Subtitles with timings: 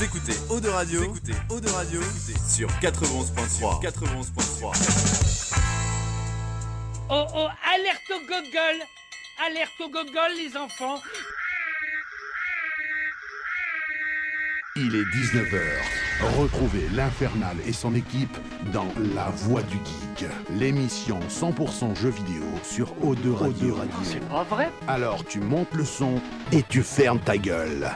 [0.00, 2.00] Vous écoutez Eau de Radio, vous écoutez Eau de Radio
[2.48, 3.82] sur 91.3.
[3.82, 5.52] 91.3.
[7.10, 8.80] Oh oh, alerte au gogol
[9.46, 11.02] Alerte au gogol les enfants
[14.74, 15.60] Il est 19h.
[16.40, 18.38] Retrouvez l'Infernal et son équipe
[18.72, 23.76] dans La Voix du Geek, l'émission 100% jeux vidéo sur O2 Radio.
[24.02, 26.22] C'est pas vrai Alors tu montes le son
[26.52, 27.90] et tu fermes ta gueule.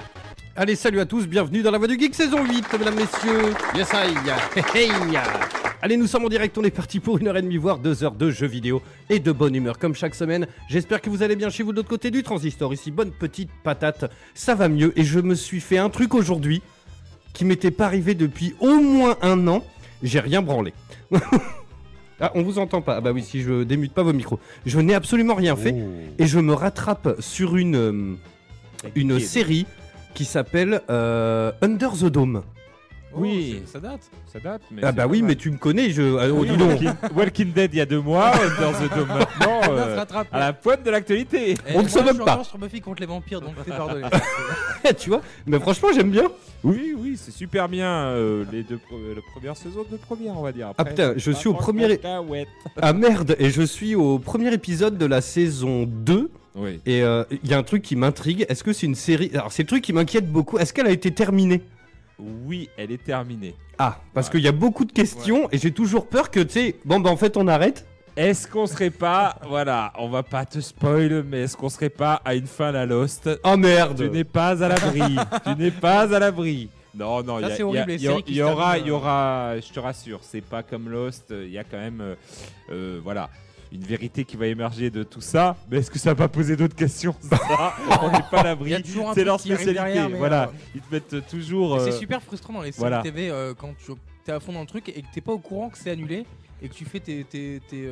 [0.56, 3.52] Allez, salut à tous, bienvenue dans la Voix du Geek saison 8, mesdames, messieurs.
[3.74, 4.14] Yes, I.
[4.72, 4.88] Hey.
[5.82, 8.04] Allez, nous sommes en direct, on est parti pour une heure et demie, voire deux
[8.04, 8.80] heures de jeux vidéo
[9.10, 10.46] et de bonne humeur, comme chaque semaine.
[10.68, 12.72] J'espère que vous allez bien chez vous de l'autre côté du transistor.
[12.72, 14.92] Ici, bonne petite patate, ça va mieux.
[14.96, 16.62] Et je me suis fait un truc aujourd'hui
[17.32, 19.64] qui m'était pas arrivé depuis au moins un an.
[20.04, 20.72] J'ai rien branlé.
[22.20, 22.98] ah, on vous entend pas.
[22.98, 24.38] Ah bah oui, si je démute pas vos micros.
[24.66, 25.74] Je n'ai absolument rien fait.
[26.20, 28.14] Et je me rattrape sur une, euh,
[28.94, 29.66] une série
[30.14, 32.42] qui s'appelle euh, Under the Dome.
[33.16, 34.00] Oui, ça date,
[34.32, 34.62] ça date.
[34.70, 35.28] Mais Ah bah oui, mal.
[35.28, 36.16] mais tu me connais, je...
[36.18, 36.70] ah, oh, Oui, dis donc.
[36.70, 40.52] Walking, Walking Dead il y a deux mois, Under the Dome maintenant, euh, à la
[40.52, 41.54] pointe de l'actualité.
[41.74, 42.42] On ne se moque pas.
[42.42, 44.06] sur Buffy contre les vampires, donc c'est pardonné.
[44.98, 46.24] tu vois Mais franchement, j'aime bien.
[46.64, 48.80] Oui, oui, c'est super bien euh, les deux
[49.14, 50.72] la première saison de première, on va dire.
[50.76, 52.00] Ah putain, je suis au premier-.
[52.82, 56.30] Ah merde, et je suis au premier épisode de la saison 2.
[56.54, 56.80] Oui.
[56.86, 58.46] Et euh, il y a un truc qui m'intrigue.
[58.48, 59.30] Est-ce que c'est une série...
[59.34, 60.58] Alors, c'est le truc qui m'inquiète beaucoup.
[60.58, 61.62] Est-ce qu'elle a été terminée?
[62.18, 63.54] Oui, elle est terminée.
[63.78, 64.32] Ah, parce Ouais.
[64.32, 67.10] qu'il y a beaucoup de questions et j'ai toujours peur que, tu sais, bon, bah
[67.10, 67.84] en fait, on arrête.
[68.16, 72.22] Est-ce qu'on serait pas, voilà, on va pas te spoil, mais est-ce qu'on serait pas
[72.24, 73.28] à une fin la Lost?
[73.42, 75.00] Oh merde Tu n'es pas à l'abri.
[75.44, 76.68] tu n'es pas à l'abri.
[76.94, 78.42] Non, non, il y, a- c'est il y y a- séries qui il y se
[78.44, 81.24] aura, terminent, il y aura, je te rassure, c'est pas comme Lost.
[81.36, 82.14] Il y a quand même, euh,
[82.70, 83.28] euh, voilà,
[83.74, 85.56] une vérité qui va émerger de tout ça.
[85.70, 88.74] Mais est-ce que ça va pas poser d'autres questions ça On n'est pas à l'abri.
[89.14, 89.74] C'est leur spécialité.
[89.74, 91.76] derrière, voilà, euh, ils te mettent toujours.
[91.76, 93.02] Et euh, C'est super frustrant dans les séries voilà.
[93.02, 93.92] TV euh, quand tu
[94.30, 96.24] es à fond dans le truc et que t'es pas au courant que c'est annulé
[96.62, 97.88] et que tu fais tes, tes, tes,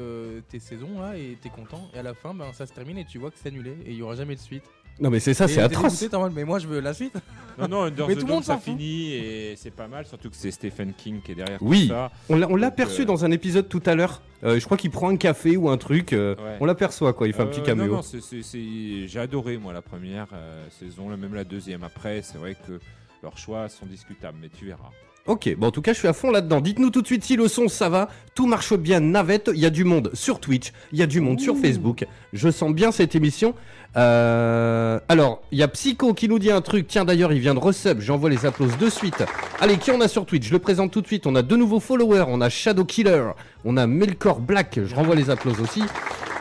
[0.48, 3.04] tes saisons là et t'es content et à la fin ben, ça se termine et
[3.04, 4.64] tu vois que c'est annulé et il y aura jamais de suite.
[5.02, 5.98] Non, mais c'est ça, c'est atroce.
[6.00, 7.14] dégoûté, mais moi je veux la suite.
[7.58, 10.30] Non, non, Under Mais the tout Dome, monde ça finit et c'est pas mal, surtout
[10.30, 11.82] que c'est Stephen King qui est derrière Oui.
[11.82, 12.10] tout ça.
[12.30, 14.22] On l'a on l'a Donc, perçu euh, dans un épisode tout à l'heure.
[14.42, 16.14] Euh, je crois qu'il prend un café ou un truc.
[16.14, 16.56] euh, Ouais.
[16.60, 17.26] On l'aperçoit, quoi.
[17.28, 17.92] Il fait un petit caméo.
[17.96, 21.84] Non, non, j'ai adoré moi la première euh, saison, même la deuxième.
[21.84, 22.80] Après, c'est vrai que
[23.22, 24.88] leurs choix sont discutables, mais tu verras.
[25.26, 26.60] Ok, bon en tout cas je suis à fond là-dedans.
[26.60, 29.66] Dites-nous tout de suite si le son ça va, tout marche bien, navette, il y
[29.66, 32.04] a du monde sur Twitch, il y a du monde sur Facebook.
[32.32, 33.54] Je sens bien cette émission.
[33.96, 36.86] Euh, alors, il y a Psycho qui nous dit un truc.
[36.88, 39.22] Tiens d'ailleurs, il vient de resub, j'envoie les applauses de suite.
[39.60, 40.46] Allez, qui on a sur Twitch?
[40.46, 41.26] Je le présente tout de suite.
[41.26, 43.22] On a deux nouveaux followers, on a Shadow Killer,
[43.64, 45.82] on a Melkor Black, je renvoie les applauses aussi.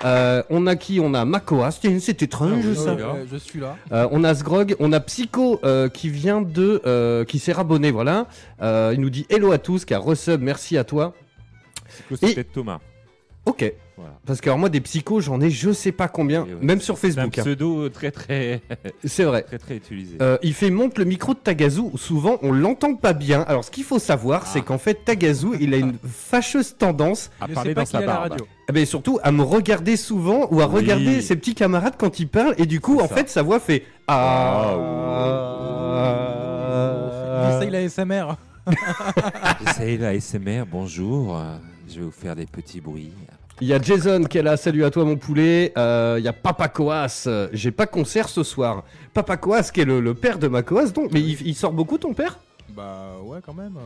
[0.04, 1.00] Euh, on a qui?
[1.00, 2.90] On a Tiens, c'est étrange Ah ça.
[2.92, 3.76] Euh, je suis là.
[3.92, 7.92] Euh, on a Sgrog, on a Psycho euh, qui vient de, euh, qui s'est rabonné,
[7.92, 8.26] voilà.
[8.64, 11.14] Euh, il nous dit hello à tous, car resub, merci à toi.
[11.90, 12.80] C'est que Et- c'était Thomas.
[13.46, 13.74] Ok.
[13.98, 14.14] Voilà.
[14.26, 16.98] Parce que alors moi des psychos, j'en ai je sais pas combien, ouais, même sur
[16.98, 17.38] C'est un Facebook.
[17.38, 17.42] hein.
[17.42, 18.62] pseudo très très
[19.06, 19.44] C'est vrai.
[19.44, 20.18] très très utilisé.
[20.22, 21.82] Euh, il fait monte le micro de Tagazu.
[21.96, 23.42] Souvent, on l'entend pas bien.
[23.42, 27.48] Alors, ce qu'il faut savoir, c'est qu'en fait, Tagazu, il a une fâcheuse tendance, à
[27.48, 28.32] parler dans sa est à la barbe.
[28.32, 28.48] radio.
[28.70, 30.76] eh ben, surtout à me regarder souvent ou à Oui.
[30.76, 32.56] regarder ses petits camarades quand ils parlent.
[32.58, 33.16] Et du coup, en ça.
[33.16, 34.78] fait, sa voix fait ah.
[37.58, 38.36] Essaye la SMR.
[39.76, 40.66] C'est la SMR.
[40.72, 41.40] Bonjour.
[41.94, 43.12] Je vais vous faire des petits bruits.
[43.60, 45.74] Il y a Jason qui est là, salut à toi mon poulet.
[45.78, 48.84] Euh, Il y a Papa Coas, j'ai pas concert ce soir.
[49.14, 51.12] Papa Coas qui est le, le père de ma Coas, donc.
[51.12, 52.40] Mais il, il sort beaucoup ton père?
[52.70, 53.78] Bah ouais quand même.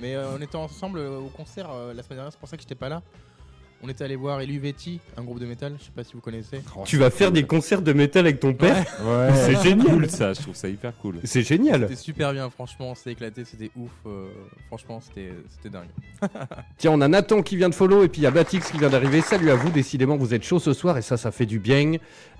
[0.00, 2.56] Mais euh, on était ensemble euh, au concert euh, la semaine dernière, c'est pour ça
[2.56, 3.02] que j'étais pas là.
[3.80, 6.60] On était allé voir Eluvetti, un groupe de métal, je sais pas si vous connaissez.
[6.84, 9.86] Tu vas faire des concerts de métal avec ton père Ouais, C'est génial.
[9.86, 10.32] cool ça.
[10.32, 11.20] Je trouve ça hyper cool.
[11.22, 11.82] C'est génial.
[11.82, 13.90] C'était super bien, franchement, c'était éclaté, c'était ouf.
[14.06, 14.26] euh,
[14.66, 15.88] franchement, c'était c'était dingue.
[16.76, 18.78] Tiens, on a Nathan qui vient de follow et puis il y a Batix qui
[18.78, 19.20] vient d'arriver.
[19.20, 21.92] Salut à vous, décidément vous êtes chaud ce soir et ça, ça fait du bien.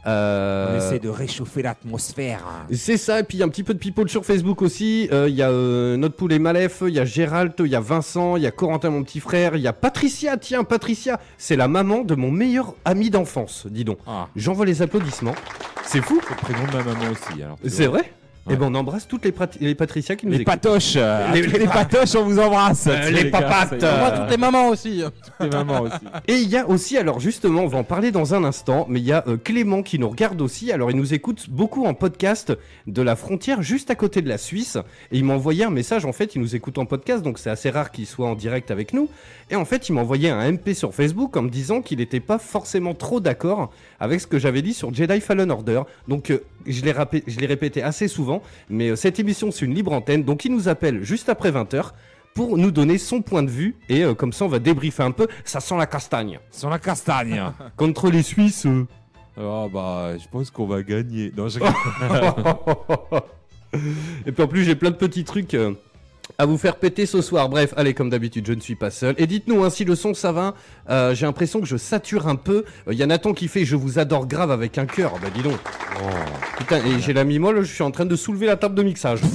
[0.07, 2.41] Euh, de réchauffer l'atmosphère.
[2.73, 5.09] C'est ça, et puis il y a un petit peu de people sur Facebook aussi.
[5.13, 7.81] Euh, Il y a euh, notre poulet Malef, il y a Gérald, il y a
[7.81, 10.37] Vincent, il y a Corentin, mon petit frère, il y a Patricia.
[10.37, 13.99] Tiens, Patricia, c'est la maman de mon meilleur ami d'enfance, dis donc.
[14.07, 15.35] Ah, J'envoie les applaudissements.
[15.85, 17.43] C'est fou, c'est le prénom de ma maman aussi.
[17.43, 18.13] Alors, c'est vrai?
[18.49, 18.55] Ouais.
[18.55, 20.47] Et ben on embrasse toutes les, prat- les Patricia qui nous Les écoutent.
[20.55, 20.95] patoches.
[20.97, 22.87] euh, Les- toutes les les, pa- patoches, on vous embrasse.
[22.87, 23.81] Euh, les papates.
[23.83, 25.03] Moi, toutes les mamans aussi.
[25.05, 25.95] Toutes les mamans aussi.
[26.27, 29.01] Et il y a aussi, alors justement, on va en parler dans un instant, mais
[29.01, 30.73] il y a euh, Clément qui nous regarde aussi.
[30.73, 32.53] Alors il nous écoute beaucoup en podcast
[32.87, 34.77] de la frontière juste à côté de la Suisse.
[35.13, 37.51] Et il m'a envoyé un message, en fait, il nous écoute en podcast, donc c'est
[37.51, 39.09] assez rare qu'il soit en direct avec nous.
[39.51, 42.21] Et en fait, il m'a envoyé un MP sur Facebook en me disant qu'il n'était
[42.21, 45.83] pas forcément trop d'accord avec ce que j'avais dit sur Jedi Fallen Order.
[46.07, 48.43] Donc euh, je l'ai rapé- je l'ai répété assez souvent.
[48.69, 51.93] Mais euh, cette émission, c'est une libre antenne, donc il nous appelle juste après 20h
[52.35, 53.77] pour nous donner son point de vue.
[53.89, 55.27] Et euh, comme ça, on va débriefer un peu.
[55.45, 56.39] Ça sent la castagne.
[56.51, 57.43] Sur la castagne.
[57.77, 58.67] Contre les Suisses.
[58.67, 58.85] euh.
[59.41, 61.33] oh bah, je pense qu'on va gagner.
[61.37, 61.59] Non, je...
[64.27, 65.75] Et puis en plus, j'ai plein de petits trucs euh,
[66.41, 67.49] à vous faire péter ce soir.
[67.49, 69.17] Bref, allez, comme d'habitude, je ne suis pas seul.
[69.19, 70.55] Et dites-nous hein, si le son ça va.
[70.89, 72.65] Euh, j'ai l'impression que je sature un peu.
[72.89, 75.15] Il y a Nathan qui fait Je vous adore grave avec un cœur.
[75.21, 75.59] Bah dis donc.
[76.57, 79.21] Putain, et j'ai la mimole, je suis en train de soulever la table de mixage.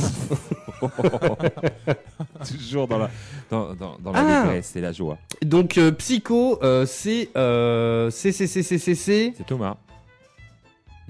[2.49, 3.09] toujours dans la,
[3.49, 4.23] dans, dans, dans Ah.
[4.23, 5.17] l'allégresse et la joie.
[5.41, 6.85] Donc, euh, Psycho, euh.
[7.35, 8.31] Euh, c'est.
[8.31, 9.75] C'est Thomas.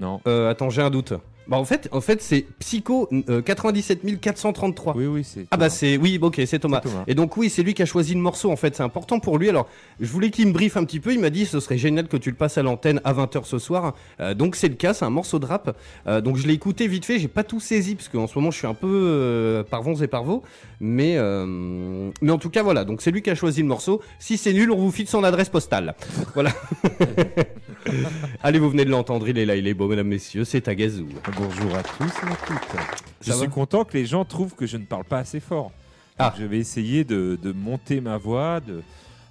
[0.00, 0.20] Non.
[0.26, 1.12] Euh, attends, j'ai un doute.
[1.46, 4.96] Bah, en fait, en fait c'est Psycho euh, 97 433.
[4.96, 5.46] Oui, oui, c'est.
[5.50, 6.80] Ah bah c'est oui ok c'est Thomas.
[7.06, 8.74] Et donc oui c'est lui qui a choisi le morceau en fait.
[8.76, 9.48] C'est important pour lui.
[9.48, 9.68] Alors
[10.00, 11.12] je voulais qu'il me briefe un petit peu.
[11.12, 13.58] Il m'a dit ce serait génial que tu le passes à l'antenne à 20h ce
[13.58, 13.94] soir.
[14.20, 14.94] Euh, donc c'est le cas.
[14.94, 15.76] C'est un morceau de rap.
[16.06, 17.18] Euh, donc je l'ai écouté vite fait.
[17.18, 19.96] J'ai pas tout saisi parce qu'en ce moment je suis un peu euh, par vents
[19.96, 20.42] et par veaux.
[20.80, 22.84] Mais euh, mais en tout cas voilà.
[22.84, 24.00] Donc c'est lui qui a choisi le morceau.
[24.18, 25.94] Si c'est nul on vous file son adresse postale.
[26.34, 26.52] Voilà
[28.42, 31.08] allez vous venez de l'entendre il est là il est beau mesdames messieurs c'est Tagazou
[31.36, 32.80] Bonjour à tous et à toutes.
[33.20, 35.72] Je suis content que les gens trouvent que je ne parle pas assez fort.
[36.18, 36.34] Ah.
[36.38, 38.82] Je vais essayer de, de monter ma voix, de.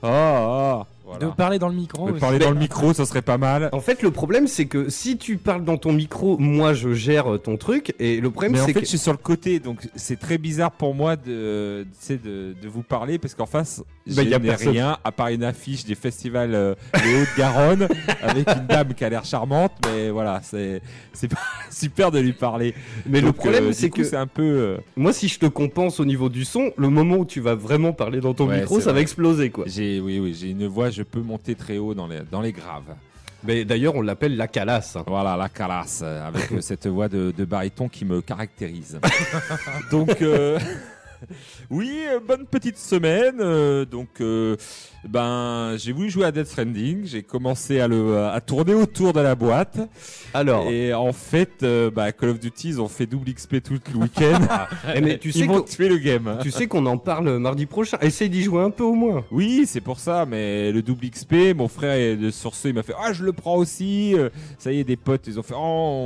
[0.01, 1.25] Ah, ah, voilà.
[1.25, 2.07] De parler dans le micro.
[2.07, 2.19] De aussi.
[2.21, 3.69] parler dans le micro, ça serait pas mal.
[3.73, 7.33] En fait, le problème, c'est que si tu parles dans ton micro, moi, je gère
[7.33, 7.93] euh, ton truc.
[7.99, 8.85] Et le problème, Mais en c'est fait, que.
[8.85, 12.17] je suis sur le côté, donc c'est très bizarre pour moi de, de,
[12.61, 14.69] de vous parler parce qu'en face, Bah, je y a personne.
[14.69, 17.87] rien à part une affiche des festivals euh, des Hauts-de-Garonne
[18.21, 21.37] avec une dame qui a l'air charmante, mais voilà, c'est c'est pas
[21.69, 22.73] super de lui parler.
[23.05, 24.41] Mais le problème, euh, c'est que c'est un peu.
[24.43, 27.55] euh, moi, si je te compense au niveau du son, le moment où tu vas
[27.55, 29.01] vraiment parler dans ton Ouais, micro, c'est ça va vrai.
[29.01, 29.65] exploser, quoi.
[29.67, 32.51] j'ai, oui, oui, j'ai une voix, je peux monter très haut dans les, dans les
[32.53, 32.95] graves.
[33.45, 34.95] Mais d'ailleurs, on l'appelle la calasse.
[34.95, 35.03] hein.
[35.05, 38.99] Voilà, la calasse, avec euh, cette voix de, de baryton qui me caractérise.
[39.91, 40.57] donc, euh,
[41.69, 43.37] oui, euh, bonne petite semaine.
[43.39, 44.55] euh, donc, euh,
[45.07, 47.05] ben, j'ai voulu jouer à Death Stranding.
[47.05, 49.79] J'ai commencé à, le, à tourner autour de la boîte.
[50.33, 53.73] Alors, Et en fait, euh, bah, Call of Duty, ils ont fait double XP tout
[53.93, 54.39] le week-end.
[54.95, 56.37] eh, mais tu sais ils m'ont que- tué le game.
[56.41, 57.97] tu sais qu'on en parle mardi prochain.
[58.01, 59.25] Essaye d'y jouer un peu au moins.
[59.31, 62.83] Oui, c'est pour ça, mais le double XP, mon frère est sur ce, il m'a
[62.83, 64.15] fait Ah, je le prends aussi.
[64.15, 65.59] Euh, Ça y est, des potes, ils ont fait Oh,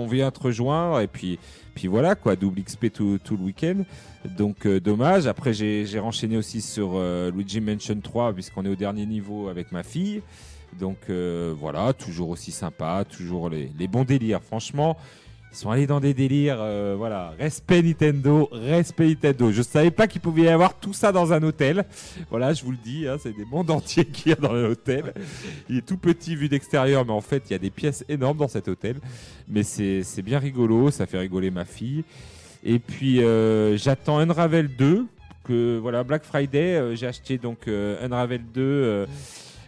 [0.03, 0.99] on vient te rejoindre.
[1.01, 1.37] Et puis,
[1.77, 3.83] puis voilà, quoi, double XP tout, le week-end.
[4.35, 5.27] Donc, euh, dommage.
[5.27, 9.71] Après, j'ai renchaîné aussi sur euh, Luigi Mansion 3, puisqu'on est au dernier niveau avec
[9.71, 10.23] ma fille.
[10.79, 14.41] Donc, euh, voilà, toujours aussi sympa, toujours les bons délires.
[14.41, 14.97] Franchement,
[15.57, 19.51] ils sont allés dans des délires, euh, voilà, respect Nintendo, respect Nintendo.
[19.51, 21.83] Je savais pas qu'il pouvait y avoir tout ça dans un hôtel.
[22.29, 25.15] Voilà, je vous le dis, hein, c'est des mondes entiers qu'il y a dans l'hôtel.
[25.67, 28.37] Il est tout petit vu d'extérieur, mais en fait, il y a des pièces énormes
[28.37, 28.97] dans cet hôtel.
[29.47, 32.03] Mais c'est bien rigolo, ça fait rigoler ma fille.
[32.63, 35.07] Et puis, euh, j'attends Unravel 2.
[35.43, 38.61] Que, voilà, Black Friday, euh, j'ai acheté donc euh, Unravel 2.
[38.61, 39.05] euh,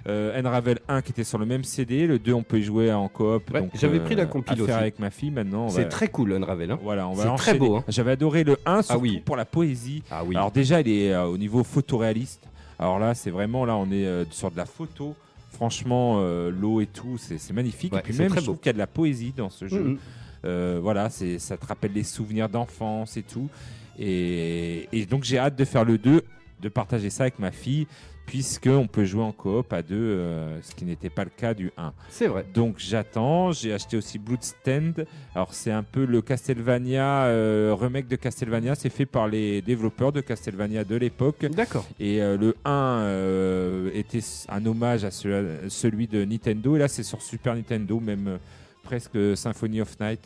[0.10, 2.92] euh, Unravel 1 qui était sur le même CD, le 2 on peut y jouer
[2.92, 3.52] en coop.
[3.54, 4.72] Ouais, j'avais pris la aussi.
[4.72, 5.70] avec ma fille maintenant.
[5.70, 6.72] C'est va- très cool, Unravel.
[6.72, 6.80] Hein.
[6.82, 7.84] voilà, on va très beau, hein.
[7.88, 9.22] J'avais adoré le 1, surtout oui.
[9.24, 10.04] pour la poésie.
[10.12, 10.36] Ah oui.
[10.36, 12.48] Alors déjà, il est euh, au niveau photoréaliste.
[12.78, 15.16] Alors là, c'est vraiment là, on est euh, sur de la photo.
[15.52, 17.94] Franchement, euh, l'eau et tout, c'est magnifique.
[17.94, 19.84] Ouais, et puis même, je trouve qu'il y a de la poésie dans ce jeu.
[19.84, 19.98] Mhm.
[20.46, 23.50] Euh, voilà, ça te rappelle les souvenirs d'enfance et tout.
[23.98, 26.24] Et, et donc j'ai hâte de faire le 2,
[26.62, 27.88] de partager ça avec ma fille,
[28.30, 31.72] puisqu'on peut jouer en coop à deux, euh, ce qui n'était pas le cas du
[31.78, 31.94] 1.
[32.10, 32.46] C'est vrai.
[32.54, 33.52] Donc j'attends.
[33.52, 35.04] J'ai acheté aussi Bloodstand.
[35.34, 38.76] Alors c'est un peu le Castlevania euh, remake de Castlevania.
[38.76, 41.44] C'est fait par les développeurs de Castlevania de l'époque.
[41.48, 41.88] D'accord.
[42.00, 46.76] Et euh, le 1 euh, était un hommage à ce- celui de Nintendo.
[46.76, 48.38] Et là c'est sur Super Nintendo, même
[48.84, 50.22] presque Symphony of Night.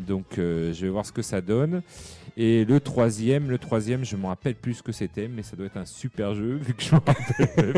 [0.00, 1.80] Donc je vais voir ce que ça donne.
[2.36, 5.66] Et le troisième, le troisième, je me rappelle plus ce que c'était, mais ça doit
[5.66, 7.14] être un super jeu vu que je me rappelle
[7.56, 7.74] même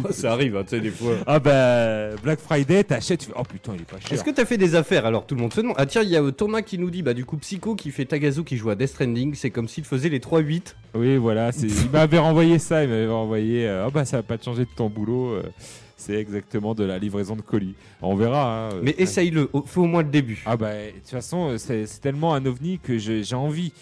[0.12, 1.12] Ça arrive, hein, tu sais, des fois.
[1.28, 4.12] Ah bah Black Friday, t'achètes, tu fais oh putain il est pas cher.
[4.12, 5.76] Est-ce que t'as fait des affaires alors tout le monde se demande?
[5.78, 7.92] Ah tiens, il y a euh, Thomas qui nous dit bah du coup Psycho qui
[7.92, 10.74] fait Tagazu qui joue à Death Stranding, c'est comme s'il faisait les 3-8.
[10.94, 13.68] Oui, voilà, c'est- il m'avait renvoyé ça, il m'avait renvoyé.
[13.68, 15.34] euh, oh bah ça va pas te changer de ton boulot.
[15.34, 15.42] euh,
[15.96, 17.74] c'est exactement de la livraison de colis.
[18.02, 18.70] On verra.
[18.70, 20.42] hein, euh, Mais essaye-le, au- fais au moins le début.
[20.46, 23.72] Ah bah de toute façon, euh, c'est c'est tellement un ovni que je- j'ai envie.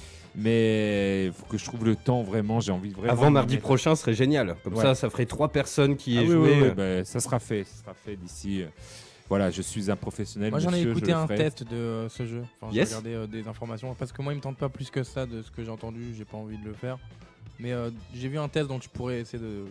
[0.40, 2.60] Mais il faut que je trouve le temps vraiment.
[2.60, 3.12] J'ai envie de vraiment.
[3.12, 3.64] Avant mardi mettre.
[3.66, 4.54] prochain serait génial.
[4.62, 4.82] Comme Ouais.
[4.82, 6.38] ça, ça ferait trois personnes qui Ah aient oui, joué.
[6.54, 7.64] oui, oui, euh, bah, ça sera fait.
[7.64, 8.62] Ça sera fait d'ici.
[8.62, 8.66] euh,
[9.28, 10.50] Voilà, je suis un professionnel.
[10.50, 12.42] Moi j'en ai écouté un test de euh, ce jeu.
[12.62, 15.02] Enfin, j'ai regardé euh, des informations parce que moi il me tente pas plus que
[15.02, 16.14] ça de ce que j'ai entendu.
[16.16, 16.98] J'ai pas envie de le faire.
[17.58, 19.64] Mais euh, j'ai vu un test donc je pourrais essayer de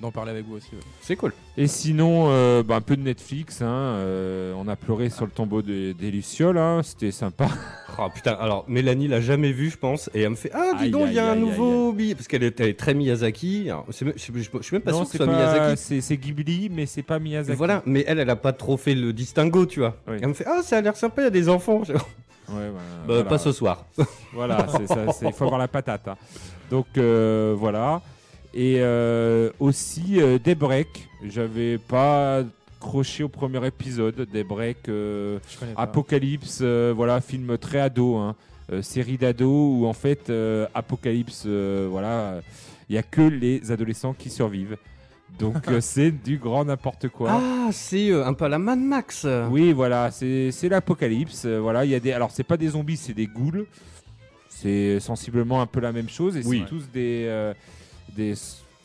[0.00, 0.68] d'en parler avec vous aussi.
[0.72, 0.80] ouais.
[1.00, 1.32] C'est cool.
[1.56, 3.62] Et sinon, euh, bah, un peu de Netflix.
[3.62, 6.58] hein, euh, on a pleuré sur le tombeau de- des Lucioles.
[6.58, 7.48] hein, C'était sympa.
[7.98, 10.84] Oh putain, alors Mélanie l'a jamais vu, je pense, et elle me fait Ah, dis
[10.84, 12.14] Aïe, donc, il y a aïe, un aïe, nouveau billet.
[12.14, 13.70] Parce qu'elle est, elle est très Miyazaki.
[13.70, 15.32] Alors, c'est même- je, je- je suis même pas non, sûr que c'est ce soit
[15.32, 15.82] pas, Miyazaki.
[15.82, 17.56] c'est c'est Ghibli, mais c'est pas Miyazaki.
[17.56, 19.96] Voilà, mais elle, elle a pas trop fait le distinguo, tu vois.
[20.08, 20.16] Oui.
[20.20, 21.84] Elle me fait Ah, ça a l'air sympa, il y a des enfants.
[21.88, 21.98] Je- Ouais,
[22.48, 23.24] Bah, voilà.
[23.24, 23.86] Pas ce soir.
[24.34, 26.06] Voilà, c'est ça, c'est- il faut avoir la patate.
[26.06, 26.16] hein.
[26.70, 28.02] Donc euh, voilà.
[28.58, 31.08] Et euh, aussi euh, Daybreak.
[31.28, 32.42] J'avais pas
[32.80, 34.26] accroché au premier épisode.
[34.34, 35.82] Euh, Je connais pas.
[35.82, 38.34] Apocalypse, euh, voilà, film très ado, hein.
[38.72, 42.40] Euh, série d'ado où en fait euh, Apocalypse, euh, voilà,
[42.88, 44.76] il y a que les adolescents qui survivent.
[45.38, 47.30] Donc euh, c'est du grand n'importe quoi.
[47.30, 49.24] Ah, c'est euh, un peu à la Mad Max.
[49.50, 51.42] Oui, voilà, c'est c'est l'apocalypse.
[51.44, 52.10] euh, voilà, il y a des.
[52.12, 53.66] Alors, c'est pas des zombies, c'est des ghouls.
[54.48, 56.36] C'est sensiblement un peu la même chose.
[56.36, 56.62] Et Oui.
[56.64, 57.52] c'est tous des, euh,
[58.16, 58.34] des,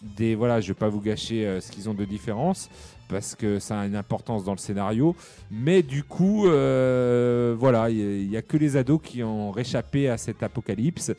[0.02, 0.36] des.
[0.36, 2.70] Voilà, je vais pas vous gâcher euh, ce qu'ils ont de différence
[3.12, 5.16] parce que ça a une importance dans le scénario.
[5.52, 10.18] Mais du coup, euh, voilà, il y, a que les ados qui ont réchappé à
[10.18, 11.12] cet apocalypse.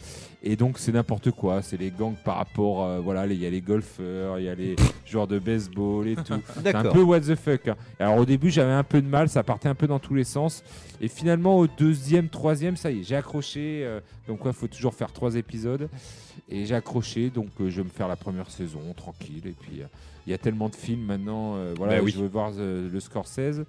[0.42, 1.60] Et donc, c'est n'importe quoi.
[1.60, 2.82] C'est les gangs par rapport.
[2.82, 6.16] euh, voilà, il y a les golfeurs, il y a les joueurs de baseball et
[6.16, 6.40] tout.
[6.62, 7.68] C'est un peu what the fuck.
[7.68, 7.76] hein.
[7.98, 10.24] Alors au début j'avais un peu de mal, ça partait un peu dans tous les
[10.24, 10.64] sens.
[11.00, 13.82] Et finalement au deuxième, troisième, ça y est, j'ai accroché.
[13.84, 15.88] euh, donc quoi, faut toujours faire trois épisodes.
[16.48, 19.46] Et j'ai accroché, donc je vais me faire la première saison tranquille.
[19.46, 19.82] Et puis
[20.26, 21.54] il y a tellement de films maintenant.
[21.56, 22.12] euh, voilà, Bah oui.
[22.14, 23.64] je veux voir The- le Scorsese,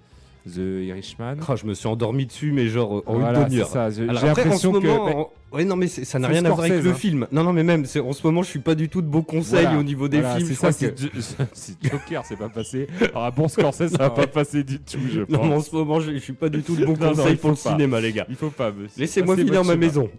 [0.46, 1.36] The Irishman.
[1.48, 3.90] Ah, je me suis endormi dessus, mais genre en Voilà, une demi-heure.
[3.90, 4.86] J'ai l'impression que.
[4.86, 6.94] moment, ouais, non, mais ça n'a rien à voir avec le hein.
[6.94, 7.26] film.
[7.32, 9.62] Non, non, mais même, en ce moment, je suis pas du tout de beaux conseils
[9.64, 10.48] Voilà, au niveau des voilà, films.
[10.48, 12.88] C'est ça, que- c'est Jo- c'est Joker, c'est pas passé.
[13.00, 15.70] Alors, un bon Scorsese, ça va pas passer du tout, je Non, mais en pense.
[15.70, 17.50] ce moment, je, je suis pas du tout de bons Non, non, conseils il pour
[17.50, 17.70] le pas.
[17.70, 18.26] cinéma, les gars.
[18.28, 18.70] Il faut pas.
[18.98, 20.10] Laissez-moi finir ma maison.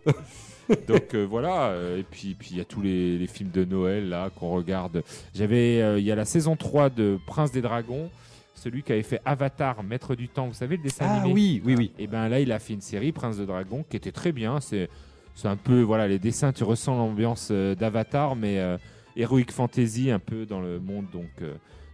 [0.88, 3.66] Donc euh, voilà, euh, et puis puis il y a tous les, les films de
[3.66, 5.04] Noël là qu'on regarde.
[5.34, 8.10] J'avais euh, il y a la saison 3 de Prince des Dragons,
[8.56, 11.62] celui qui avait fait Avatar Maître du temps, vous savez le dessin Ah animé oui,
[11.66, 11.92] oui, oui.
[12.00, 14.60] Et ben là, il a fait une série Prince de Dragon qui était très bien,
[14.60, 14.90] c'est
[15.36, 18.58] c'est un peu voilà, les dessins tu ressens l'ambiance d'Avatar mais
[19.18, 21.30] heroic fantasy un peu dans le monde donc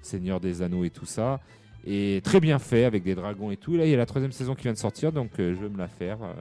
[0.02, 1.40] Seigneur des Anneaux et tout ça.
[1.86, 3.76] Et très bien fait avec des dragons et tout.
[3.76, 5.70] Là, il y a la troisième saison qui vient de sortir, donc euh, je vais
[5.70, 6.34] me la faire euh,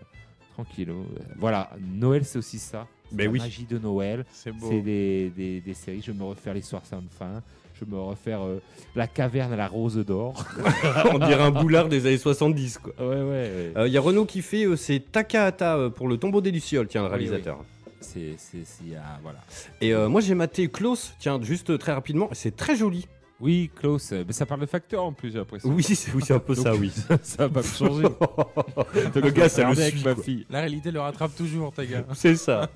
[0.79, 0.95] Euh,
[1.38, 2.87] Voilà, Noël c'est aussi ça.
[3.11, 3.38] C'est Ben la oui.
[3.40, 4.25] magie de Noël.
[4.33, 4.69] C'est beau.
[4.71, 6.02] C'est des, des, des séries.
[6.05, 7.43] Je me refaire l'histoire sans fin.
[7.81, 8.61] Je me refaire euh,
[8.95, 10.45] La caverne à la rose d'or.
[11.12, 12.93] On dirait un boulard des années 70, quoi.
[12.99, 13.88] ouais, ouais, ouais.
[13.88, 16.87] Il y a Renault qui fait, euh, c'est Takahata euh, pour le tombeau des Lucioles,
[16.88, 17.64] tiens, le Oui, réalisateur.
[18.02, 19.38] C'est, c'est, c'est- il y a- voilà.
[19.81, 23.07] Et euh, moi, j'ai maté Klaus, tiens, juste euh, très rapidement, c'est très joli.
[23.41, 25.71] Oui, Klaus, mais ça parle de facteur en plus, j'ai l'impression.
[25.71, 26.93] Oui, c'est oui, un peu ça, oui.
[27.23, 28.03] ça va me changer.
[29.15, 30.47] le gars, ça le suit, ma fille.
[30.51, 32.05] La réalité le rattrape toujours, ta gars.
[32.15, 32.69] C'est ça.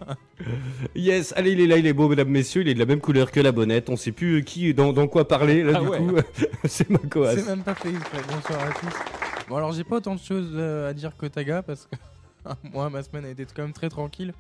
[0.95, 3.01] yes, allez, il est là, il est beau, mesdames, messieurs, il est de la même
[3.01, 3.91] couleur que la bonnette.
[3.91, 5.99] On sait plus euh, qui, dans, dans quoi parler, là, Ah du ouais.
[5.99, 6.17] coup.
[6.65, 6.99] c'est ma.
[7.35, 8.23] C'est même pas fait exprès.
[8.29, 8.95] Bonsoir à tous.
[9.49, 11.97] Bon, alors j'ai pas autant de choses euh, à dire que Taga parce que
[12.73, 14.33] moi, ma semaine a été quand même très tranquille.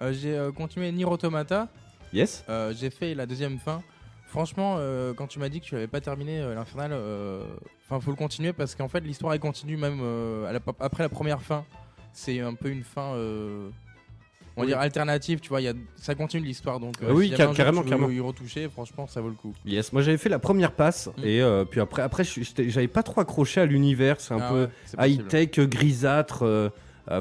[0.00, 1.68] Euh, j'ai euh, continué Nier Automata.
[2.12, 3.82] Yes Euh, j'ai fait la deuxième fin.
[4.30, 7.42] Franchement, euh, quand tu m'as dit que tu l'avais pas terminé euh, l'infernal, euh,
[7.84, 10.00] enfin faut le continuer parce qu'en fait l'histoire elle continue même
[10.48, 11.64] à la- après la première fin.
[12.12, 13.70] C'est un peu une fin, on
[14.56, 14.66] va Oui.
[14.68, 15.60] dire alternative, tu vois.
[15.60, 16.94] Y a, ça continue l'histoire donc.
[17.02, 18.08] Ah oui, si car- carrément, carrément.
[18.08, 19.52] Y retoucher, franchement, ça vaut le coup.
[19.64, 21.24] Yes, moi j'avais fait la première passe, Mm.
[21.24, 24.68] et euh, puis après, après j'avais pas trop accroché à l'univers, c'est un Ah peu
[24.98, 26.44] ouais, high-tech, euh, grisâtre.
[26.44, 26.68] euh,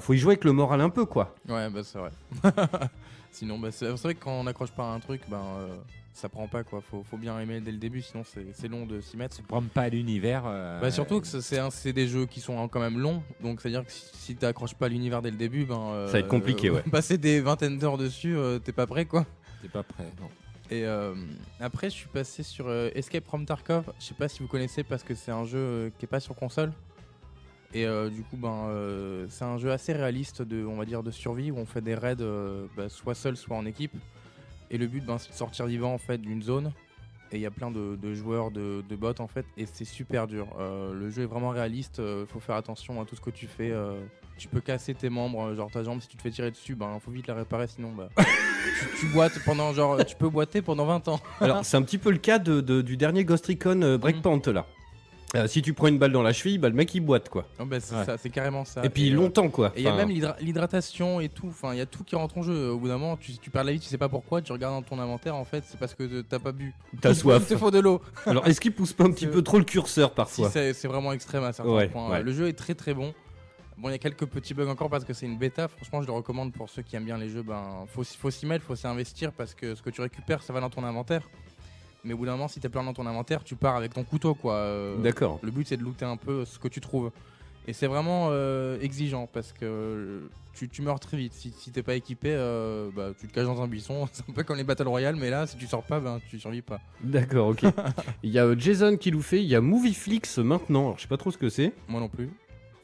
[0.02, 1.34] faut y jouer avec le moral un peu, quoi.
[1.48, 2.12] Ouais, bah c'est vrai.
[3.32, 5.76] sinon, bah, c'est vrai que quand on n'accroche pas à un truc, ben euh,
[6.20, 6.82] ça prend pas quoi.
[6.82, 9.42] Faut, faut bien aimer dès le début, sinon c'est long de s'y mettre.
[9.48, 10.44] Prends pas à l'univers.
[10.46, 13.70] euh, Bah surtout que c'est- c'est des jeux qui sont quand même longs, donc c'est
[13.70, 16.20] à dire que si, t'accroches pas à l'univers dès le début, ben euh, Ça va
[16.20, 16.82] être compliqué, ouais.
[16.92, 19.26] Passer des vingtaines d'heures dessus, euh, t'es pas prêt quoi.
[19.62, 20.28] T'es pas prêt, non.
[20.72, 21.16] Et euh,
[21.60, 23.92] après, je suis passé sur euh, Escape from Tarkov.
[24.00, 26.20] Je sais pas si vous connaissez parce que c'est un jeu euh, qui est pas
[26.20, 26.72] sur console.
[27.74, 31.02] Et euh, du coup, ben, euh, c'est un jeu assez réaliste de, on va dire,
[31.04, 33.94] de survie où on fait des raids euh, bah, soit seul, soit en équipe.
[34.72, 36.72] Et le but, ben, c'est de sortir vivant en fait d'une zone.
[37.32, 39.86] Et il y a plein de, de joueurs, de, de bots en fait, et c'est
[39.86, 40.48] super dur.
[40.60, 42.00] Euh, le jeu est vraiment réaliste.
[42.00, 43.70] euh, faut faire attention à tout ce que tu fais.
[43.70, 44.00] euh,
[44.36, 46.98] tu peux casser tes membres, genre ta jambe si tu te fais tirer dessus, ben
[47.00, 50.86] faut vite la réparer sinon bah tu, tu boites pendant genre tu peux boiter pendant
[50.88, 51.20] 20 ans.
[51.40, 54.66] Alors, c'est un petit peu le cas de, de- du dernier Ghost Recon Breakpoint, là.
[55.36, 57.46] Euh, si tu prends une balle dans la cheville, bah, le mec il boite, quoi.
[57.60, 58.04] Oh, bah, c'est Ouais.
[58.06, 58.84] ça, c'est carrément ça.
[58.84, 59.72] et puis euh, longtemps, quoi.
[59.76, 61.48] Et il y a même l'hydra- l'hydratation et tout.
[61.50, 62.72] Enfin, il y a tout qui rentre en jeu.
[62.72, 64.42] Au bout d'un moment, tu, tu perds la vie, tu sais pas pourquoi.
[64.42, 66.74] Tu regardes dans ton inventaire, en fait, c'est parce que t'as pas bu.
[67.00, 67.48] T'as Il soif.
[67.48, 68.02] te faut de l'eau.
[68.26, 70.88] Alors, est-ce qu'il pousse pas un petit Euh, peu trop le curseur parfois c'est c'est
[70.88, 72.10] vraiment extrême à certains Ouais, points.
[72.10, 72.24] ouais.
[72.24, 73.14] Le jeu est très très bon.
[73.78, 75.68] Bon, il y a quelques petits bugs encore parce que c'est une bêta.
[75.70, 77.44] Franchement, je le recommande pour ceux qui aiment bien les jeux.
[77.44, 80.52] Ben, faut, faut s'y mettre, faut s'y investir parce que ce que tu récupères, ça
[80.52, 81.30] va dans ton inventaire.
[82.04, 83.94] Mais au bout d'un moment, si t'as plus rien dans ton inventaire, tu pars avec
[83.94, 84.56] ton couteau, quoi.
[84.56, 85.40] Euh, D'accord.
[85.42, 87.12] Le but c'est de looter un peu ce que tu trouves.
[87.68, 90.20] Et c'est vraiment euh, exigeant parce que euh,
[90.54, 91.34] tu, tu meurs très vite.
[91.34, 94.10] Si, si t'es pas équipé, euh, bah, tu te caches dans un buisson.
[94.12, 96.40] C'est un peu comme les Battle Royale, mais là, si tu sors pas, ben, tu
[96.40, 96.80] survis pas.
[97.04, 97.66] D'accord, ok.
[98.24, 100.86] Il y a Jason qui nous fait, il y a Movieflix maintenant.
[100.86, 101.74] Alors, je sais pas trop ce que c'est.
[101.88, 102.30] Moi non plus.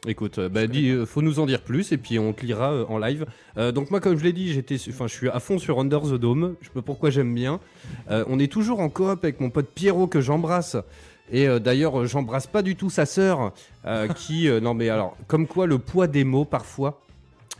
[0.07, 2.71] Écoute, euh, bah, dis, euh, faut nous en dire plus et puis on te lira
[2.71, 3.25] euh, en live.
[3.57, 6.01] Euh, donc moi, comme je l'ai dit, j'étais, enfin, je suis à fond sur Under
[6.01, 6.55] the Dome.
[6.61, 7.59] Je sais pas pourquoi j'aime bien.
[8.09, 10.77] On est toujours en coop avec mon pote Pierrot que j'embrasse.
[11.31, 13.53] Et d'ailleurs, j'embrasse pas du tout sa sœur,
[14.15, 17.04] qui, non mais alors, comme quoi le poids des mots parfois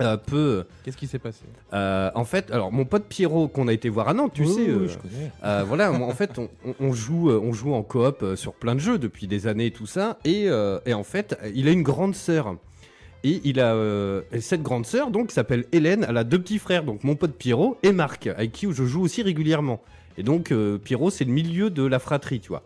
[0.01, 1.43] euh, peut, Qu'est-ce qui s'est passé?
[1.73, 4.61] euh, en fait, alors mon pote Pierrot qu'on a été voir à Nantes, tu sais,
[4.61, 5.31] oui, euh, je connais.
[5.43, 6.39] euh, voilà, en fait,
[6.79, 9.67] on, joue, euh, on joue en coop euh, sur plein de jeux depuis des années
[9.67, 10.17] et tout ça.
[10.25, 12.55] Et, euh, et en fait, il a une grande sœur.
[13.23, 16.05] Et il a euh, et cette grande sœur, donc, s'appelle Hélène.
[16.07, 19.01] Elle a deux petits frères, donc mon pote Pierrot et Marc, avec qui je joue
[19.01, 19.81] aussi régulièrement.
[20.17, 22.61] Et donc, euh, Pierrot, c'est le milieu de la fratrie, tu vois.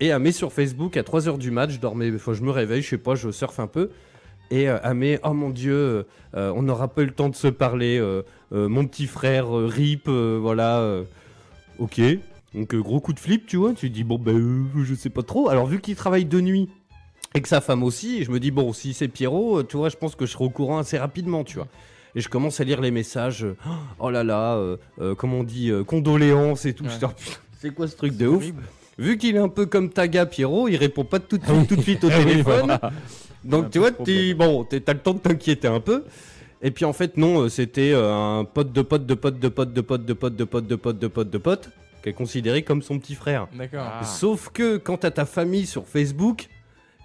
[0.00, 2.82] Et elle met sur Facebook à 3h du match, je dormais, enfin, je me réveille,
[2.82, 3.90] je sais pas, je surfe un peu.
[4.50, 6.02] Et euh, elle met, oh mon dieu, euh,
[6.36, 7.98] euh, on n'aura pas eu le temps de se parler.
[7.98, 8.22] euh,
[8.52, 10.78] euh, mon petit frère, euh, Rip, euh, voilà.
[10.78, 11.02] euh,
[11.78, 12.00] ok.
[12.54, 13.72] Donc euh, gros coup de flip, tu vois.
[13.74, 15.48] Tu dis, bon, ben, euh, je sais pas trop.
[15.48, 16.68] Alors vu qu'il travaille de nuit
[17.34, 19.88] et que sa femme aussi, je me dis, bon, si c'est Pierrot, euh, tu vois,
[19.88, 21.66] je pense que je serai au courant assez rapidement, tu vois.
[22.14, 23.44] Et je commence à lire les messages.
[23.44, 23.56] euh,
[23.98, 26.84] oh là là, euh, euh, comment on dit, euh, condoléances et tout.
[26.84, 26.90] Ouais.
[27.02, 27.08] Oh,
[27.60, 28.44] c'est quoi ce truc de ouf.
[28.98, 31.82] Vu qu'il est un peu comme Taga Pierrot, il répond pas tout Ah tout de
[31.82, 32.78] suite au téléphone.
[33.48, 36.04] Donc tu vois, t'es- bon, t'as le temps de t'inquiéter un peu.
[36.62, 39.48] Et puis en fait non, euh, c'était euh, un pote de pote de pote de
[39.48, 41.70] pote de pote de pote de pote de pote de pote de pote
[42.02, 43.46] qui est considéré comme son petit frère.
[43.56, 43.86] D'accord.
[44.00, 44.04] Ah.
[44.04, 46.48] Sauf que quand t'as ta famille sur Facebook,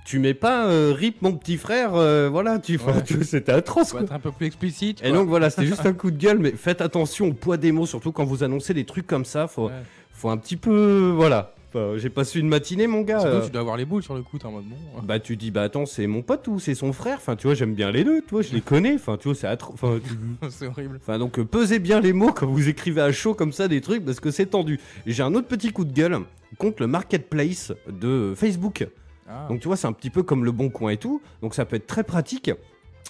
[0.06, 3.04] tu mets pas euh, rip mon petit frère, euh, voilà, tu, Ouais.
[3.06, 4.06] tu- c'était atroce Faut quoi.
[4.06, 5.04] être un peu plus explicite.
[5.04, 7.72] Et donc voilà, c'était juste un coup de gueule, mais faites attention au poids des
[7.72, 9.74] mots, surtout quand vous annoncez des trucs comme ça, faut, Ouais.
[10.12, 11.54] faut un petit peu, voilà.
[11.74, 13.20] Enfin, J'ai passé une matinée mon gars.
[13.22, 14.76] Surtout, euh, tu dois avoir les boules sur le coup, t'es en mode bon.
[15.04, 17.18] bah tu dis bah attends c'est mon pote ou c'est son frère?
[17.18, 18.96] Enfin tu vois j'aime bien les deux tu vois je les connais.
[18.96, 21.00] Enfin tu vois c'est atro- enfin tu- c'est horrible.
[21.02, 23.80] enfin donc euh, pesez bien les mots quand vous écrivez à chaud comme ça des
[23.82, 24.80] trucs parce que c'est tendu.
[25.06, 26.20] Et j'ai un autre petit coup de gueule
[26.58, 28.88] contre le marketplace de Facebook.
[29.30, 29.46] Ah.
[29.48, 31.22] donc tu vois c'est un petit peu comme le bon coin et tout.
[31.42, 32.52] Donc ça peut être très pratique.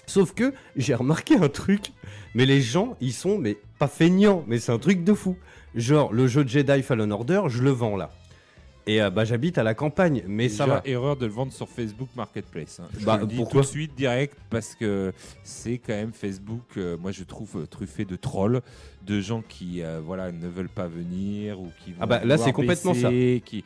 [0.06, 1.92] Sauf que j'ai remarqué un truc.
[2.34, 4.44] Mais les gens ils sont mais pas feignants.
[4.46, 5.36] Mais c'est un truc de fou.
[5.74, 8.10] Genre le jeu Jedi Fallen Order je le vends là
[8.86, 11.52] et euh, bah j'habite à la campagne mais ça Déjà, va erreur de le vendre
[11.52, 12.80] sur Facebook Marketplace.
[12.80, 12.88] hein.
[12.98, 15.12] Je Bah, te le dis pourquoi tout de suite direct parce que
[15.44, 16.62] c'est quand même Facebook.
[16.76, 18.60] euh, moi, je trouve euh, truffé de trolls,
[19.06, 21.94] de gens qui euh, voilà ne veulent pas venir ou qui.
[21.98, 23.64] Ah vont bah, là, c'est complètement Qui...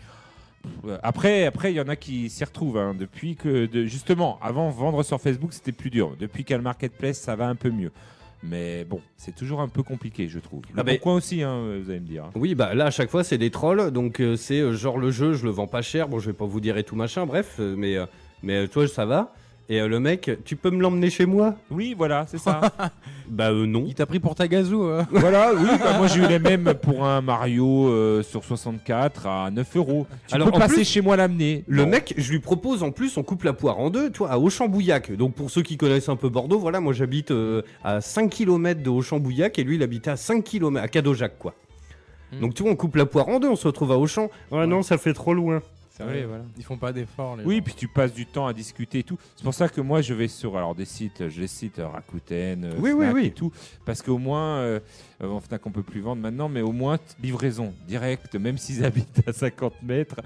[0.86, 2.76] Euh, Après, après, il y en a qui s'y retrouvent.
[2.78, 6.16] hein, depuis que, de- justement, avant vendre sur Facebook, c'était plus dur.
[6.18, 7.92] Depuis qu'il y a le marketplace, ça va un peu mieux.
[8.42, 10.62] Mais bon, c'est toujours un peu compliqué, je trouve.
[10.68, 12.30] Ah Le bah- coin aussi, hein, vous allez me dire.
[12.34, 15.10] Oui, bah là à chaque fois c'est des trolls, donc euh, c'est euh, genre le
[15.10, 17.26] jeu, je le vends pas cher, bon je vais pas vous dire et tout machin,
[17.26, 18.06] bref, euh, mais, euh,
[18.42, 19.32] mais toi ça va.
[19.68, 21.56] Et euh, le mec, tu peux me l'emmener chez moi?
[21.70, 22.60] Oui, voilà, c'est ça.
[23.28, 23.84] Bah euh, non.
[23.88, 24.84] Il t'a pris pour ta gazou.
[24.84, 25.02] euh.
[25.10, 29.50] Voilà, oui, bah, moi j'ai eu les mêmes pour un Mario euh, sur 64 à
[29.50, 30.06] 9 euros.
[30.28, 31.64] Tu Alors, peux en passer plus, chez moi l'amener.
[31.66, 31.88] Le Non.
[31.90, 35.10] mec, je lui propose en plus, on coupe la poire en deux, toi, à Auchan-Bouillac.
[35.16, 38.80] Donc pour ceux qui connaissent un peu Bordeaux, voilà, moi j'habite euh, à 5 km
[38.80, 41.54] de Auchan-Bouillac et lui il habitait à 5 km, à Cadojac quoi.
[42.32, 42.40] Hmm.
[42.42, 44.30] Donc tu vois, on coupe la poire en deux, on se retrouve à Auchan.
[44.52, 45.62] Ouais, non, ça fait trop loin.
[45.96, 46.44] C'est vrai, voilà.
[46.58, 47.38] Ils font pas d'efforts.
[47.44, 47.62] Oui, gens.
[47.62, 49.16] puis tu passes du temps à discuter et tout.
[49.34, 51.88] C'est pour ça que moi je vais sur alors des sites, je les cite euh,
[51.88, 53.26] Rakuten, euh, Oui, oui, Fnac oui.
[53.26, 53.50] et tout,
[53.86, 54.80] parce qu'au moins, euh,
[55.22, 58.84] euh, en Fnac on peut plus vendre maintenant, mais au moins livraison directe, même s'ils
[58.84, 60.16] habitent à 50 mètres,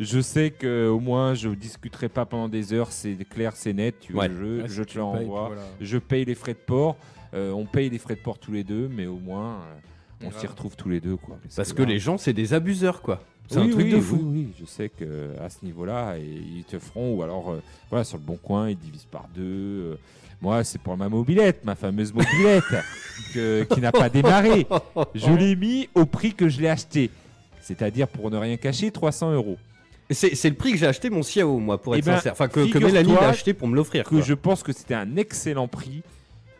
[0.00, 3.94] je sais que au moins je discuterai pas pendant des heures, c'est clair, c'est net,
[4.00, 4.28] tu Ouais.
[4.28, 5.62] si je te l'envoie, voilà.
[5.80, 6.96] je paye les frais de port,
[7.34, 9.60] euh, on paye les frais de port tous les deux, mais au moins
[10.22, 11.38] euh, on s'y retrouve tous les deux quoi.
[11.56, 13.22] Parce que là- les gens, c'est des abuseurs quoi.
[13.48, 14.20] C'est oui, un truc oui, de fou.
[14.22, 18.16] Oui, je sais que à ce niveau-là, ils te feront, ou alors, euh, voilà, sur
[18.18, 19.42] le bon coin, ils divisent par deux.
[19.42, 19.96] euh.
[20.40, 22.64] moi, c'est pour ma mobilette, ma fameuse mobilette,
[23.34, 24.66] que- qui n'a pas démarré.
[25.14, 27.10] Je l'ai mis au prix que je l'ai acheté.
[27.60, 29.58] C'est-à-dire, pour ne rien cacher, 300 euros.
[30.10, 32.32] C'est le prix que j'ai acheté mon Xiao, moi, pour Eh être ben, sincère.
[32.32, 34.04] Enfin, que, Mélanie l'a acheté pour me l'offrir.
[34.04, 34.20] Que quoi.
[34.20, 36.02] je pense que c'était un excellent prix,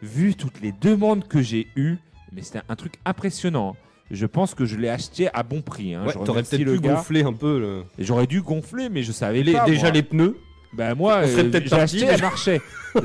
[0.03, 1.97] vu toutes les demandes que j'ai eues.
[2.33, 3.77] Mais c'était un truc impressionnant.
[4.13, 5.95] Je pense que je l'ai acheté à bon prix.
[5.95, 6.05] hein.
[6.07, 6.95] Ouais, T'aurais peut-être pu gars.
[6.95, 9.65] gonfler un peu le- J'aurais dû gonfler, mais je savais les- pas.
[9.65, 9.91] déjà moi.
[9.91, 10.37] les pneus.
[10.75, 12.63] Ben moi, euh, peut-être j'ai acheté, elle marchait.
[12.95, 13.03] je,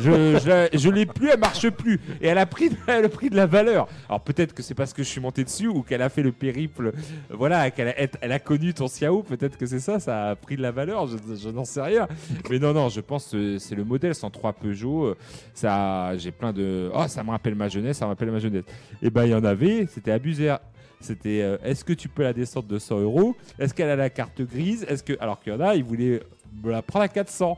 [0.72, 2.00] je, je l'ai plus, elle marche plus.
[2.22, 3.90] Et elle a pris le prix de la valeur.
[4.08, 6.32] Alors peut-être que c'est parce que je suis monté dessus ou qu'elle a fait le
[6.32, 6.88] périple.
[6.88, 6.92] euh,
[7.30, 9.22] Voilà, qu'elle a, elle a connu ton Xiao.
[9.22, 11.08] Peut-être que c'est ça, ça a pris de la valeur.
[11.08, 12.08] Je, je n'en sais rien.
[12.50, 15.06] Mais non, non, je pense que c'est le modèle 103 Peugeot.
[15.08, 15.16] euh,
[15.54, 16.90] Ça, j'ai plein de.
[16.94, 18.64] Oh, ça me rappelle ma jeunesse, ça me rappelle ma jeunesse.
[19.02, 20.56] Et ben il y en avait, c'était abusé.
[21.00, 23.36] C'était euh, est-ce que tu peux la descendre de 100 euros?
[23.60, 24.86] Est-ce qu'elle a la carte grise?
[24.90, 26.22] Est-ce que alors qu'il y en a, ils voulaient
[26.64, 27.58] me la prendre à 400.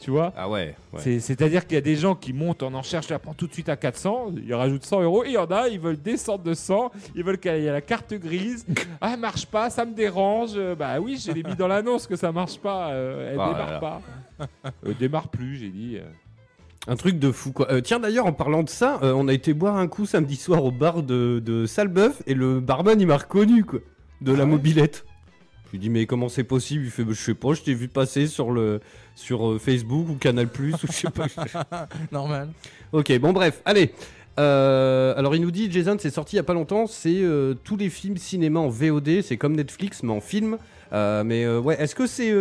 [0.00, 0.32] Tu vois?
[0.36, 0.74] Ah ouais.
[0.96, 3.46] C'est- C'est-à-dire qu'il y a des gens qui montent en enchère, je la prends tout
[3.46, 6.00] de suite à 400, ils rajoutent 100 euros, et il y en a, ils veulent
[6.00, 8.64] descendre de 100, ils veulent qu'il y ait la carte grise.
[9.02, 10.52] Ah, elle marche pas, ça me dérange.
[10.56, 13.46] Euh, Bah oui, je l'ai mis dans l'annonce que ça marche pas, euh, elle Ah
[13.46, 13.78] là démarre là.
[13.78, 14.00] pas.
[14.86, 15.98] Euh, démarre plus, j'ai dit.
[16.88, 17.70] Un truc de fou quoi.
[17.70, 20.36] Euh, tiens d'ailleurs en parlant de ça, euh, on a été boire un coup samedi
[20.36, 23.80] soir au bar de, de Salbeuf et le barman il m'a reconnu quoi.
[24.22, 25.04] De la mobilette.
[25.66, 26.84] Je lui dis mais comment c'est possible?
[26.84, 28.80] Il fait bah, je sais pas, je t'ai vu passer sur le
[29.14, 31.26] sur euh, Facebook ou Canal Plus ou je sais pas.
[32.12, 32.48] Normal.
[32.92, 33.92] ok bon bref, allez.
[34.38, 37.22] Alors il nous dit Jason c'est sorti il y a pas longtemps, c'est
[37.62, 40.56] tous les films cinéma en VOD, c'est comme Netflix mais en film.
[40.92, 42.32] Mais ouais, est-ce que c'est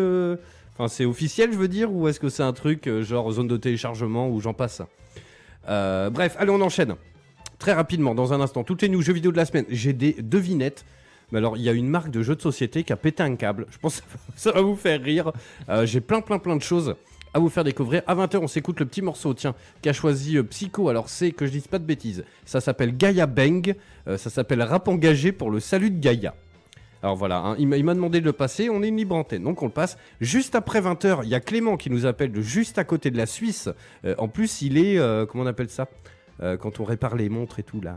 [0.80, 3.50] Enfin, c'est officiel, je veux dire, ou est-ce que c'est un truc euh, genre zone
[3.50, 4.82] de téléchargement ou j'en passe
[5.68, 6.96] Euh, Bref, allez, on enchaîne.
[7.58, 9.66] Très rapidement, dans un instant, toutes les news jeux vidéo de la semaine.
[9.68, 10.86] J'ai des devinettes.
[11.34, 13.36] Mais alors, il y a une marque de jeux de société qui a pété un
[13.36, 13.66] câble.
[13.72, 14.06] Je pense que
[14.38, 15.34] ça va vous faire rire.
[15.68, 16.96] Euh, J'ai plein, plein, plein de choses
[17.34, 18.02] à vous faire découvrir.
[18.08, 20.88] À 20h, on s'écoute le petit morceau, tiens, qu'a choisi Psycho.
[20.88, 22.24] Alors, c'est que je dise pas de bêtises.
[22.46, 23.76] Ça s'appelle Gaia Bang.
[24.16, 26.36] Ça s'appelle Rap engagé pour le salut de Gaia.
[27.02, 29.62] Alors voilà, hein, il m'a demandé de le passer, on est une libre antenne, donc
[29.62, 29.98] on le passe.
[30.20, 33.18] Juste après 20h, il y a Clément qui nous appelle de juste à côté de
[33.18, 33.70] la Suisse.
[34.06, 35.88] Euh, en plus, il est, euh, comment on appelle ça
[36.42, 37.96] Euh, Quand on répare les montres et tout là.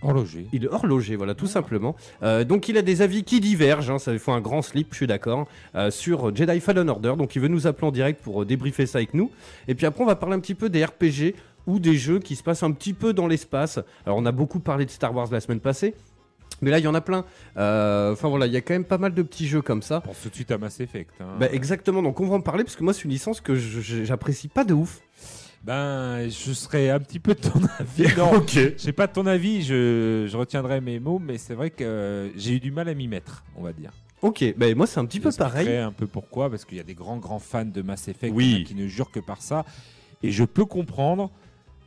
[0.00, 0.46] Horloger.
[0.52, 1.96] Il est horloger, voilà, tout simplement.
[2.22, 4.88] Euh, donc il a des avis qui divergent, hein, ça il faut un grand slip,
[4.92, 7.14] je suis d'accord, euh, sur Jedi Fallen Order.
[7.18, 9.30] Donc il veut nous appeler en direct pour euh, débriefer ça avec nous.
[9.66, 11.34] Et puis après, on va parler un petit peu des RPG
[11.66, 13.80] ou des jeux qui se passent un petit peu dans l'espace.
[14.06, 15.94] Alors on a beaucoup parlé de Star Wars la semaine passée.
[16.62, 17.24] Mais là, il y en a plein.
[17.56, 20.00] Euh, Enfin voilà, il y a quand même pas mal de petits jeux comme ça.
[20.00, 21.10] Pense tout de suite à Mass Effect.
[21.20, 21.36] hein.
[21.38, 23.80] Bah, exactement, donc on va en parler parce que moi, c'est une licence que je-
[23.80, 25.00] je- j'apprécie pas de ouf.
[25.64, 28.06] Ben, je serais un petit peu de ton avis.
[28.16, 28.50] Non, ok.
[28.54, 31.82] je sais pas de ton avis, je, je retiendrai mes mots, mais c'est vrai que
[31.84, 33.90] euh, j'ai eu du mal à m'y mettre, on va dire.
[34.22, 35.78] Ok, bah, moi, c'est un petit peu J'expliquerai pareil.
[35.78, 38.46] un peu pourquoi, parce qu'il y a des grands, grands fans de Mass Effect Oui.
[38.46, 39.64] il y en a qui ne jurent que par ça.
[40.22, 41.30] Et je peux comprendre,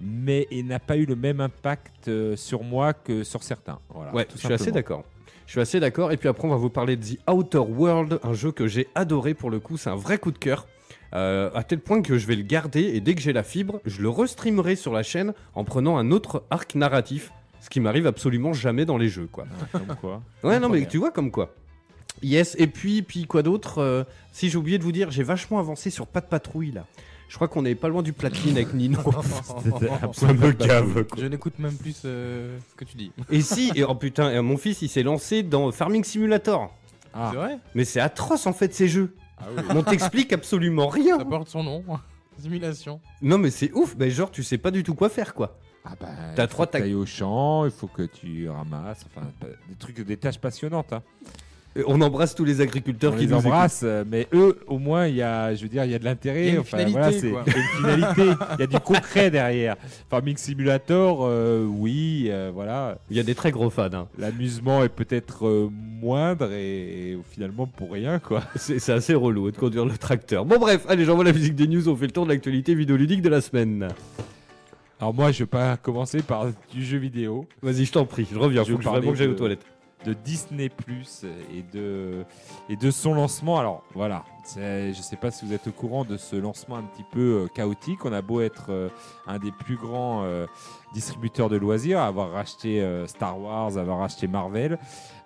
[0.01, 3.79] mais il n'a pas eu le même impact euh, sur moi que sur certains.
[3.89, 5.03] Voilà, Ouais, je suis assez d'accord.
[5.45, 6.11] Je suis assez d'accord.
[6.11, 8.87] Et puis après, on va vous parler de The Outer World, un jeu que j'ai
[8.95, 9.77] adoré pour le coup.
[9.77, 10.67] C'est un vrai coup de cœur.
[11.13, 13.81] Euh, à tel point que je vais le garder et dès que j'ai la fibre,
[13.85, 17.33] je le restreamerai sur la chaîne en prenant un autre arc narratif.
[17.59, 19.45] Ce qui m'arrive absolument jamais dans les jeux, quoi.
[19.51, 20.21] Ah, Comme quoi.
[20.43, 21.53] Ouais, non, mais tu vois comme quoi.
[22.23, 25.59] Yes, et puis, puis quoi d'autre euh, Si j'ai oublié de vous dire, j'ai vachement
[25.59, 26.85] avancé sur Pas de Patrouille là.
[27.31, 28.99] Je crois qu'on est pas loin du platine avec Nino.
[30.59, 31.17] Gave, quoi.
[31.17, 33.13] Je n'écoute même plus euh, ce que tu dis.
[33.29, 36.75] Et si, et oh putain, et mon fils il s'est lancé dans Farming Simulator.
[37.13, 37.57] Ah, C'est vrai?
[37.73, 39.15] Mais c'est atroce en fait ces jeux.
[39.37, 39.63] Ah oui.
[39.69, 41.17] On t'explique absolument rien.
[41.19, 41.85] Ça porte son nom.
[42.37, 42.99] Simulation.
[43.21, 45.57] Non mais c'est ouf, ben genre tu sais pas du tout quoi faire quoi.
[45.85, 48.49] ah bah, T'as il trois faut que tac- t'ailles au champ, il faut que tu
[48.49, 49.25] ramasses, enfin,
[49.69, 50.91] des trucs, des tâches passionnantes.
[50.91, 51.01] Hein.
[51.87, 55.07] On embrasse tous les agriculteurs On qui les nous embrasse, euh, mais eux, au moins,
[55.07, 56.41] il y a, je veux dire, il y a de l'intérêt.
[56.41, 57.43] Il y a une enfin, finalité, voilà, c'est- quoi.
[57.47, 57.67] il y a une
[58.05, 59.77] finalité, il y a du concret derrière.
[60.09, 62.97] Farming Simulator, euh, oui, euh, voilà.
[63.09, 63.87] Il y a des très gros fans.
[63.93, 64.07] hein.
[64.17, 68.43] L'amusement est peut-être euh, moindre et, et finalement pour rien, quoi.
[68.57, 70.43] C'est c'est assez relou de conduire le tracteur.
[70.43, 73.21] Bon bref, allez j'envoie la musique des news, on fait le tour de l'actualité vidéoludique
[73.21, 73.87] de la semaine.
[74.99, 78.37] Alors moi, je vais pas commencer par du jeu vidéo, Vas-y, je t'en prie, je
[78.37, 79.65] reviens, Je faut vais que vraiment que j'aille de- aux toilettes.
[80.05, 83.59] De Disney Plus et de son lancement.
[83.59, 84.23] Alors voilà,
[84.55, 87.47] je sais pas si vous êtes au courant de ce lancement un petit peu euh,
[87.47, 88.05] chaotique.
[88.05, 88.89] On a beau être euh,
[89.27, 90.45] un des plus grands euh,
[90.93, 94.77] distributeurs de loisirs, avoir racheté Star Wars, avoir racheté Marvel.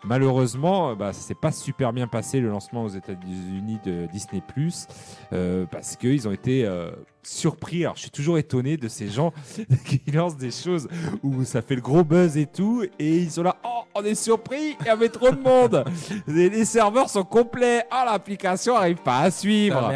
[0.06, 4.42] Malheureusement, euh, bah, ça s'est pas super bien passé le lancement aux États-Unis de Disney
[4.46, 4.88] Plus
[5.34, 6.92] euh, parce qu'ils ont été euh,
[7.24, 7.84] surpris.
[7.84, 9.34] Alors, je suis toujours étonné de ces gens
[9.86, 10.88] qui lancent des choses
[11.24, 14.16] où ça fait le gros buzz et tout, et ils sont là, oh, on est
[14.16, 15.86] surpris, il y avait trop de monde.
[16.28, 19.92] les, les serveurs sont complets, ah, l'application arrive pas à suivre.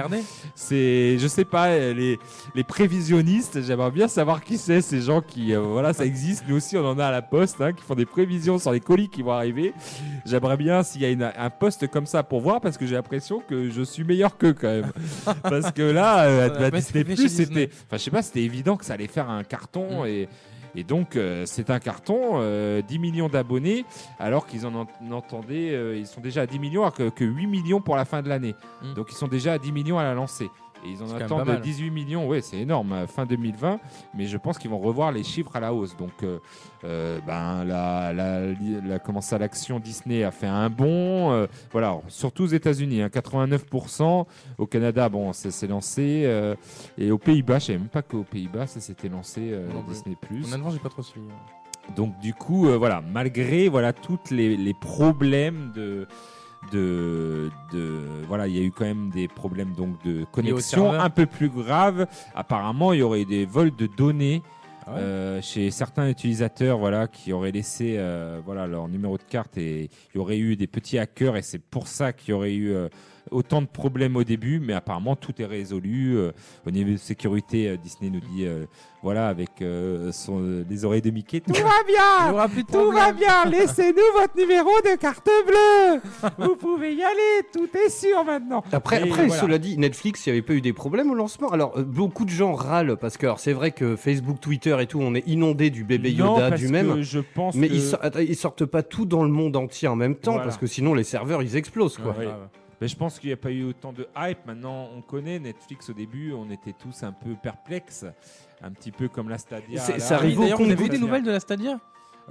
[0.55, 2.17] C'est, je sais pas, les,
[2.55, 6.43] les prévisionnistes, j'aimerais bien savoir qui c'est, ces gens qui, euh, voilà, ça existe.
[6.47, 8.79] Nous aussi, on en a à la poste, hein, qui font des prévisions sur les
[8.79, 9.73] colis qui vont arriver.
[10.25, 12.95] J'aimerais bien s'il y a une- un poste comme ça pour voir, parce que j'ai
[12.95, 14.91] l'impression que je suis meilleur qu'eux quand même.
[15.43, 18.85] parce que là, euh, bah, Disney Plus, c'était, enfin, je sais pas, c'était évident que
[18.85, 20.07] ça allait faire un carton Mm.
[20.07, 20.29] et.
[20.75, 23.85] Et donc, euh, c'est un carton, euh, 10 millions d'abonnés,
[24.19, 27.23] alors qu'ils en ent- entendaient, euh, ils sont déjà à 10 millions, alors que, que
[27.25, 28.53] 8 millions pour la fin de l'année.
[28.83, 28.93] Mm.
[28.93, 30.47] Donc, ils sont déjà à 10 millions à la lancée.
[30.85, 31.61] Et ils en attendent pas mal.
[31.61, 33.79] 18 millions, ouais, c'est énorme, euh, fin 2020,
[34.15, 35.95] mais je pense qu'ils vont revoir les chiffres à la hausse.
[35.97, 36.39] Donc, euh,
[36.85, 41.97] euh, ben, la, la, la- comment ça, l'action Disney a fait un bond, euh, voilà,
[42.07, 44.25] surtout aux États-Unis, hein, 89%,
[44.57, 46.55] au Canada, bon, ça s'est lancé, euh,
[46.97, 49.41] et aux Pays-Bas, je savais même pas qu'aux Pays-Bas, ça s'était lancé
[49.73, 49.83] Non.
[49.87, 50.15] Disney+.
[50.45, 51.27] Honnêtement, j'ai pas trop suivi.
[51.95, 56.07] Donc du coup, voilà, malgré voilà toutes les, les problèmes de
[56.71, 61.09] de, de voilà, il y a eu quand même des problèmes donc de connexion un
[61.09, 62.07] peu plus graves.
[62.35, 64.41] Apparemment, il y aurait eu des vols de données
[64.85, 69.23] Ah ouais euh, chez certains utilisateurs, voilà, qui auraient laissé euh, voilà leur numéro de
[69.23, 72.33] carte et il y aurait eu des petits hackers et c'est pour ça qu'il y
[72.33, 72.89] aurait eu euh,
[73.31, 76.17] autant de problèmes au début, mais apparemment tout est résolu.
[76.17, 76.31] euh,
[76.65, 78.65] au niveau de sécurité, euh, Disney nous dit, euh,
[79.01, 83.45] voilà, avec euh, son, les oreilles de Mickey, tout va bien, plus tout va bien,
[83.45, 88.63] laissez-nous votre numéro de carte bleue, vous pouvez y aller, tout est sûr maintenant.
[88.71, 89.41] Après, Et après voilà.
[89.41, 91.49] cela dit, Netflix, il n'y avait pas eu des problèmes au lancement.
[91.49, 94.99] Alors, euh, beaucoup de gens râlent parce que c'est vrai que Facebook, Twitter et tout,
[95.01, 97.01] on est inondé du bébé Non, Yoda parce du que même.
[97.01, 97.73] je pense Mais que...
[97.73, 100.45] ils, attends, ils sortent pas tout dans le monde entier en même temps Voilà.
[100.45, 102.15] parce que sinon les serveurs ils explosent quoi.
[102.17, 102.27] Ouais.
[102.81, 104.45] Mais je pense qu'il n'y a pas eu autant de hype.
[104.45, 108.05] Maintenant, on connaît Netflix au début, on était tous un peu perplexes,
[108.61, 109.81] un petit peu comme la Stadia.
[109.81, 111.79] C'est- ça arrive au D'ailleurs, vous avez des nouvelles de la Stadia?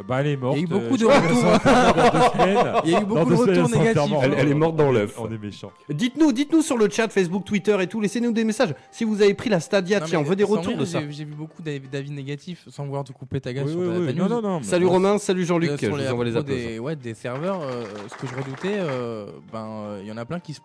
[0.07, 0.57] Bah, elle est morte.
[0.57, 2.83] Il y a eu beaucoup euh, de je crois retours.
[2.85, 4.13] Il y a eu beaucoup de retours négatifs.
[4.23, 5.19] Elle- elle est morte dans l'œuf.
[5.19, 5.73] On est méchants.
[5.89, 8.75] Dites-nous, dites-nous sur le chat Facebook, Twitter et tout, laissez-nous des messages.
[8.93, 11.01] Si vous avez pris la Stadia, Non, tiens, on veut des retours rire, de ça.
[11.09, 13.99] J'ai vu beaucoup d'avis négatifs sans vouloir te couper ta gueule Oui, sur oui, ta,
[13.99, 14.15] oui.
[14.15, 14.29] Non, news.
[14.29, 14.63] non, non.
[14.63, 16.71] Salut Romain, salut Jean-Luc, Euh, je vous les envoie les propos applaudissements.
[16.71, 20.17] des, ouais, des serveurs, euh, ce que je redoutais, euh, ben euh, il y en
[20.17, 20.61] a plein qui, se-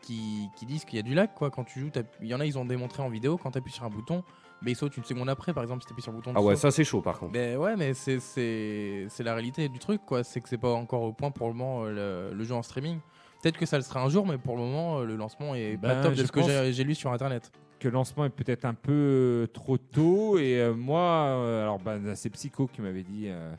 [0.00, 1.50] qui, qui disent qu'il y a du lag quoi.
[1.50, 1.90] Quand tu joues,
[2.22, 4.22] il y en a ils ont démontré en vidéo quand tu appuies sur un bouton,
[4.64, 6.32] mais il saute une seconde après par exemple si tu appuies sur le bouton.
[6.34, 7.32] Ah ouais, ça c'est chaud par contre.
[7.32, 10.24] Ben ouais, mais c'est c'est c'est la réalité du truc quoi.
[10.24, 12.62] C'est que c'est pas encore au point pour le moment euh, le, le jeu en
[12.62, 12.98] streaming.
[13.42, 15.76] Peut-être que ça le sera un jour, mais pour le moment euh, le lancement est
[15.76, 17.50] Ben, pas top de ce que j'ai j'ai lu sur internet.
[17.80, 20.38] que le lancement est peut-être un peu euh, trop tôt.
[20.38, 23.52] Et euh, moi, euh, alors bah, c'est Psycho qui m'avait dit euh,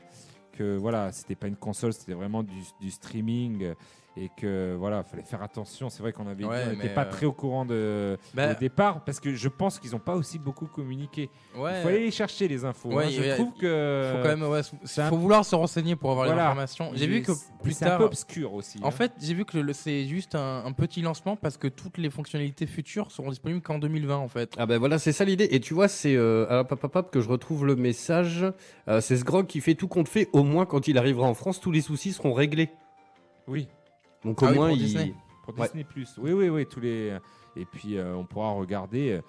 [0.52, 3.74] que voilà, c'était pas une console, c'était vraiment du, du streaming.
[4.16, 5.90] Et que voilà, fallait faire attention.
[5.90, 8.54] C'est vrai qu'on avait Ouais, on n'était pas euh, très au courant de, Bah, au
[8.54, 11.30] départ parce que je pense qu'ils n'ont pas aussi beaucoup communiqué.
[11.56, 11.78] ouais.
[11.78, 12.90] Il faut aller les chercher les infos.
[12.90, 13.08] Ouais, hein.
[13.10, 15.96] il Je a- trouve que faut quand même ouais, c'est un- faut vouloir se renseigner
[15.96, 16.42] pour avoir Voilà.
[16.42, 16.92] les informations.
[16.94, 18.78] J'ai vu que plus c'est un tard peu obscur aussi.
[18.84, 18.90] En hein.
[18.92, 22.66] fait, j'ai vu que c'est juste un, un petit lancement parce que toutes les fonctionnalités
[22.66, 24.54] futures seront disponibles qu'en 2020 en fait.
[24.58, 25.48] Ah ben voilà, c'est ça l'idée.
[25.50, 28.46] Et tu vois, c'est euh, pop, pop, que je retrouve le message.
[28.86, 30.28] Euh, c'est Sgrog qui fait tout compte fait.
[30.32, 32.70] Au moins, quand il arrivera en France, tous les soucis seront réglés.
[33.48, 33.66] oui.
[34.24, 34.82] Donc au Ah oui, moins, pour il...
[34.84, 35.14] Disney.
[35.44, 35.66] Pour Ouais.
[35.66, 36.08] Disney Plus.
[36.18, 37.16] Oui, oui, oui, tous les.
[37.56, 39.20] Et puis euh, on pourra regarder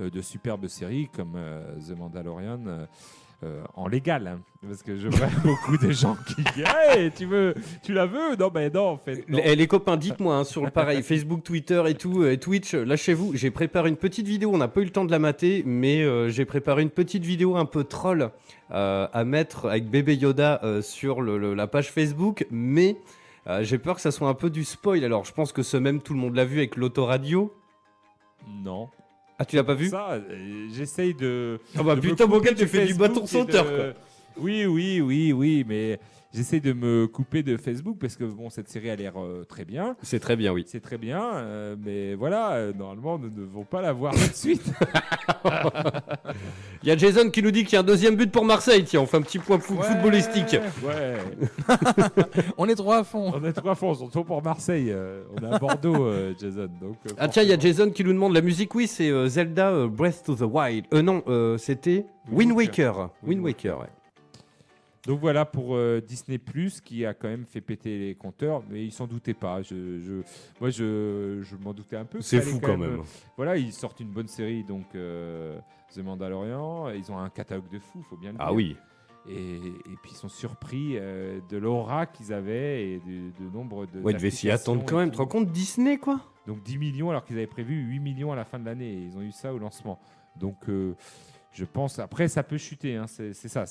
[0.00, 2.60] euh, de superbes séries comme euh, The Mandalorian.
[2.66, 2.86] euh,
[3.44, 4.40] euh, en légal, hein.
[4.68, 8.36] parce que je vois beaucoup de gens qui disent hey, tu veux, tu la veux?
[8.36, 9.28] Non, ben non, en fait.
[9.28, 9.38] non.
[9.44, 13.32] Les, les copains, dites-moi hein, sur le pareil, Facebook, Twitter et tout, et Twitch, lâchez-vous.
[13.34, 16.04] J'ai préparé une petite vidéo, on n'a pas eu le temps de la mater, mais
[16.04, 18.30] euh, j'ai préparé une petite vidéo un peu troll
[18.70, 22.94] euh, à mettre avec bébé Yoda euh, sur le- le- la page Facebook, mais
[23.46, 25.04] euh, j'ai peur que ça soit un peu du spoil.
[25.04, 27.54] Alors je pense que ce même, tout le monde l'a vu avec l'autoradio.
[28.48, 28.88] Non.
[29.38, 31.60] Ah, tu l'as pas vu Ça, euh, j'essaye de.
[31.76, 33.84] Ah bah de me putain, mon gars, tu fais du Facebook bâton et sauteur, quoi.
[34.36, 35.98] Oui, oui, oui, oui, mais
[36.32, 39.64] j'essaie de me couper de Facebook parce que bon, cette série a l'air euh, très
[39.64, 39.96] bien.
[40.02, 40.64] C'est très bien, oui.
[40.66, 44.28] C'est très bien, euh, mais voilà, euh, normalement, nous ne devons pas la voir tout
[44.28, 44.62] de suite.
[46.82, 48.84] Il y a Jason qui nous dit qu'il y a un deuxième but pour Marseille.
[48.84, 50.56] Tiens, on fait un petit point fou- footballistique.
[50.84, 51.16] Ouais,
[52.58, 53.32] On est trop à fond.
[53.34, 54.90] on est trois fois, surtout pour Marseille.
[54.90, 56.68] euh, on est à Bordeaux, euh, Jason.
[56.80, 57.72] Donc, euh, Ah tiens, il y a forcément.
[57.84, 58.74] Jason qui nous demande la musique.
[58.74, 60.86] Oui, c'est euh, Zelda euh, Breath of the Wild.
[60.92, 63.10] Euh non, euh, c'était Wind Wind Waker.
[63.22, 63.86] Wind Waker, ouais.
[65.06, 68.84] Donc voilà pour euh, Disney Plus qui a quand même fait péter les compteurs, mais
[68.84, 69.60] ils s'en doutaient pas.
[69.62, 70.22] Je, je-
[70.60, 72.20] moi, je, je m'en doutais un peu.
[72.20, 73.02] C'est fou quand même.
[73.36, 75.58] Voilà, ils sortent une bonne série, donc euh,
[75.94, 76.90] The Mandalorian.
[76.90, 78.46] Ils ont un catalogue de fou, faut bien le dire.
[78.46, 78.76] Ah oui.
[79.28, 83.86] Et, et puis ils sont surpris euh, de l'aura qu'ils avaient et de, de nombre
[83.86, 84.00] de.
[84.00, 85.10] Ouais, ils devaient s'y attendre quand même.
[85.10, 86.20] Tu te rends compte, Disney, quoi?
[86.46, 88.92] Donc 10 millions alors qu'ils avaient prévu 8 millions à la fin de l'année.
[88.94, 90.00] Ils ont eu ça au lancement.
[90.36, 90.94] Donc euh,
[91.52, 93.64] je pense, après ça peut chuter, hein, c'est ça.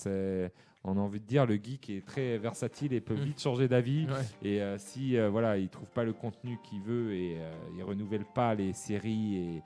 [0.84, 3.24] On a envie de dire, le geek est très versatile et peut Mm.
[3.24, 4.08] vite changer d'avis.
[4.08, 4.50] Ouais.
[4.50, 7.84] Et euh, si euh, voilà, il trouve pas le contenu qu'il veut et euh, il
[7.84, 9.62] renouvelle pas les séries et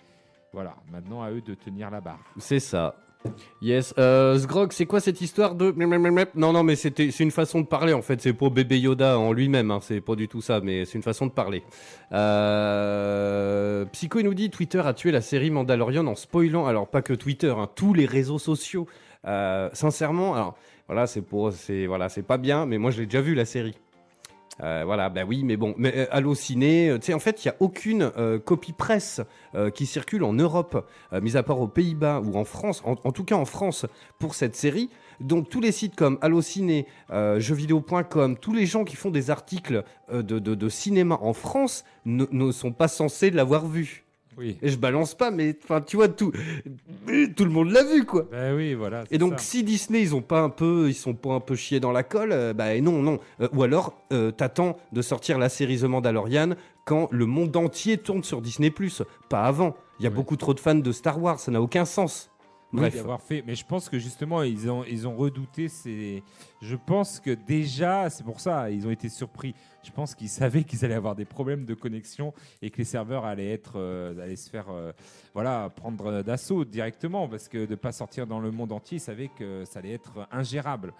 [0.51, 2.19] voilà, maintenant à eux de tenir la barre.
[2.38, 2.95] C'est ça.
[3.62, 3.93] Yes.
[3.97, 5.73] Euh, Sgrog, c'est quoi cette histoire de.
[6.36, 8.21] Non, non, mais c'était, c'est une façon de parler en fait.
[8.21, 9.71] C'est pour bébé Yoda en lui-même.
[9.71, 9.80] Hein.
[9.82, 11.63] C'est pas du tout ça, mais c'est une façon de parler.
[12.12, 13.86] Euh...
[13.86, 16.65] Psycho, il nous dit Twitter a tué la série Mandalorian en spoilant.
[16.67, 18.88] Alors, pas que Twitter, hein, tous les réseaux sociaux.
[19.25, 20.56] Euh, sincèrement, alors
[20.88, 23.45] voilà, c'est pour, c'est voilà, c'est pas bien, mais moi je l'ai déjà vu la
[23.45, 23.76] série.
[24.63, 27.50] Euh, voilà, bah oui, mais bon, mais euh, Allociné, euh, tu sais, en fait, il
[27.50, 29.19] y a aucune euh, copie presse
[29.74, 30.86] qui circule en Europe,
[31.21, 33.86] mis à part aux Pays-Bas ou en France, en, tout cas en France,
[34.19, 34.89] pour cette série.
[35.21, 40.21] Donc tous les sites comme Allociné, jeuxvideo.com, tous les gens qui font des articles de,
[40.21, 44.05] de- de cinéma en France ne, ne sont pas censés l'avoir vu.
[44.38, 44.58] Oui.
[44.62, 46.32] Et je balance pas, mais enfin, tu vois, tout,
[47.36, 48.26] tout le monde l'a vu, quoi.
[48.56, 49.04] Oui, voilà.
[49.12, 49.38] Et donc, ça.
[49.45, 52.04] si Disney, ils ont pas un peu, ils sont pas un peu chiés dans la
[52.04, 53.19] colle, euh, bah non, non.
[53.41, 57.98] Euh, ou alors, euh, t'attends de sortir la série The Mandalorian quand le monde entier
[57.98, 58.71] tourne sur Disney+,
[59.30, 59.76] pas avant.
[60.00, 60.15] Il y a Ouais.
[60.15, 62.30] beaucoup trop de fans de Star Wars, ça n'a aucun sens.
[62.76, 62.96] Oui, Bref.
[62.96, 63.44] d'avoir fait.
[63.46, 65.68] Mais je pense que justement, ils ont, ils ont redouté.
[65.70, 66.24] Ces...
[66.62, 69.56] Je pense que déjà, c'est pour ça, ils ont été surpris.
[69.84, 73.26] Je pense qu'ils savaient qu'ils allaient avoir des problèmes de connexion et que les serveurs
[73.26, 74.92] allaient être, euh, allaient se faire, euh,
[75.34, 79.30] voilà, prendre d'assaut directement parce que de pas sortir dans le monde entier, ils savaient
[79.38, 80.94] que ça allait être ingérable.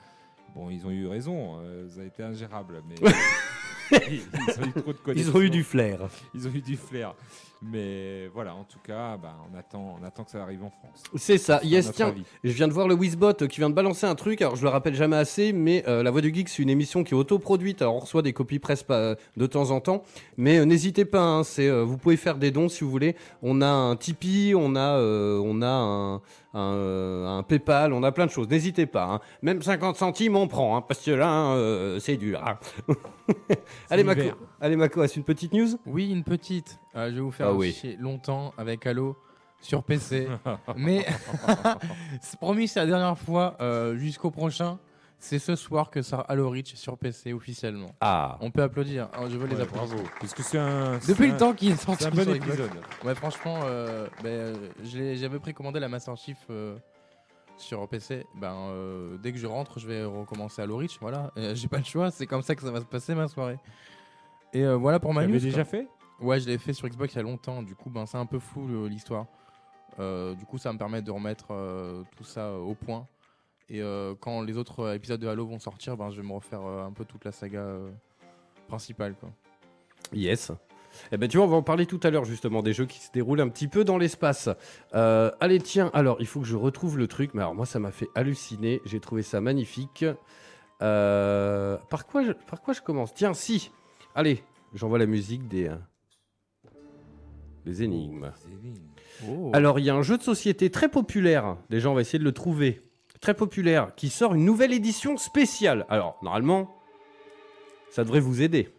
[0.56, 2.96] Bon, ils ont eu raison, euh, ça a été ingérable, mais
[3.92, 4.22] ils
[4.62, 5.50] ont eu trop de Ils ont eu connexion.
[5.50, 6.00] du flair.
[6.34, 7.14] ils ont eu du flair.
[7.62, 11.04] Mais voilà, en tout cas, bah, on attend, on attend que ça arrive en France.
[11.16, 11.60] C'est ça.
[11.64, 12.24] Yes, tiens, avis.
[12.44, 14.42] je viens de voir le Wizbot qui vient de balancer un truc.
[14.42, 17.04] Alors, je le rappelle jamais assez, mais euh, La Voix du Geek, c'est une émission
[17.04, 17.82] qui est autoproduite.
[17.82, 20.04] Alors, on reçoit des copies presse pas- de temps en temps.
[20.38, 23.16] Mais euh, n'hésitez pas, hein, c'est, euh, vous pouvez faire des dons si vous voulez.
[23.42, 26.16] On a un Tipeee, on a, euh, on a un,
[26.54, 28.48] un, euh, un PayPal, on a plein de choses.
[28.50, 29.06] N'hésitez pas.
[29.06, 29.20] hein.
[29.42, 32.44] Même 50 centimes, on prend, hein, parce que là, euh, c'est dur.
[32.46, 32.58] hein.
[33.90, 34.36] allez, Mako, l'hiver.
[34.62, 35.70] allez, Mako, est-ce une petite news?
[35.86, 36.80] Oui, une petite.
[36.96, 37.74] Euh, je vais vous faire Ah oui.
[37.74, 39.18] chier longtemps avec Halo
[39.62, 40.28] sur PC.
[40.76, 41.06] Mais
[42.22, 43.56] c'est promis, c'est la dernière fois.
[43.62, 44.80] euh, Jusqu'au prochain,
[45.20, 47.90] c'est ce soir que sort Halo Reach sur PC officiellement.
[48.02, 49.10] Ah, On peut applaudir.
[49.14, 49.88] hein, je veux les applaudir.
[49.96, 50.04] bravo.
[50.20, 50.98] Parce que c'est un.
[51.08, 52.70] Depuis un- le temps qu'il est sorti C'est un bon épisode.
[53.04, 56.78] Ouais, franchement, euh, ben, j'avais précommandé la Master Chief euh,
[57.58, 58.26] sur PC.
[58.36, 60.98] Ben, euh, dès que je rentre, je vais recommencer Halo Reach.
[61.02, 62.12] Voilà, Euh, j'ai pas le choix.
[62.12, 63.58] C'est comme ça que ça va se passer ma soirée.
[64.54, 65.40] Et euh, voilà pour ma Tu news.
[65.40, 65.72] déjà quoi.
[65.72, 65.88] fait?
[66.22, 67.62] Ouais, je l'ai fait sur Xbox il y a longtemps.
[67.62, 69.28] Du coup, ben, c'est un peu flou l'histoire.
[70.00, 73.08] Euh, du coup, ça me permet de remettre euh, tout ça euh, au point.
[73.68, 73.82] Et
[74.20, 77.04] quand les autres épisodes de Halo vont sortir, ben, je vais me refaire un peu
[77.04, 77.66] toute la saga
[78.68, 79.16] principale.
[79.16, 79.30] Quoi.
[80.14, 80.52] Yes.
[81.12, 83.00] Eh ben tu vois, on va en parler tout à l'heure justement des jeux qui
[83.00, 84.50] se déroulent un petit peu dans l'espace.
[84.94, 87.90] Allez, tiens, alors il faut que je retrouve le truc, mais alors moi ça m'a
[87.90, 90.06] fait halluciner, j'ai trouvé ça magnifique.
[90.78, 93.16] Par, quoi par quoi je commence?
[93.16, 93.72] Tiens, si
[94.14, 94.44] Allez,
[94.76, 95.72] j'envoie la musique des,
[97.66, 98.32] des énigmes.
[99.30, 99.50] Oh.
[99.54, 101.58] Alors, il y a un jeu de société très populaire.
[101.70, 102.82] Déjà, on va essayer de le trouver.
[103.22, 105.86] Très populaire, qui sort une nouvelle édition spéciale.
[105.90, 106.76] Alors, normalement,
[107.92, 108.70] ça devrait vous aider.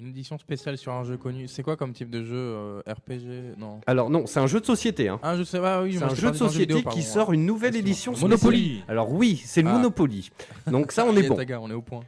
[0.00, 1.46] Une édition spéciale sur un jeu connu.
[1.46, 3.80] C'est quoi comme type de jeu euh, RPG Non.
[3.86, 5.08] Alors, non, c'est un jeu de société.
[5.08, 5.20] Hein.
[5.22, 5.92] Ah, je sais pas, oui.
[5.92, 7.00] C'est moi, un je jeu de d'un société vidéo, qui pardon.
[7.02, 8.64] sort une nouvelle édition Monopoly.
[8.66, 8.84] spéciale.
[8.88, 9.74] Alors, oui, c'est le Ah.
[9.74, 10.30] Monopoly.
[10.68, 11.36] Donc, ça, on est bon.
[11.36, 12.00] on est au point.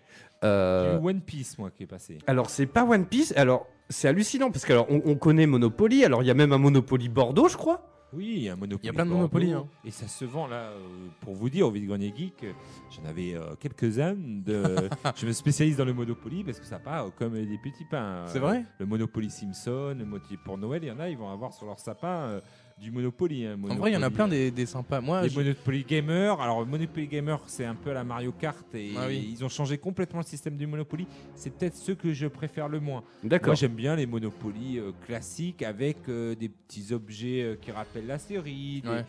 [0.43, 2.19] Euh, One Piece, moi, qui est passé.
[2.27, 3.33] alors, c'est pas One Piece.
[3.37, 6.05] Alors, c'est hallucinant parce qu'on on, on connaît Monopoly.
[6.05, 7.91] Alors, il y a même un Monopoly Bordeaux, je crois.
[8.13, 8.81] Oui, il y a un Monopoly.
[8.85, 9.67] Il y a plein de Bordeaux, Monopoly, hein.
[9.85, 10.79] Et ça se vend là, euh,
[11.21, 12.53] pour vous dire, au Vide-Grenier Geek, euh,
[12.95, 14.15] j'en avais euh, quelques-uns.
[14.17, 14.89] De...
[15.17, 18.23] je me spécialise dans le Monopoly parce que ça part comme des petits pains.
[18.29, 21.19] C'est Euh, vrai Le Monopoly Simpson, le Monopoly pour Noël, il y en a, ils
[21.19, 22.41] vont avoir sur leur sapin euh,
[22.85, 23.47] du Monopoly.
[23.47, 25.01] hein, En vrai, il y en a Monopoly, plein euh, des, des sympas.
[25.01, 26.41] Moi, Les je- Monopoly Gamer.
[26.41, 29.31] Alors, Monopoly Gamer, c'est un peu à la Mario Kart et Ah oui.
[29.33, 31.07] ils ont changé complètement le système du Monopoly.
[31.35, 33.01] C'est peut-être ceux que je préfère le moins.
[33.23, 33.55] Moi, D'accord.
[33.55, 38.19] j'aime bien les Monopoly euh, classiques avec euh, des petits objets euh, qui rappellent la
[38.19, 38.83] série.
[38.83, 39.05] des- Ouais.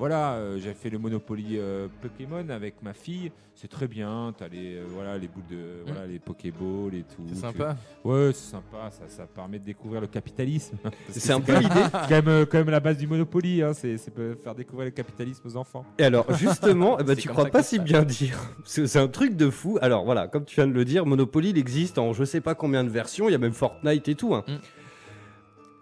[0.00, 3.30] Voilà, euh, j'ai fait le Monopoly euh, Pokémon avec ma fille.
[3.54, 4.32] C'est très bien.
[4.36, 7.22] T'as les euh, voilà les boules de voilà les Pokéballs et tout.
[7.28, 7.76] c'est Tu- sympa.
[8.02, 8.90] Ouais, c'est sympa.
[8.90, 10.78] Ça, ça permet de découvrir le capitalisme.
[10.82, 11.74] Parce que C'est un quand peu même- l'idée.
[11.84, 13.62] c'est quand même, euh, quand même la base du Monopoly.
[13.62, 15.84] Hein, c'est c'est peut faire découvrir le capitalisme aux enfants.
[15.98, 18.38] Et alors, justement, eh ben, C'est tu comme crois ça pas si bien dire.
[18.64, 19.78] C'est c'est un truc de fou.
[19.82, 22.54] Alors voilà, comme tu viens de le dire, Monopoly, il existe en je sais pas
[22.54, 23.28] combien de versions.
[23.28, 24.34] Il y a même Fortnite et tout.
[24.34, 24.44] hein.
[24.48, 24.52] Mm.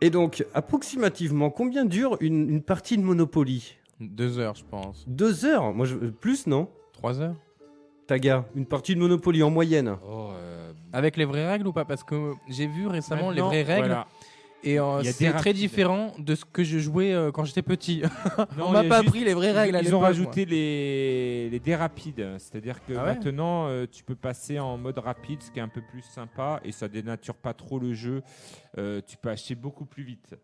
[0.01, 3.78] Et donc, approximativement, combien dure une, une partie de Monopoly?
[4.01, 5.05] Deux heures, je pense.
[5.09, 5.97] Deux heures Moi, je...
[5.97, 7.37] plus, non Trois heures
[8.07, 9.97] Taga, une partie de Monopoly en moyenne.
[10.09, 11.85] Oh, euh, Avec les vraies règles ou pas?
[11.85, 14.07] Parce que j'ai vu récemment les vraies règles voilà.
[14.63, 18.03] et euh, c'est très différent de ce que je jouais euh, quand j'étais petit.
[18.57, 21.77] Non, On m'a pas appris les vraies règles à Ils ont rajouté les, les dés
[21.77, 25.59] rapides, c'est-à-dire que Ah ouais maintenant euh, tu peux passer en mode rapide, ce qui
[25.59, 28.23] est un peu plus sympa et ça dénature pas trop le jeu.
[28.79, 30.35] Euh, tu peux acheter beaucoup plus vite.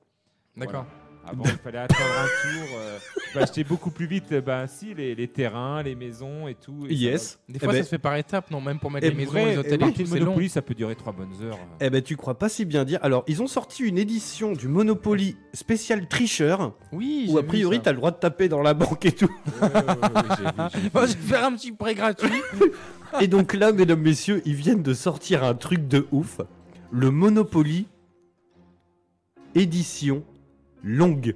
[0.56, 0.84] D'accord.
[1.26, 2.68] Avant il fallait attendre un tour.
[2.78, 6.54] euh, tu peux acheter beaucoup plus vite, ben si les, les terrains, les maisons et
[6.54, 6.84] tout.
[6.86, 7.38] et ça Yes.
[7.48, 9.14] Des Eh fois, ben- ça se fait par étapes, non Même pour mettre Eh les
[9.16, 10.24] ben, maisons, Vrai, les hôtels une et partie tout, de c'est long.
[10.26, 11.58] Monopoly, ça peut durer trois bonnes heures.
[11.80, 12.98] Eh ben, tu crois pas si bien dire.
[13.02, 17.92] Alors, ils ont sorti une édition du Monopoly spécial tricheur Oui, où a priori t'as
[17.92, 19.30] le droit de taper dans la banque et tout.
[19.62, 20.90] Ouais, ouais, ouais, ouais, j'ai vu, j'ai vu.
[20.94, 22.28] Moi, je vais faire un petit prêt gratuit.
[23.20, 26.40] Et donc là, mesdames, messieurs, ils viennent de sortir un truc de ouf.
[26.90, 27.86] Le Monopoly
[29.54, 30.24] édition
[30.84, 31.34] longue.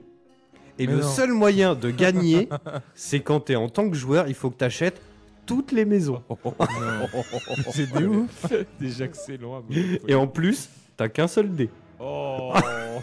[0.79, 1.09] Et Mais le non.
[1.09, 2.49] seul moyen de gagner,
[2.95, 5.01] c'est quand t'es en tant que joueur, il faut que t'achètes
[5.47, 6.23] toutes les maisons.
[7.73, 8.47] c'est de ouf.
[8.81, 9.99] Déjà que c'est Monopoly.
[10.07, 11.69] Et en plus, t'as qu'un seul dé.
[12.01, 12.53] Oh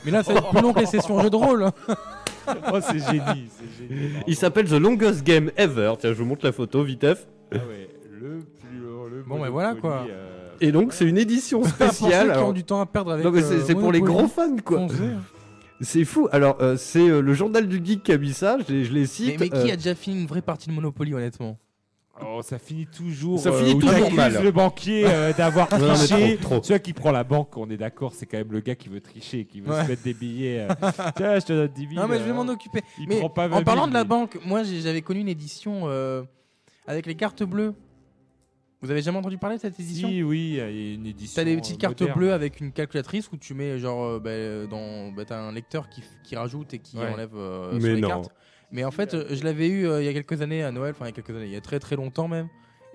[0.06, 1.64] Mais là, ça va être plus long que les sessions jeux de rôle.
[1.64, 1.74] hein.
[2.72, 4.10] Oh, c'est génie, c'est génie.
[4.28, 5.93] Il s'appelle The Longest Game Ever.
[6.00, 7.26] Tiens, je vous montre la photo, vitef.
[7.52, 7.89] Ah ouais,
[8.22, 10.06] le plus long, le Bon, mais voilà, Monopoly, quoi.
[10.12, 12.28] euh, Et donc, c'est une édition Pour ceux spéciale.
[12.28, 13.26] qui alors- ont du temps à perdre avec.
[13.26, 14.78] Non, mais c'est euh, c'est pour les Monopoly, gros fans, quoi.
[14.78, 14.96] foncez.
[15.82, 16.28] C'est fou.
[16.32, 18.58] Alors, euh, c'est euh, le journal du geek qui a mis ça.
[18.68, 19.40] Je, les- je les cite.
[19.40, 21.58] mais qui euh, a déjà fini une vraie partie de Monopoly, honnêtement?
[22.26, 23.40] Oh, ça finit toujours.
[23.40, 24.42] Ça euh, finit où toujours t'accuses mal.
[24.42, 26.38] le banquier euh, d'avoir Non, non, mais triché.
[26.38, 26.64] trop, trop.
[26.64, 29.02] Celui qui prend la banque, on est d'accord, c'est quand même le gars qui veut
[29.02, 29.84] tricher, qui veut Ouais.
[29.84, 30.60] se mettre des billets.
[30.62, 30.74] euh,
[31.18, 32.02] Tiens, je te donne 10 000.
[32.02, 32.80] Non, mais je vais euh, m'en occuper.
[32.98, 34.08] Il Mais prend pas 20 en parlant 000, de la lui.
[34.08, 36.24] banque, moi j'ai- j'avais connu une édition euh,
[36.88, 37.74] avec les cartes bleues.
[38.82, 41.36] Vous avez jamais entendu parler de cette édition Si, oui, il y a une édition.
[41.42, 42.18] T'as des euh, petites cartes moderne.
[42.20, 45.90] bleues avec une calculatrice où tu mets genre euh, bah, dans bah, t'as un lecteur
[45.90, 47.08] qui, qui rajoute et qui Ouais.
[47.12, 48.08] enlève euh, Mais sur les non.
[48.10, 48.30] cartes.
[48.72, 50.92] Mais en fait, euh, je l'avais eu euh, il y a quelques années à Noël,
[50.96, 52.48] enfin il y a quelques années, il y a très très longtemps même.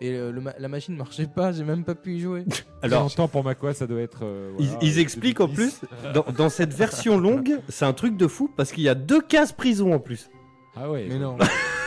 [0.02, 2.44] Et le la machine marchait pas, j'ai même pas pu y jouer.
[2.82, 4.20] Alors, longtemps pour ma quoi, ça doit être.
[4.24, 5.78] euh, ils, voilà, ils expliquent en 2010.
[5.80, 8.94] plus, dans, dans cette version longue, c'est un truc de fou parce qu'il y a
[8.94, 10.30] deux cases prison en plus.
[10.74, 11.06] Ah ouais.
[11.08, 11.36] Mais non.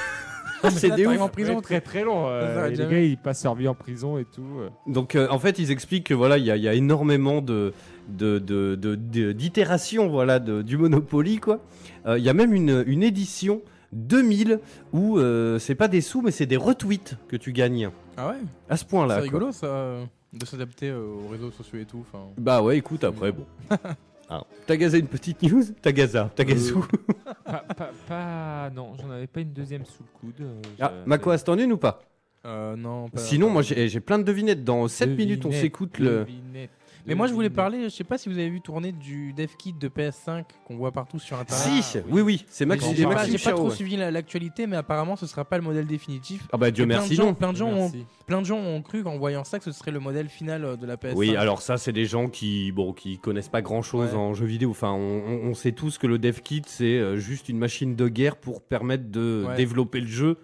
[0.72, 1.22] C'est Là, des ouf.
[1.22, 1.61] en prison.
[1.61, 2.28] très très long.
[2.28, 4.45] euh, les gars, ils passent leur vie en prison et tout.
[4.59, 4.70] euh.
[4.88, 7.41] Donc, euh, en fait, ils expliquent que voilà, il y, a- il y a énormément
[7.41, 7.74] de
[8.09, 11.38] de- de- de- de- d'itérations voilà, de- du Monopoly.
[11.38, 11.59] quoi.
[12.05, 13.61] Euh, Il y a même une, une édition
[13.93, 14.59] 2000
[14.91, 17.89] où euh, c'est pas des sous, mais c'est des retweets que tu gagnes.
[18.18, 18.36] Ah ouais?
[18.70, 19.16] À ce C'est point-là.
[19.16, 19.24] quoi.
[19.24, 19.95] rigolo ça,
[20.34, 22.03] de s'adapter aux réseaux sociaux et tout.
[22.38, 23.45] Bah ouais, écoute, après, bon.
[24.30, 26.86] Ah, T'as gazé une petite news T'as gazé, t'as gazé où
[27.45, 30.41] pas, pas, pas- Non, j'en avais pas une deuxième sous le coude.
[30.41, 32.01] euh, Ah, Makoas, t'en as une ou pas?
[32.45, 34.63] Euh, non, pas- Sinon, moi j'ai plein de devinettes.
[34.63, 36.19] Dans 7 minutes, on s'écoute le.
[36.26, 36.69] devinette,
[37.06, 39.49] Mais moi je voulais parler, je sais pas si vous avez vu tourner du dev
[39.58, 41.84] kit de PS5 qu'on voit partout sur internet.
[41.84, 43.76] Si, oui, oui, c'est Maxime, J'ai pas, Chao, trop ouais.
[43.76, 46.47] suivi la- l'actualité, mais apparemment ce sera pas le modèle définitif.
[46.54, 47.34] Ah bah Dieu Et plein de merci, gens- non.
[47.34, 47.91] Plein de gens, ont,
[48.28, 50.76] plein de gens ont cru qu'en voyant ça que ce serait le modèle final euh,
[50.76, 51.14] de la PS5.
[51.16, 54.18] Oui, alors ça, c'est des gens qui, bon, qui connaissent pas grand chose Ouais.
[54.18, 54.70] en jeux vidéo.
[54.72, 57.95] Enfin, on, on- on sait tous que le dev kit, c'est euh, juste une machine
[57.95, 59.56] de guerre pour permettre de Ouais.
[59.58, 60.38] développer le jeu.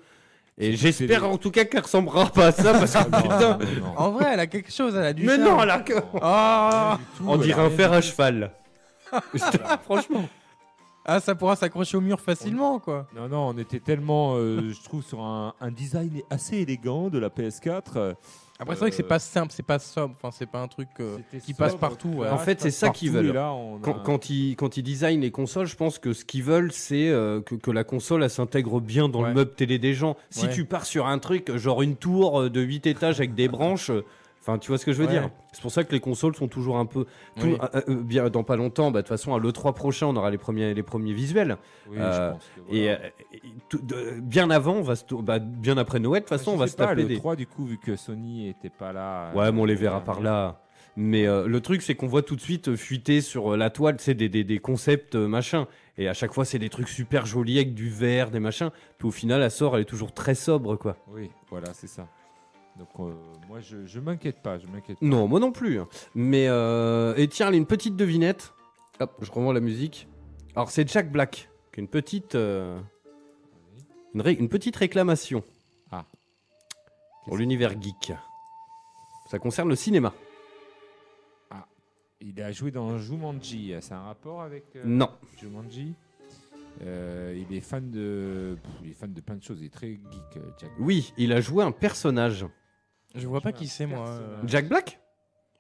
[0.62, 3.40] Et j'espère en tout cas qu'elle ressemblera pas à ça parce que Non, putain.
[3.40, 3.58] non,
[3.88, 3.94] non.
[3.98, 5.44] En vrai, elle a quelque chose, elle a du Mais charme.
[5.50, 8.52] non, elle a que- Ah, On dirait un fer à cheval.
[9.86, 10.28] Franchement.
[11.06, 13.08] ah, ça pourra s'accrocher au mur facilement, quoi.
[13.16, 17.18] Non, non, on était tellement, euh, je trouve, sur un, un design assez élégant de
[17.20, 18.16] la PS4.
[18.60, 20.68] Euh, Après, c'est vrai que c'est pas simple, c'est pas sobre, enfin, c'est pas un
[20.68, 22.10] truc euh, qui passe partout.
[22.10, 22.30] ouais.
[22.30, 23.32] En fait, c'est ça qu'ils veulent.
[23.32, 26.44] là, a- Quand, quand ils, quand ils designent les consoles, je pense que ce qu'ils
[26.44, 29.30] veulent, c'est euh, que, que la console elle s'intègre bien dans Ouais.
[29.30, 30.16] le meuble télé des gens.
[30.30, 30.54] Si Ouais.
[30.54, 33.90] tu pars sur un truc, genre une tour euh, de 8 étages avec des branches,
[33.92, 34.04] euh,
[34.42, 35.12] enfin, tu vois ce que je veux Ouais.
[35.12, 37.06] dire C'est pour ça que les consoles sont toujours un peu.
[37.40, 37.58] tout- Oui.
[37.76, 40.30] euh, euh, bien, dans pas longtemps, bah, de toute façon, à l'E3 prochain, on aura
[40.32, 41.58] les premiers, les premiers visuels.
[41.90, 43.00] Oui, Euh, je pense que Et, voilà.
[43.34, 46.38] et tout- de- bien avant, on va se tou- bah, bien après Noël, de toute
[46.38, 47.18] façon, Je on va se taper des.
[47.18, 49.32] 3 du coup vu que Sony était pas là.
[49.36, 50.62] Ouais, mais on les verra par là.
[50.98, 54.28] Mais le truc, c'est qu'on voit tout de suite fuiter sur la toile, c'est des,
[54.28, 55.66] des, des concepts machin.
[55.98, 58.70] Et à chaque fois, c'est des trucs super jolis avec du verre, des machins.
[58.98, 60.96] Puis au final, elle sort, elle est toujours très sobre, quoi.
[61.14, 62.08] Oui, voilà, c'est ça.
[62.80, 63.14] Donc euh,
[63.48, 65.06] moi je, je m'inquiète pas, je m'inquiète pas.
[65.06, 65.80] Non, moi non plus.
[65.80, 65.88] hein.
[66.16, 68.54] Mais euh, et tiens, une petite devinette.
[69.02, 70.08] Hop, je revois la musique.
[70.56, 72.80] Alors c'est Jack Black, une petite, euh,
[74.14, 75.44] une, ré- une petite réclamation
[75.90, 76.04] pour
[77.26, 78.14] Qu'est-ce- l'univers geek.
[79.30, 80.14] Ça concerne le cinéma.
[82.22, 85.10] Il a joué dans Jumanji, c'est un rapport avec euh, Non.
[85.40, 85.94] Jumanji?
[86.82, 89.60] Euh, il est fan de, pff, il est fan de plein de choses.
[89.62, 90.70] Il est très geek, Jack.
[90.80, 92.46] Oui, il a joué un personnage.
[93.16, 94.08] Je vois pas qui c'est, moi.
[94.08, 94.42] Euh.
[94.46, 95.00] Jack Black?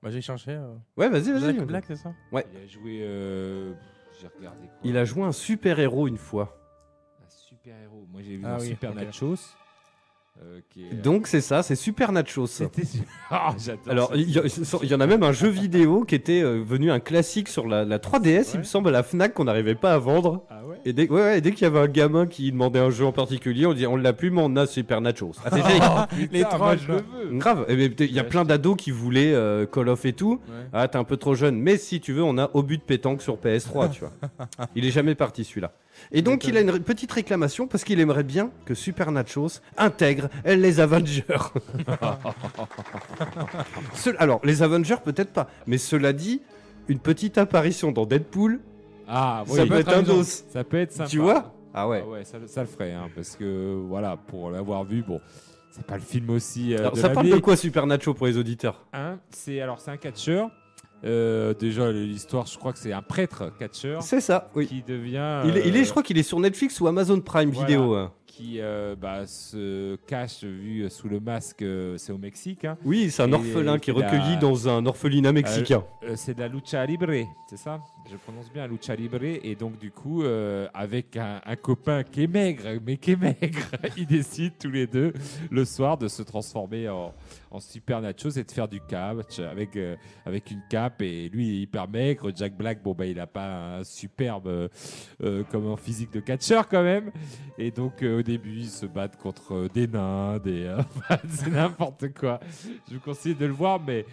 [0.02, 0.52] Bah, j'ai cherché.
[0.52, 0.76] euh.
[0.98, 1.56] Ouais, vas-y, vas-y.
[1.56, 2.14] Jack Black, c'est ça?
[2.32, 3.74] Il a joué, euh,
[4.20, 4.78] j'ai regardé quoi?
[4.84, 6.56] Il a joué un super héros une fois.
[7.26, 8.06] un super héros.
[8.10, 8.96] Moi j'ai vu Ah dans oui, Super ok.
[8.98, 9.36] Nachos.
[10.42, 10.60] Euh,
[11.04, 12.48] Donc c'est ça, c'est Super Nachos.
[12.48, 12.84] c'était.
[13.58, 13.84] J'adore.
[13.88, 14.16] Alors ça.
[14.16, 17.68] il y, en a même un jeu vidéo qui était euh, venu un classique sur
[17.68, 20.46] la, la 3DS, il me semble, à la Fnac qu'on n'arrivait pas à vendre.
[20.50, 20.78] Ah ouais.
[20.86, 23.06] Et dès, ouais, ouais, et dès qu'il y avait un gamin qui demandait un jeu
[23.06, 25.34] en particulier, on dit on l'a plus, mais on a Super Nachos.
[25.44, 26.08] Ah, c'est génial.
[26.32, 27.04] Les trolls, je veux.
[27.38, 27.66] Grave.
[27.68, 30.40] Et ben, Il y a plein d'ados qui voulaient euh, Call of et tout.
[30.48, 30.68] Ouais.
[30.74, 31.60] Ah, t'es un peu trop jeune.
[31.60, 34.12] Mais si tu veux, on a au but de pétanque sur PS3, tu vois.
[34.76, 35.72] Il est jamais parti celui-là.
[36.12, 40.30] Et donc il a une petite réclamation parce qu'il aimerait bien que Super Nachos intègre
[40.46, 41.24] les Avengers.
[43.94, 46.42] Ce- Alors les Avengers peut-être pas, mais cela dit,
[46.88, 48.60] une petite apparition dans Deadpool,
[49.08, 49.58] Ah, oui.
[49.58, 50.16] ça peut être un amusant.
[50.18, 50.24] dos.
[50.24, 51.10] Ça peut être sympa.
[51.10, 51.54] Tu vois?
[51.74, 52.04] Ah ouais.
[52.06, 55.20] Ah ouais, ça, ça le ferait, hein, parce que voilà, pour l'avoir vu, bon,
[55.72, 56.74] c'est pas le film aussi.
[56.74, 58.86] euh, Alors, de ça parle de quoi Super Nacho pour les auditeurs?
[58.94, 60.50] Hein, c'est alors c'est un catcheur.
[61.06, 64.68] Euh, déjà l'histoire, je crois que c'est un prêtre catcheur C'est ça, oui.
[64.68, 65.44] qui devient.
[65.46, 67.68] Il est, il est, euh, je crois qu'il est sur Netflix ou Amazon Prime voilà.
[67.68, 67.96] Vidéo.
[67.96, 68.12] hein.
[68.26, 71.64] qui euh, bah, se cache vu sous le masque,
[71.98, 72.66] c'est au Mexique.
[72.66, 72.78] hein.
[72.86, 75.84] Oui, c'est un Et orphelin qui est recueilli dans un orphelinat mexicain.
[76.04, 77.08] Euh, c'est de la lucha libre,
[77.50, 77.80] c'est ça?
[78.12, 79.24] Je prononce bien lucha libre.
[79.24, 83.60] Et donc, du coup, euh, avec un, copain qui est maigre, mais qui est maigre,
[83.98, 85.14] ils décident tous les deux
[85.52, 87.14] le soir de se transformer en,
[87.52, 89.96] en super nachos et de faire du catch avec, euh,
[90.26, 91.02] avec une cape.
[91.02, 92.32] Et lui, il est hyper maigre.
[92.36, 94.68] Jack Black, bon, bah, il n'a pas un superbe euh,
[95.24, 97.12] euh, physique de catcheur quand même.
[97.58, 100.76] Et donc, au début, ils se battent contre des nains, des.
[101.30, 102.40] c'est n'importe quoi.
[102.88, 104.06] Je vous conseille de le voir, mais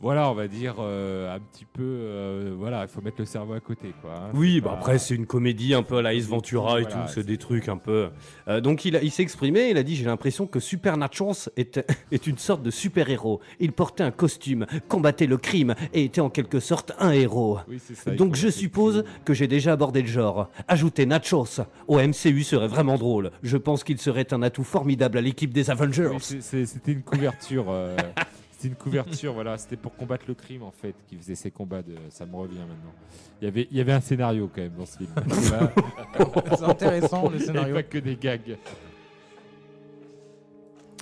[0.00, 1.82] voilà, on va dire euh, un petit peu.
[1.82, 4.12] euh, voilà, il faut mettre le cerveau à côté, quoi.
[4.14, 4.30] hein.
[4.34, 7.06] Oui, bah pas- après c'est une comédie un peu à la Ace Ventura et Voilà,
[7.06, 8.08] tout, c'est des trucs un peu.
[8.48, 11.48] Euh, donc il, a- il s'est exprimé, il a dit j'ai l'impression que Super Nachos
[11.56, 11.80] est,
[12.12, 13.40] est une sorte de super héros.
[13.58, 17.58] Il portait un costume, combattait le crime et était en quelque sorte un héros.
[17.68, 20.50] Oui, c'est ça, Donc je suppose que j'ai déjà abordé le genre.
[20.68, 23.30] Ajouter Nachos au MCU serait vraiment drôle.
[23.42, 26.10] Je pense qu'il serait un atout formidable à l'équipe des Avengers.
[26.12, 27.66] Oui, C'était une couverture.
[28.56, 29.58] euh, C'était une couverture, voilà.
[29.58, 31.82] C'était pour combattre le crime, en fait, qui faisait ces combats.
[31.82, 31.94] De...
[32.10, 32.94] Ça me revient maintenant.
[33.40, 35.10] Il y, avait, il y avait un scénario, quand même, dans ce film.
[36.58, 37.74] C'est intéressant le Il n'y scénario.
[37.74, 38.56] avait pas que des gags.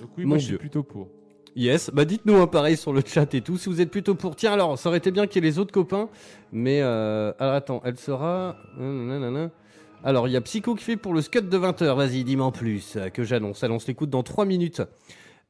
[0.01, 0.49] Donc oui, Mon moi, je Dieu.
[0.55, 1.07] suis plutôt pour.
[1.55, 4.35] Yes, bah dites-nous un pareil sur le chat et tout, si vous êtes plutôt pour.
[4.35, 6.09] Tiens, alors, ça aurait été bien qu'il y ait les autres copains,
[6.51, 8.57] mais euh, alors attends, elle sera.
[8.77, 9.51] nanana.
[10.03, 12.51] Alors, il y a Psycho qui fait pour le scud de 20h, vas-y, dis-moi en
[12.51, 13.63] plus, euh, que j'annonce.
[13.63, 14.81] Elle, on se l'écoute dans 3 minutes.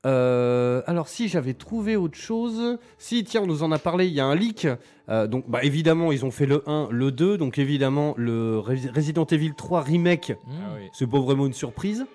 [0.06, 2.78] Euh, alors, si j'avais trouvé autre chose.
[2.98, 4.68] Si, tiens, on nous en a parlé, il y a un leak.
[5.10, 8.90] Euh, donc, bah évidemment, ils ont fait le 1, le 2, donc évidemment, le Resi-
[8.94, 10.34] Resident Evil 3 Remake.
[10.48, 10.88] Ah oui.
[10.94, 12.06] c'est pas vraiment une surprise.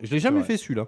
[0.00, 0.86] Je l'ai jamais fait celui-là.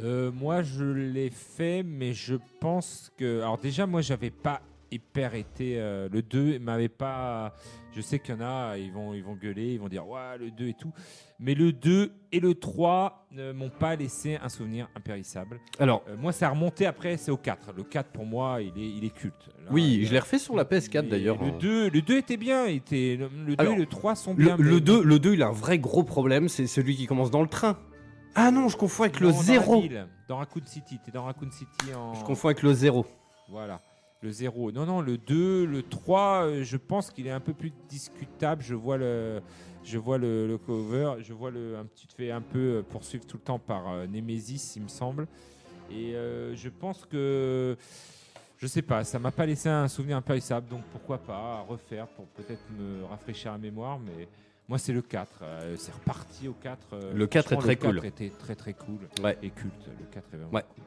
[0.00, 3.40] Euh, moi, je l'ai fait, mais je pense que.
[3.40, 5.78] Alors, déjà, moi, j'avais pas hyper été.
[5.78, 7.54] euh, le 2 m'avait pas.
[7.94, 10.38] Je sais qu'il y en a, ils vont, ils vont gueuler, ils vont dire Ouais,
[10.38, 10.92] le 2 et tout.
[11.40, 15.58] Mais le 2 et le 3 ne m'ont pas laissé un souvenir impérissable.
[15.78, 17.72] Alors, Euh, moi, ça a remonté après, c'est au 4.
[17.76, 19.48] Le 4, pour moi, il est, il est culte.
[19.64, 21.42] Là, oui, je l'ai refait sur la PS4 mais d'ailleurs.
[21.42, 22.66] Le 2, le 2 était bien.
[22.66, 24.56] Était, le, le 2 Alors, et le 3 sont Le, bien.
[24.56, 27.30] le mais- 2, le 2, il a un vrai gros problème, c'est celui qui commence
[27.30, 27.78] dans le train.
[28.34, 29.80] Ah non, je confonds avec le Non, dans la 0.
[29.80, 30.98] ville, Dans Raccoon City.
[31.04, 32.14] T'es dans Raccoon City en.
[32.14, 33.04] Je confonds avec le 0.
[33.48, 33.80] Voilà.
[34.20, 34.72] Le 0.
[34.72, 38.62] Non, non, le 2, le 3, euh, je pense qu'il est un peu plus discutable.
[38.64, 39.40] Je vois le,
[39.84, 43.24] je vois le, le cover, je vois le, un petit fait un peu euh, poursuivre
[43.26, 45.28] tout le temps par euh, Nemesis, il me semble.
[45.90, 47.76] Et euh, je pense que,
[48.58, 52.26] je sais pas, ça m'a pas laissé un souvenir impérissable, donc pourquoi pas refaire pour
[52.26, 54.26] peut-être me rafraîchir la mémoire, mais
[54.68, 55.38] moi c'est le 4.
[55.42, 56.88] euh, c'est reparti au 4.
[56.92, 58.04] euh, Le 4 est très le 4 cool.
[58.06, 59.38] était très très cool Ouais.
[59.42, 59.86] et culte.
[59.98, 60.64] Le 4 est vraiment Ouais.
[60.74, 60.84] cool.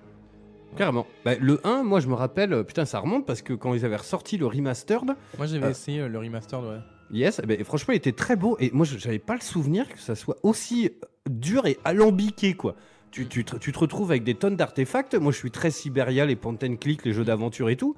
[0.77, 1.05] Carrément.
[1.25, 3.85] Bah, le 1, moi je me rappelle, euh, putain, ça remonte parce que quand ils
[3.85, 5.69] avaient ressorti le remastered, Moi j'avais Euh.
[5.71, 6.79] essayé euh, le remastered, ouais.
[7.11, 8.55] yes, eh ben, franchement, il était très beau.
[8.59, 10.91] Et moi, j'avais pas le souvenir que ça soit aussi
[11.29, 12.75] dur et alambiqué, quoi.
[13.11, 15.15] Tu, tu te, tu te retrouves avec des tonnes d'artefacts.
[15.15, 17.95] Moi, je suis très Siberia, les point and click, les jeux d'aventure et tout.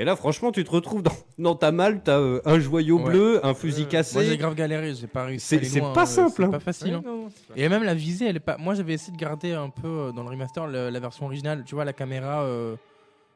[0.00, 3.04] Et là, franchement, tu te retrouves dans, dans ta malle, t'as euh, un joyau Ouais.
[3.10, 4.36] bleu, un fusil Euh, Moi j'ai cassé.
[4.36, 5.44] grave galéré, j'ai pas réussi.
[5.46, 6.46] C'est- à aller c'est loin, pas euh, simple, hein.
[6.46, 6.94] C'est pas facile.
[6.94, 7.02] hein.
[7.04, 8.56] Ouais, non, c'est pas- Et même la visée, elle est pas.
[8.58, 11.64] Moi, j'avais essayé de garder un peu euh, dans le remaster le- la version originale.
[11.66, 12.76] Tu vois, la caméra euh,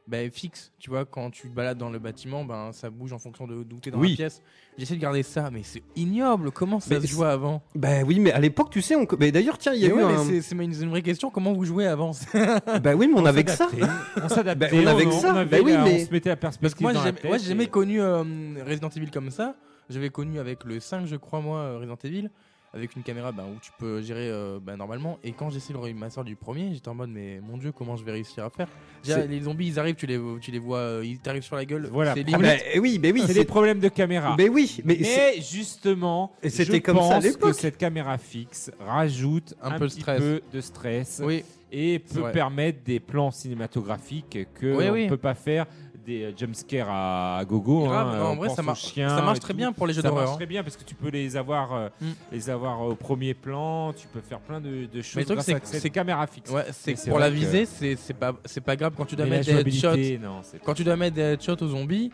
[0.09, 0.73] bah, fixe.
[0.79, 3.63] Tu vois, quand tu te balades dans le bâtiment, ben ça bouge en fonction de
[3.63, 4.11] d'où t'es dans Oui.
[4.11, 4.43] la pièce.
[4.77, 6.51] J'ai essayé de garder ça, mais c'est ignoble.
[6.51, 7.63] Comment ça Mais se jouait avant?
[7.75, 9.07] Bah oui, mais à l'époque, tu sais, on...
[9.21, 10.41] mais d'ailleurs, tiens, il y a Mais eu ouais, mais un.
[10.41, 11.31] c'est- une, vraie question.
[11.31, 12.11] Comment vous jouez avant?
[12.83, 13.69] Bah oui, mais on, avait que ça.
[13.69, 13.87] s'adaptait,
[14.25, 14.69] On s'adaptait.
[14.71, 15.35] Bah, on avait que ça.
[15.35, 17.65] avait Bah oui, la- mais- On se mettait Parce perspective que moi, moi, j'ai jamais
[17.65, 18.23] et- connu euh,
[18.67, 19.55] Resident Evil comme ça.
[19.91, 22.31] J'avais connu avec le 5, je crois, moi, euh, Resident Evil,
[22.75, 25.19] avec une caméra bah, où tu peux gérer euh, bah, normalement.
[25.23, 27.97] Et quand j'ai essayé le remaster du premier, j'étais en mode, mais mon dieu, comment
[27.97, 28.69] je vais réussir à faire?
[29.05, 31.65] Déjà, les zombies, ils arrivent, tu les, tu les vois, euh, ils t'arrivent sur la
[31.65, 31.89] gueule.
[31.93, 32.43] Voilà, c'est Ah limite.
[32.43, 34.35] bah, oui, mais oui, C'est des problèmes de caméra.
[34.39, 34.99] Mais oui, mais,
[35.41, 40.01] justement, Et je comme pense que cette caméra fixe rajoute Un un, peu de petit
[40.01, 40.21] stress.
[40.21, 45.09] peu de stress Oui, et peut permettre des plans cinématographiques que Oui, on oui.
[45.09, 45.67] peut pas faire
[46.05, 47.85] des euh, jumpscares à, à gogo.
[47.85, 48.09] grave.
[48.09, 49.57] hein, Non, en vrai, pense ça marche, ça très tout.
[49.57, 50.23] bien pour les jeux Ça d'horreur.
[50.25, 50.39] marche hein.
[50.39, 52.07] très bien parce que tu peux les avoir, euh, Mm.
[52.33, 53.93] les avoir au premier plan.
[53.93, 56.51] Tu peux faire plein de, de choses le truc, c'est caméra fixe.
[56.51, 59.27] Ouais, c'est Mais pour la que- visée, c'est pas, c'est pas grave quand tu dois
[59.27, 60.19] Mais mettre des headshots.
[60.23, 62.11] non, Quand tu dois mettre des headshots aux zombies,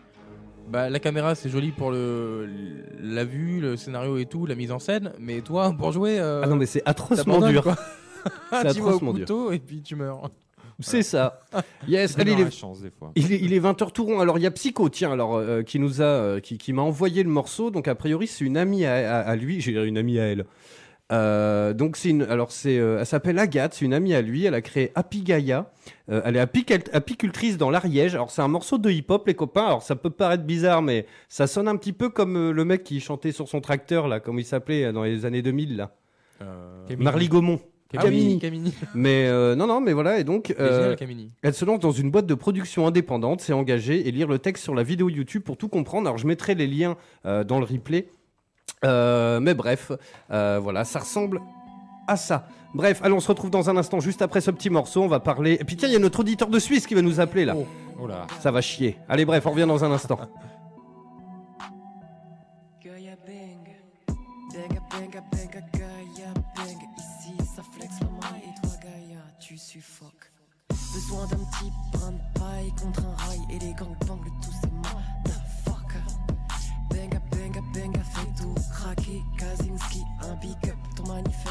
[0.69, 2.47] bah, la caméra c'est joli pour le,
[3.01, 6.41] la vue, le scénario et tout, la mise en scène, mais toi pour jouer, euh,
[6.43, 7.63] Ah non, mais c'est atrocement dur.
[8.51, 9.21] C'est tu vas au atrocement dur.
[9.25, 10.29] couteau et puis tu meurs.
[10.79, 11.41] C'est ça.
[11.87, 13.11] Yes, allez, il est, chance des fois.
[13.15, 14.19] il est, il est 20h tout rond.
[14.19, 16.81] Alors, il y a Psycho, tiens, alors, euh, qui nous a, euh, qui, qui m'a
[16.83, 17.71] envoyé le morceau.
[17.71, 19.61] Donc, a priori, c'est une amie à, à- à lui.
[19.61, 20.45] J'ai une amie à elle.
[21.11, 24.45] Euh, donc, c'est une, alors, c'est, euh, elle s'appelle Agathe, c'est une amie à lui.
[24.45, 25.71] Elle a créé Happy Gaia.
[26.11, 28.13] Euh, elle est apicultrice dans l'Ariège.
[28.13, 29.65] Alors, c'est un morceau de hip-hop, les copains.
[29.65, 32.83] Alors, ça peut paraître bizarre, mais ça sonne un petit peu comme euh, le mec
[32.83, 35.95] qui chantait sur son tracteur, là, comme il s'appelait dans les années 2000, là.
[36.41, 36.85] Euh.
[36.99, 37.59] Marly Gaumont.
[37.97, 38.33] Ah Camini.
[38.33, 38.73] oui, Camini.
[38.93, 40.53] Mais euh, non, non, mais voilà, et donc.
[40.59, 40.95] Euh.
[41.41, 44.63] Elle se lance dans une boîte de production indépendante, s'est engagée et lire le texte
[44.63, 46.07] sur la vidéo YouTube pour tout comprendre.
[46.07, 48.07] Alors je mettrai les liens euh, dans le replay.
[48.83, 49.91] Mais bref,
[50.29, 51.41] voilà, ça ressemble
[52.07, 52.47] à ça.
[52.75, 55.01] Bref, allez, on se retrouve dans un instant, juste après ce petit morceau.
[55.01, 55.53] On va parler.
[55.59, 57.55] Et puis tiens, il y a notre auditeur de Suisse qui va nous appeler là.
[57.57, 57.65] Oh.
[58.01, 58.27] Oh là.
[58.39, 58.97] Ça va chier.
[59.09, 60.19] Allez, bref, on revient dans un instant.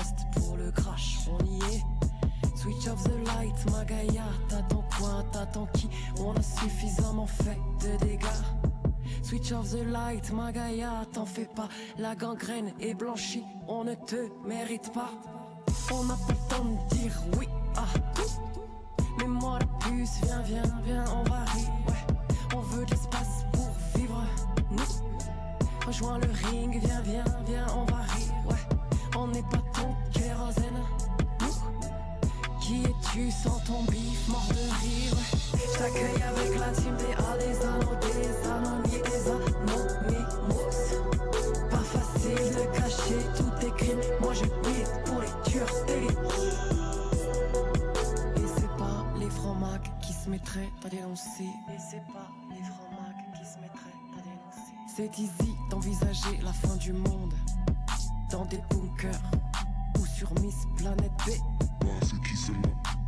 [0.05, 1.85] ton pour le crash on y est.
[2.55, 5.89] Switch off the light, ma Gaia, t'attends quoi, t'attends qui?
[6.21, 8.27] On a suffisamment fait de dégâts.
[9.23, 11.69] Switch off the light, ma Gaia, t'en fais pas.
[11.99, 15.11] La gangrène est blanchie, on ne te mérite pas.
[15.93, 19.05] On n'a pas le temps de dire oui à tout.
[19.19, 21.71] Mais moi la puce, viens, viens, viens, on va rire.
[21.87, 22.17] Ouais.
[22.57, 24.23] On veut de l'espace pour vivre,
[24.71, 25.87] nous.
[25.87, 28.28] Rejoins le ring, viens, viens, viens, on va rire.
[29.21, 30.81] On n'est pas ton kérosène.
[32.61, 35.17] Qui es-tu sans ton bif, mort de rire?
[35.55, 39.89] Je t'accueille avec la team des A, des anneaux, des anonymes, des anonymous
[41.69, 44.01] Pas facile de cacher tous tes crimes.
[44.21, 45.75] Moi je beat pour les tueurs
[48.37, 51.43] Et c'est pas les francs-macs qui se mettraient à dénoncer.
[51.43, 54.75] Et c'est pas les francs-macs qui se mettraient à dénoncer.
[54.95, 57.35] C'est easy d'envisager la fin du monde
[58.31, 59.21] Dans des bunkers
[59.99, 61.31] ou sur Miss Planète B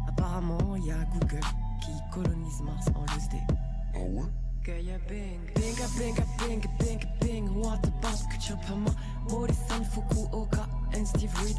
[0.09, 1.41] Apparemment, il y a Google
[1.83, 3.37] qui colonise Mars en LSD.
[3.95, 4.25] Ah ouais?
[4.65, 7.49] Gaia bang, benga benga bang bang bang.
[7.55, 8.91] What about culture Pama,
[9.31, 11.57] Morrison, Fukuoka, and Steve Reed?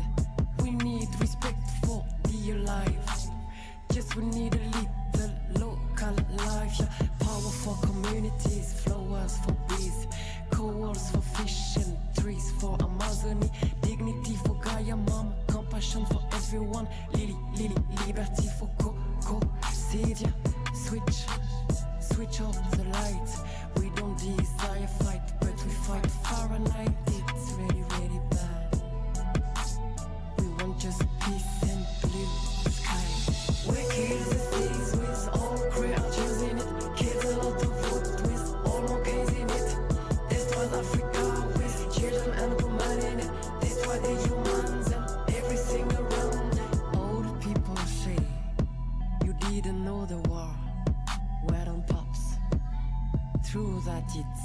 [0.61, 2.95] We need respect for the alive.
[3.91, 6.79] Just we need a little local life.
[6.79, 7.07] Yeah.
[7.19, 10.07] Power for communities, flowers for bees,
[10.51, 13.49] co-walls for fish and trees for Amazonie,
[13.81, 16.87] dignity for Gaia, mom, compassion for everyone.
[17.13, 17.75] Lily, Lily,
[18.05, 19.39] liberty for Coco,
[19.71, 20.31] Cedia.
[20.73, 21.25] Switch,
[21.99, 23.41] switch off the lights.
[23.77, 26.93] We don't desire fight, but we fight Fahrenheit.
[27.07, 28.30] It's really, really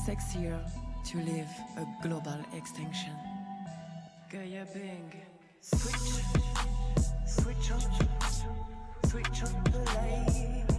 [0.06, 0.60] sexier
[1.04, 1.48] to live
[1.78, 3.10] a global extinction.
[4.30, 5.10] Gaia bang.
[5.60, 6.22] Switch,
[7.26, 7.80] switch on,
[9.08, 10.75] switch on the light.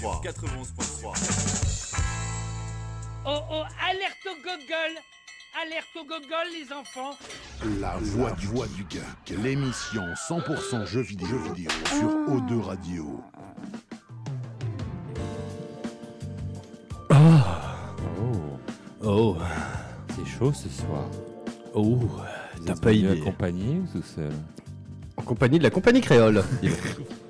[0.00, 0.22] 91.3.
[0.22, 1.94] 91.3.
[3.26, 4.94] Oh oh, alerte au gogol
[5.60, 7.16] Alerte au gogol, les enfants
[7.80, 13.20] La voix du, voix du geek, l'émission 100% jeux vidéo, jeux vidéo sur O2 Radio.
[19.02, 19.36] Oh,
[20.14, 21.04] C'est chaud ce soir.
[21.74, 21.98] oh,
[22.66, 23.20] t'as pas idée.
[23.20, 24.30] accompagné ou tout seul
[25.16, 26.44] En compagnie de la compagnie créole.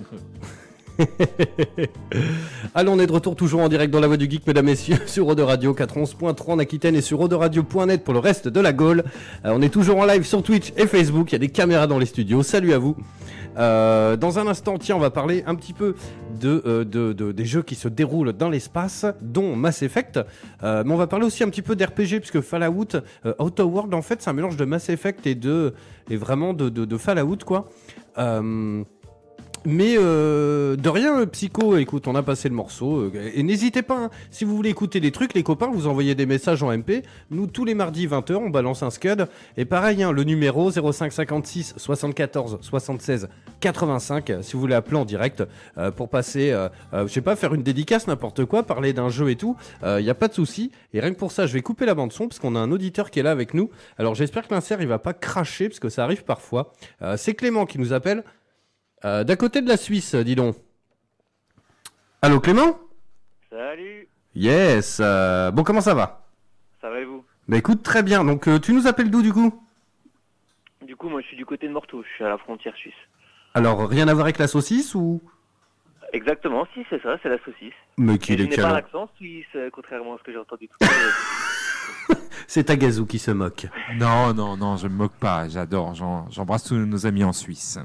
[2.74, 4.96] Allez, on est de retour toujours en direct dans la voix du geek, mesdames, messieurs,
[5.06, 9.04] sur Radio 411.3 en Aquitaine et sur Radio.net pour le reste de la Gaule.
[9.44, 11.30] Euh, on est toujours en live sur Twitch et Facebook.
[11.30, 12.42] Il y a des caméras dans les studios.
[12.42, 12.96] Salut à vous.
[13.56, 15.94] Euh, dans un instant, tiens, on va parler un petit peu
[16.40, 20.20] de, euh, de- de- des jeux qui se déroulent dans l'espace, dont Mass Effect.
[20.62, 22.86] Mais on va parler aussi un petit peu d'RPG, puisque Fallout,
[23.38, 25.74] Outer World, en fait, c'est un mélange de Mass Effect et, de,
[26.10, 27.68] et vraiment de, Fallout, quoi.
[29.70, 33.00] Mais euh, de rien, Psycho, écoute, on a passé le morceau.
[33.00, 36.14] euh, et n'hésitez pas, hein, si vous voulez écouter des trucs, les copains, vous envoyez
[36.14, 37.02] des messages en MP.
[37.30, 39.26] Nous, tous les mardis 20h, on balance un scud.
[39.58, 43.28] Et pareil, hein, le numéro 0556 74 76
[43.60, 45.44] 85, euh, si vous voulez appeler en direct
[45.76, 49.28] euh, pour passer, euh, je sais pas, faire une dédicace, n'importe quoi, parler d'un jeu
[49.28, 49.54] et tout,
[49.84, 50.70] il n'y a pas de souci.
[50.94, 53.10] Et rien que pour ça, je vais couper la bande-son parce qu'on a un auditeur
[53.10, 53.68] qui est là avec nous.
[53.98, 56.72] Alors j'espère que l'insert, il va pas cracher parce que ça arrive parfois.
[57.16, 58.24] C'est Clément qui nous appelle.
[59.04, 60.56] Euh, D'à côté de la Suisse, dis donc.
[62.22, 62.78] Allô Clément?
[63.50, 64.98] Salut, Yes.
[65.00, 66.26] euh, bon, comment ça va?
[66.80, 67.24] Ça va et vous?
[67.48, 68.24] Bah écoute, très bien.
[68.24, 69.62] Donc euh, tu nous appelles d'où du coup?
[70.84, 72.94] Du coup, moi je suis du côté de Morteau, je suis à la frontière suisse.
[73.54, 75.20] Alors rien à voir avec la saucisse ou?
[76.12, 77.72] Exactement, si c'est ça, c'est la saucisse.
[77.98, 80.38] Mais Et qu'il je est n'ai pas l'accent suisse, euh, contrairement à ce que j'ai
[80.38, 82.18] entendu tout à l'heure.
[82.46, 83.66] C'est Tagazu qui se moque.
[83.96, 85.48] Non, non, non, je me moque pas.
[85.50, 85.94] J'adore.
[85.94, 87.78] J'en- J'embrasse tous nos amis en Suisse.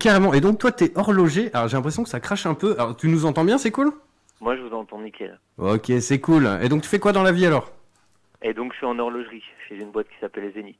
[0.00, 0.34] Carrément.
[0.34, 1.50] Et donc toi t'es horloger.
[1.54, 2.74] Alors j'ai l'impression que ça crache un peu.
[2.78, 3.92] Alors tu nous entends bien, c'est cool?
[4.40, 5.38] Moi je vous entends nickel.
[5.58, 6.48] Ok, c'est cool.
[6.62, 7.72] Et donc tu fais quoi dans la vie alors?
[8.42, 10.76] Et donc je suis en horlogerie, chez une boîte qui s'appelle Zénith.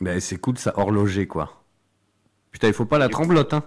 [0.00, 1.62] Bah c'est cool ça, horloger quoi.
[2.50, 3.62] Putain, il faut pas la tremblote, hein.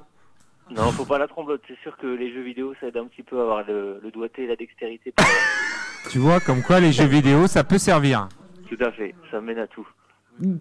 [0.69, 3.23] Non, faut pas la tremblote, c'est sûr que les jeux vidéo ça aide un petit
[3.23, 5.11] peu à avoir le, le doigté et la dextérité.
[5.13, 5.25] pour-
[6.11, 8.27] Tu vois, comme quoi les jeux vidéo, ça peut servir.
[8.69, 9.87] tout à fait, ça mène à tout.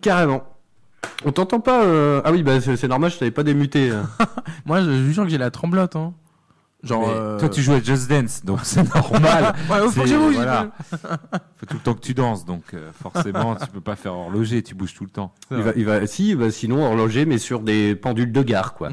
[0.00, 0.55] Carrément.
[1.24, 3.90] On t'entend pas euh, Ah oui, bah c'est normal, je t'avais pas démuté.
[3.90, 4.02] euh.
[4.66, 5.96] Moi, je vous jure que j'ai la tremblote.
[5.96, 6.14] Hein.
[6.82, 7.08] Genre.
[7.08, 9.54] Euh, Toi, tu joues à Just Dance, donc c'est normal.
[9.70, 10.34] Ouais, faut que je bouge.
[10.34, 10.68] voilà.
[11.56, 14.62] Faut tout le temps que tu danses, donc euh, forcément, tu peux pas faire horloger,
[14.62, 15.32] tu bouges tout le temps.
[15.50, 18.90] il va, il va, si, sinon horloger, mais sur des pendules de gare, quoi.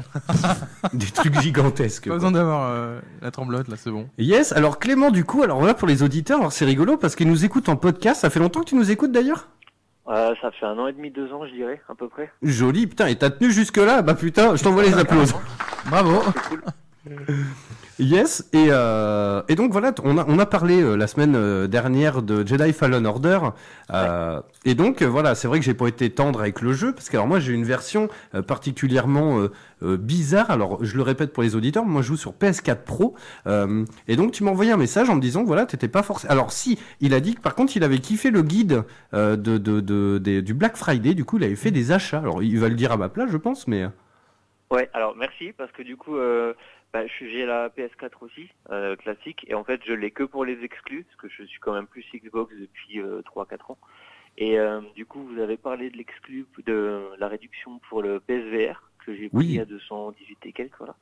[0.92, 2.04] des trucs gigantesques.
[2.04, 2.16] Pas quoi.
[2.16, 4.08] besoin d'avoir euh, la tremblote, là, c'est bon.
[4.18, 7.28] Yes, alors Clément, du coup, alors voilà pour les auditeurs, alors c'est rigolo parce qu'ils
[7.28, 8.22] nous écoutent en podcast.
[8.22, 9.48] Ça fait longtemps que tu nous écoutes d'ailleurs?
[10.08, 12.30] Euh, ça fait un an et demi, deux ans je dirais, à peu près.
[12.42, 14.02] Joli, putain, et t'as tenu jusque-là?
[14.02, 15.40] Bah putain, je t'envoie les applaudissements.
[15.86, 16.22] Bravo.
[18.00, 21.68] Yes, et, euh, et donc voilà, on a, on a parlé euh, la semaine euh,
[21.68, 23.38] dernière de Jedi Fallen Order,
[23.92, 27.08] euh, et donc voilà, c'est vrai que j'ai pas été tendre avec le jeu, parce
[27.08, 28.08] que alors moi j'ai une version
[28.48, 29.46] particulièrement
[29.80, 33.14] bizarre, alors je le répète pour les auditeurs, moi je joue sur PS4 Pro,
[33.46, 36.32] et donc tu m'as envoyé un message en me disant voilà, t'étais pas forcément...
[36.32, 38.82] Alors si, il a dit que par contre il avait kiffé le guide
[39.12, 42.58] de, de, de- du Black Friday, du coup il avait fait des achats, alors il
[42.58, 43.86] va le dire à ma place je pense, mais...
[44.70, 46.54] Ouais, alors merci parce que du coup, euh,
[46.94, 50.62] bah, j'ai la PS4 aussi, euh, classique, et en fait je l'ai que pour les
[50.62, 53.78] exclus, parce que je suis quand même plus Xbox depuis euh, 3-4 ans.
[54.38, 58.80] Et euh, du coup, vous avez parlé de l'exclu, de la réduction pour le PSVR,
[59.04, 59.58] que j'ai pris Oui.
[59.58, 60.94] à 218 et quelques, voilà.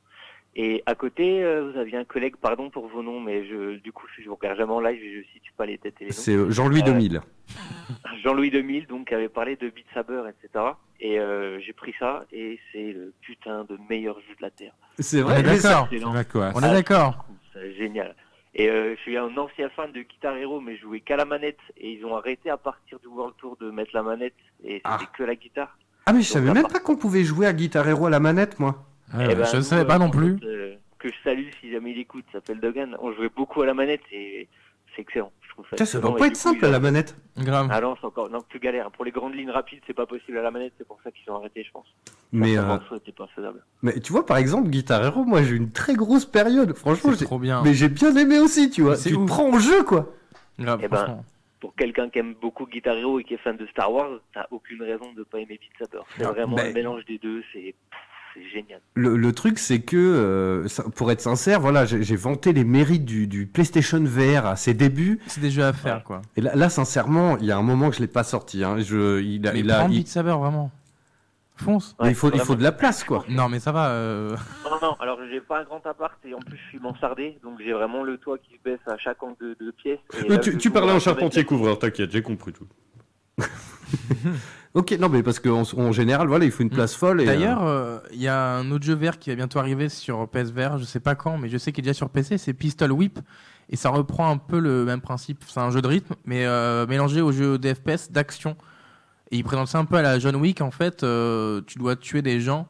[0.55, 3.91] Et à côté, euh, vous aviez un collègue, pardon pour vos noms, mais je, du
[3.91, 6.09] coup, je vous regarde jamais en live, et je situe pas les têtes et les
[6.11, 6.15] noms.
[6.15, 7.21] C'est euh, Jean-Louis Euh, 2000.
[8.23, 10.63] Jean-Louis 2000 donc avait parlé de Beat Saber etc
[11.01, 14.71] et euh, j'ai pris ça et c'est le putain de meilleur jeu de la terre
[14.99, 15.89] C'est On vrai, d'accord.
[16.55, 17.25] On est d'accord.
[17.53, 18.15] c'est génial
[18.55, 21.25] et euh, je suis un ancien fan de Guitar Hero mais je jouais qu'à la
[21.25, 24.33] manette et ils ont arrêté à partir du World Tour de mettre la manette
[24.63, 24.99] et c'était Ah.
[25.17, 27.53] que la guitare Ah mais je savais Donc, même à pas qu'on pouvait jouer à
[27.53, 28.85] Guitar Hero à la manette moi.
[29.13, 29.35] Ah Eh ouais.
[29.35, 30.37] ben, je savais pas non par plus.
[30.43, 33.73] euh, que je salue si jamais il écoute s'appelle Dogan on jouait beaucoup à la
[33.73, 34.47] manette et
[34.95, 37.15] c'est excellent je trouve ça Putain, ça doit pas être simple à la manette.
[37.37, 37.67] Grave.
[37.71, 40.37] ah non c'est encore non plus galère pour les grandes lignes rapides c'est pas possible
[40.37, 41.85] à la manette c'est pour ça qu'ils ont arrêté je pense
[42.31, 42.79] Mais, euh, pas
[43.81, 46.73] mais tu vois, par exemple, Guitar Hero, moi j'ai eu une très grosse période.
[46.75, 47.61] Franchement, j'ai- trop bien.
[47.63, 48.95] mais j'ai bien aimé aussi, tu vois.
[48.95, 49.27] C'est Tu te ouf.
[49.27, 50.11] prends en jeu, quoi.
[50.57, 51.23] Grave, Eh ben,
[51.59, 54.45] pour quelqu'un qui aime beaucoup Guitar Hero et qui est fan de Star Wars, t'as
[54.51, 56.03] aucune raison de pas aimer Beat Saber.
[56.17, 57.75] C'est Ah, vraiment ben- un mélange des deux, c'est
[58.33, 58.79] c'est génial.
[58.95, 63.05] Le, le truc, c'est que, euh, ça- pour être sincère, voilà, j'ai vanté les mérites
[63.05, 65.19] du, du PlayStation VR à ses débuts.
[65.27, 66.21] C'est des jeux à faire, quoi.
[66.37, 68.63] Et là, là, sincèrement, il y a un moment que je l'ai pas sorti.
[68.63, 68.77] Hein.
[68.79, 70.71] Je, il a, Mais il a, prends il- Beat Saber, vraiment.
[71.55, 71.95] Fonce.
[72.03, 73.23] il faut, il faut de la place, quoi.
[73.29, 73.89] Non, mais ça va.
[73.91, 77.37] euh, Non, non, alors j'ai pas un grand appart et en plus je suis mansardé,
[77.43, 79.99] donc j'ai vraiment le toit qui se baisse à chaque angle de, de pièce.
[80.25, 81.49] Et là, tu, tu parlais à en la charpentier fenêtre.
[81.49, 82.67] couvreur, t'inquiète, j'ai compris tout.
[84.73, 87.21] ok, non, mais parce qu'en en général, voilà, il faut une place folle.
[87.21, 90.27] et, D'ailleurs, euh, il y a un autre jeu vert qui va bientôt arriver sur
[90.27, 92.91] PSVR, je sais pas quand, mais je sais qu'il est déjà sur PC, c'est Pistol
[92.91, 93.19] Whip.
[93.69, 95.43] Et ça reprend un peu le même principe.
[95.47, 98.55] C'est un jeu de rythme, mais euh, mélangé au jeu de FPS d'action.
[99.31, 100.61] Et il présente ça un peu à la John Wick.
[100.61, 102.67] En fait, euh, tu dois tuer des gens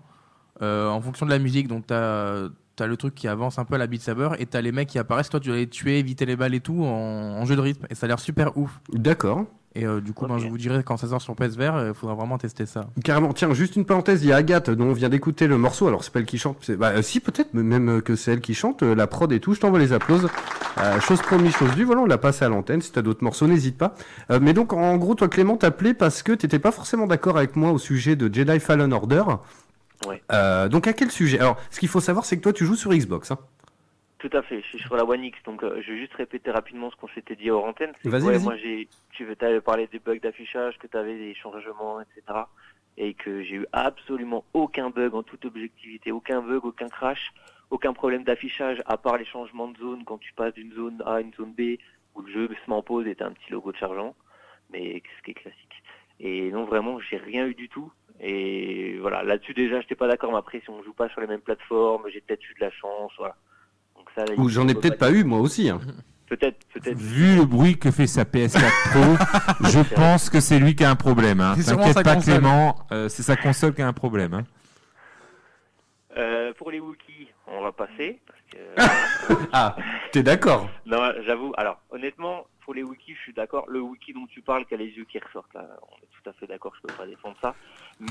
[0.61, 1.67] euh, en fonction de la musique.
[1.67, 2.49] Donc, tu as,
[2.79, 4.89] le truc qui avance un peu à la Beat Saber et tu as les mecs
[4.89, 5.29] qui apparaissent.
[5.29, 7.85] Toi, tu dois les tuer, éviter les balles et tout en, en jeu de rythme.
[7.89, 8.79] Et ça a l'air super ouf.
[8.91, 9.45] D'accord.
[9.76, 12.13] Et euh, du coup, ben, je vous dirai quand ça sort sur PSVR, il faudra
[12.15, 12.86] vraiment tester ça.
[13.03, 13.34] Carrément.
[13.34, 15.88] Tiens, juste une parenthèse, il y a Agathe dont on vient d'écouter le morceau.
[15.88, 16.69] Alors, c'est pas elle qui chante.
[16.71, 18.84] Bah, euh, si, peut-être, mais même euh, que c'est elle qui chante.
[18.84, 20.28] euh, la prod et tout, je t'envoie les applauses.
[20.78, 21.86] Euh, chose promise, chose due.
[21.86, 22.82] Voilà, on l'a passé à l'antenne.
[22.82, 23.95] Si t'as d'autres morceaux, n'hésite pas.
[24.30, 27.55] Euh, mais donc, en gros, toi, Clément, t'appelais parce que t'étais pas forcément d'accord avec
[27.55, 29.24] moi au sujet de Jedi Fallen Order.
[30.07, 30.21] Ouais.
[30.32, 31.39] Euh, donc à quel sujet?
[31.39, 33.32] Alors, ce qu'il faut savoir, c'est que toi, tu joues sur Xbox.
[33.32, 33.38] Hein.
[34.24, 36.49] Tout à fait, je suis sur la One X, donc euh, je vais juste répéter
[36.49, 37.91] rapidement ce qu'on s'était dit hors antenne.
[38.05, 39.28] Vas-y, ouais, moi j'ai, tu
[39.65, 42.21] parlé des bugs d'affichage, que tu avais des changements, etc.
[42.95, 47.34] Et que j'ai eu absolument aucun bug en toute objectivité, aucun bug, aucun crash,
[47.69, 51.15] aucun problème d'affichage, à part les changements de zone quand tu passes d'une zone A
[51.15, 51.78] à une zone B,
[52.15, 54.15] où le jeu se met en pause et t'as un petit logo de chargeant,
[54.71, 55.84] mais ce qui est classique.
[56.21, 57.91] Et non, vraiment, j'ai rien eu du tout.
[58.21, 61.28] Et voilà, là-dessus déjà, j'étais pas d'accord, mais après, si on joue pas sur les
[61.28, 63.36] mêmes plateformes, j'ai peut-être eu de la chance, voilà.
[64.18, 65.70] Donc ça, là, Ou j'en ai peut-être pas eu, moi aussi.
[65.70, 65.80] hein.
[66.28, 66.97] Peut-être, peut-être.
[66.97, 68.59] Vu le bruit que fait sa PS4
[68.89, 71.39] Pro, je pense que c'est lui qui a un problème.
[71.41, 71.53] Hein.
[71.57, 72.34] C'est sûrement T'inquiète sa pas, console.
[72.34, 74.34] Clément, euh, c'est sa console qui a un problème.
[74.34, 74.43] Hein.
[76.18, 78.20] Euh, pour les Wookiees, on va passer.
[78.26, 79.76] Parce que, Ah,
[80.11, 81.53] t'es d'accord non, j'avoue.
[81.57, 83.66] Alors, honnêtement, pour les Wookiees, je suis d'accord.
[83.68, 86.30] Le Wookiee dont tu parles, qui a les yeux qui ressortent, là, on est tout
[86.30, 86.74] à fait d'accord.
[86.82, 87.53] Je peux pas défendre ça.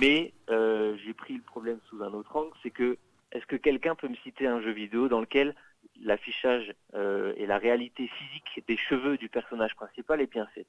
[0.00, 2.98] Mais euh, j'ai pris le problème sous un autre angle, c'est que
[3.32, 5.54] est-ce que quelqu'un peut me citer un jeu vidéo dans lequel
[6.02, 10.66] l'affichage euh, et la réalité physique des cheveux du personnage principal est bien faite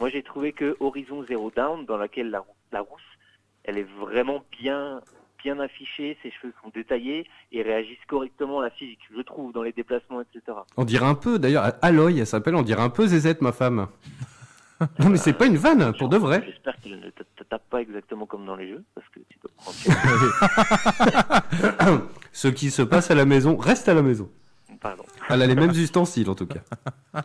[0.00, 3.02] Moi, j'ai trouvé que Horizon Zero Dawn, dans laquelle la, rou- la rousse,
[3.64, 5.00] elle est vraiment bien
[5.42, 9.62] bien affichée, ses cheveux sont détaillés et réagissent correctement à la physique, je trouve, dans
[9.62, 10.56] les déplacements, etc.
[10.78, 13.88] On dirait un peu, d'ailleurs, Aloy, elle s'appelle, on dirait un peu Zezette, ma femme.
[14.98, 16.42] Non, mais c'est pas une vanne, pour de vrai.
[16.46, 19.48] J'espère qu'elle ne te tape pas exactement comme dans les jeux, parce que tu peux
[19.56, 19.76] prendre...
[22.32, 24.30] Ce qui se passe à la maison reste à la maison.
[24.84, 25.04] Pardon.
[25.30, 26.60] Elle a les mêmes ustensiles, en tout cas.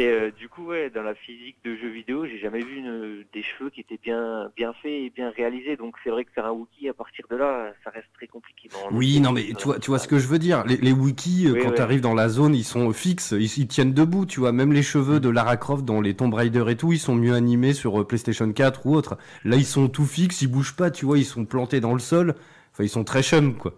[0.00, 3.24] Et euh, du coup, ouais, dans la physique de jeux vidéo, j'ai jamais vu une-
[3.32, 5.76] des cheveux qui étaient bien, bien faits et bien réalisés.
[5.76, 8.68] Donc c'est vrai que faire un Wookiee à partir de là, ça reste très compliqué.
[8.92, 10.64] Oui, non, mais tu vois, tu vois ce que je veux dire.
[10.66, 13.58] Les, les wikis, euh, Oui, quand tu arrives dans la zone, ils sont fixes, ils,
[13.58, 14.52] ils tiennent debout, tu vois.
[14.52, 17.34] Même les cheveux de Lara Croft dans les Tomb Raider et tout, ils sont mieux
[17.34, 19.18] animés sur euh, PlayStation 4 ou autre.
[19.44, 21.98] Là, ils sont tout fixes, ils bougent pas, tu vois, ils sont plantés dans le
[22.00, 22.34] sol.
[22.72, 23.74] Enfin, ils sont très chum, quoi.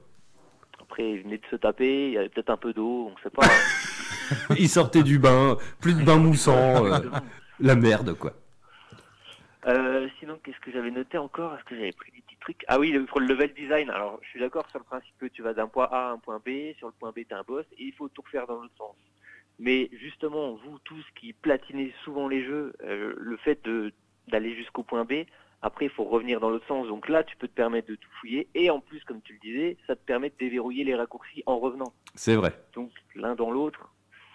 [0.91, 3.30] Après, ils venaient de se taper, il y avait peut-être un peu d'eau, on sait
[3.30, 3.47] pas.
[3.47, 4.55] hein.
[4.59, 6.99] Ils sortaient du bain, plus de bain moussant, euh,
[7.61, 8.32] la merde, quoi.
[9.66, 11.55] Euh, sinon, qu'est-ce que j'avais noté encore?
[11.55, 12.64] Est-ce que j'avais pris des petits trucs?
[12.66, 13.88] Ah oui, le- pour le level design.
[13.91, 16.18] Alors, je suis d'accord sur le principe que tu vas d'un point A à un
[16.18, 16.74] point B.
[16.78, 18.97] Sur le point B, tu un boss et il faut tout refaire dans l'autre sens.
[19.61, 23.61] Mais justement, vous tous qui platinez souvent les jeux, euh, le fait
[24.28, 25.24] d'aller jusqu'au point B,
[25.63, 26.87] après, il faut revenir dans l'autre sens.
[26.89, 28.49] Donc là, tu peux te permettre de tout fouiller.
[28.55, 31.59] Et en plus, comme tu le disais, ça te permet de déverrouiller les raccourcis en
[31.59, 31.93] revenant.
[32.15, 32.53] C'est vrai.
[32.75, 33.93] Donc l'un dans l'autre,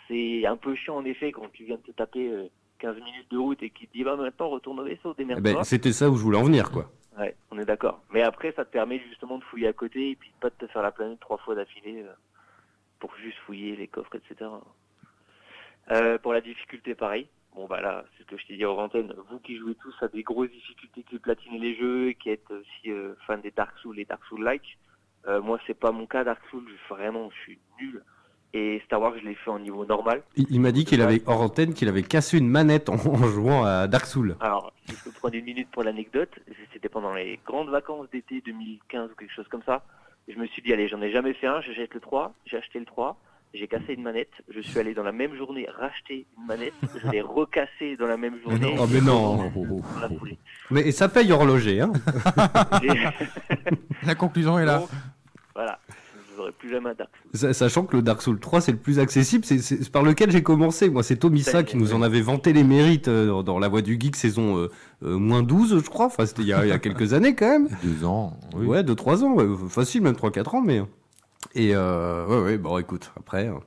[0.08, 2.48] c'est un peu chiant en effet quand tu viens de te taper euh,
[2.80, 5.54] 15 minutes de route et qui te dit bah maintenant retourne au vaisseau, Eh démerde-toi.
[5.54, 6.92] ben, C'était ça où je voulais en venir, quoi.
[7.18, 8.02] Ouais, on est d'accord.
[8.12, 10.68] Mais après, ça te permet justement de fouiller à côté et puis pas de te
[10.68, 12.12] faire la planète trois fois d'affilée euh,
[13.00, 14.50] pour juste fouiller les coffres, etc.
[15.92, 17.28] Euh, pour la difficulté, pareil.
[17.56, 19.14] Bon bah là, c'est ce que je t'ai dit en antenne.
[19.30, 22.92] Vous qui jouez tous à des grosses difficultés, qui platinez les jeux, qui êtes aussi
[22.92, 24.78] euh, fan des Dark Souls et Dark Souls-like,
[25.28, 26.68] euh, moi c'est pas mon cas Dark Souls.
[26.90, 28.04] Vraiment, je suis nul.
[28.54, 30.22] Et Star Wars, je l'ai fait en niveau normal.
[30.36, 33.28] Il, il m'a dit qu'il avait, hors antenne, qu'il avait cassé une manette en, en
[33.28, 34.36] jouant à Dark Souls.
[34.42, 36.32] Alors, si je peux prendre une minute pour l'anecdote,
[36.74, 39.84] c'était pendant les grandes vacances d'été 2015 ou quelque chose comme ça.
[40.28, 42.80] Je me suis dit, allez, j'en ai jamais fait un, j'achète le 3, j'ai acheté
[42.80, 43.18] le 3,
[43.56, 47.10] j'ai cassé une manette, je suis allé dans la même journée racheter une manette, je
[47.10, 48.76] l'ai recassée dans la même journée.
[48.80, 49.38] Oh, mais non.
[49.38, 50.38] dans la foulée.
[50.72, 51.92] Mais ça paye horloger, hein.
[54.06, 54.80] La conclusion est là.
[54.80, 54.90] Donc,
[55.56, 55.80] voilà,
[56.32, 57.40] je n'aurai plus jamais un Dark Souls.
[57.40, 60.44] Sa- Sachant que le Dark Souls 3 c'est le plus accessible, c'est- par lequel j'ai
[60.44, 60.90] commencé.
[60.90, 61.18] Moi, c'est
[61.62, 64.58] est, qui nous en avait vanté les mérites euh, dans, La Voix du Geek saison
[64.58, 64.70] euh,
[65.04, 66.08] euh, moins 12, je crois.
[66.08, 67.70] Enfin, c'était il y, a- il y a quelques années quand même.
[67.84, 68.34] Deux ans.
[68.56, 68.66] Oui.
[68.68, 70.82] Ouais, 2-3 ans, ouais, facile, même 3-4 ans, mais.
[71.54, 73.48] Et euh, ouais, ouais, bon, écoute, après.
[73.48, 73.60] hein.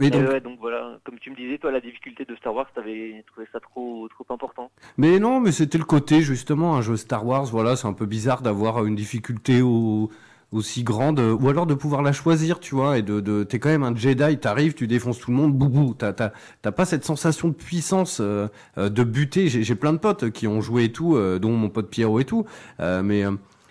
[0.00, 2.68] Et donc, ouais, donc voilà, comme tu me disais, toi, la difficulté de Star Wars,
[2.72, 4.70] t'avais trouvé ça trop, trop important.
[4.96, 7.46] Mais non, mais c'était le côté justement un jeu Star Wars.
[7.46, 10.08] Voilà, c'est un peu bizarre d'avoir une difficulté au-
[10.52, 12.96] aussi grande, ou alors de pouvoir la choisir, tu vois.
[12.96, 15.94] Et de, de t'es quand même un Jedi, t'arrives, tu défonces tout le monde, boubou.
[15.98, 16.30] T'as, t'as,
[16.62, 18.46] t'as pas cette sensation de puissance, euh,
[18.78, 19.48] euh, de buter.
[19.48, 22.20] J'ai, j'ai plein de potes qui ont joué et tout, euh, dont mon pote Pierrot
[22.20, 22.44] et tout.
[22.78, 23.24] Euh, mais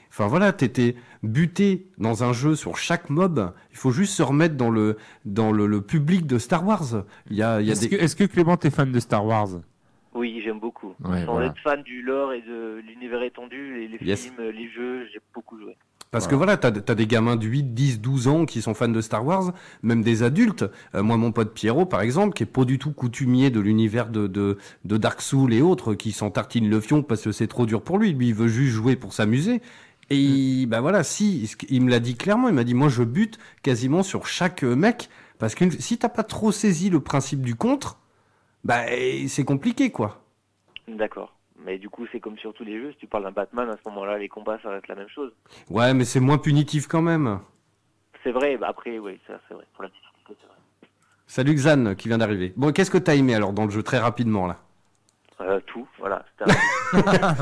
[0.09, 3.53] Enfin voilà, t'étais buté dans un jeu sur chaque mob.
[3.71, 7.03] Il faut juste se remettre dans le dans le, le public de Star Wars.
[7.29, 8.99] Il y a, il y a Est-ce des que, est-ce que Clément est fan de
[8.99, 9.49] Star Wars?
[10.13, 10.93] Oui, j'aime beaucoup.
[11.03, 11.47] Ouais, Sans voilà.
[11.47, 14.23] être fan du lore et de l'univers étendu, les, les Yes.
[14.25, 15.75] films, les jeux, j'ai beaucoup joué.
[16.09, 18.87] Parce que voilà, t'as as des gamins de 8, 10, 12 ans qui sont fans
[18.87, 19.51] de Star Wars,
[19.83, 20.63] même des adultes.
[20.95, 24.07] Euh, moi, mon pote Pierrot, par exemple, qui est pas du tout coutumier de l'univers
[24.09, 27.47] de, de, de Dark Souls et autres, qui s'en tartine le fion parce que c'est
[27.47, 28.13] trop dur pour lui.
[28.13, 29.61] Lui, il veut juste jouer pour s'amuser.
[30.09, 33.03] Et il- bah voilà, si, il me l'a dit clairement, il m'a dit, moi, je
[33.03, 37.41] bute quasiment sur chaque euh, mec, parce que si t'as pas trop saisi le principe
[37.41, 37.99] du contre,
[38.63, 38.85] bah
[39.27, 40.23] c'est compliqué, quoi.
[40.87, 41.33] D'accord.
[41.65, 42.91] Mais du coup, c'est comme sur tous les jeux.
[42.93, 45.33] Si tu parles d'un Batman, à ce moment-là, les combats, ça reste la même chose.
[45.69, 47.39] Ouais, mais c'est moins punitif quand même.
[48.23, 48.57] C'est vrai.
[48.57, 49.65] Bah après, oui, ça, c'est vrai.
[49.73, 50.55] Pour la difficulté, c'est vrai.
[51.27, 52.53] Salut Xan qui vient d'arriver.
[52.55, 54.61] Bon, qu'est-ce que t'as aimé alors dans le jeu très rapidement là?
[55.41, 56.25] Euh, tout, voilà.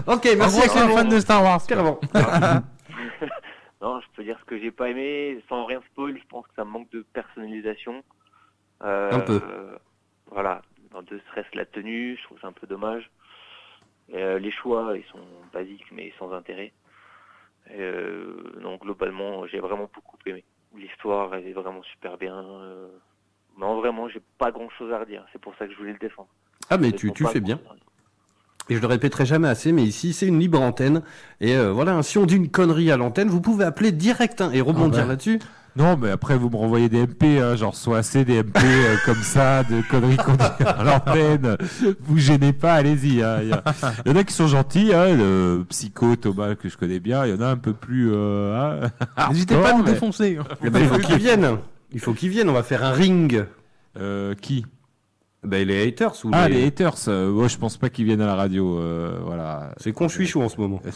[0.08, 0.96] Ok, merci Clément.
[0.98, 1.66] fan de Star Wars.
[1.66, 2.00] Carrément.
[3.82, 6.18] non, je peux dire ce que j'ai pas aimé, sans rien spoil.
[6.18, 8.04] Je pense que ça manque de personnalisation.
[8.84, 9.42] Euh, Un peu.
[9.50, 9.78] euh,
[10.32, 10.62] voilà.
[10.92, 13.10] Dans deux stress la tenue, je trouve ça un peu dommage.
[14.10, 15.20] Et, euh, les choix, ils sont
[15.54, 16.74] basiques mais sans intérêt.
[17.70, 20.44] Et, euh, donc globalement, j'ai vraiment beaucoup aimé.
[20.76, 22.36] L'histoire, elle est vraiment super bien.
[22.38, 22.88] euh,
[23.58, 25.26] non, vraiment, j'ai pas grand chose à redire.
[25.32, 26.28] C'est pour ça que je voulais le défendre.
[26.70, 27.60] Ah mais tu, fais bien.
[28.70, 31.02] Et je le répéterai jamais assez, mais ici c'est une libre antenne.
[31.42, 34.50] Et euh, voilà, si on dit une connerie à l'antenne, vous pouvez appeler direct hein,
[34.54, 35.10] et rebondir Ah bah.
[35.10, 35.40] là-dessus.
[35.78, 38.96] Non, mais après, vous me renvoyez des MP, hein, genre soit assez des MP euh,
[39.06, 41.58] comme ça, de conneries qu'on dit à l'antenne.
[42.00, 43.22] Vous gênez pas, allez-y.
[43.22, 43.40] hein.
[43.42, 43.62] Il y, a-
[44.06, 47.26] il y en a qui sont gentils, hein, le Psycho, Thomas, que je connais bien.
[47.26, 48.10] Il y en a un peu plus.
[48.14, 48.80] euh,
[49.18, 50.40] hein, N'hésitez pas à nous mais- défoncer.
[50.64, 51.58] Il faut qu'ils viennent.
[51.92, 52.50] Il faut qu'ils viennent.
[52.50, 53.44] On va faire un ring.
[54.00, 54.66] Euh, qui?
[55.46, 56.56] Ben, les haters ou Ah, les...
[56.62, 56.96] les haters.
[57.08, 58.80] euh, ouais, je pense pas qu'ils viennent à la radio.
[58.80, 59.72] euh, voilà.
[59.78, 60.82] C'est con, je suis chaud en ce moment.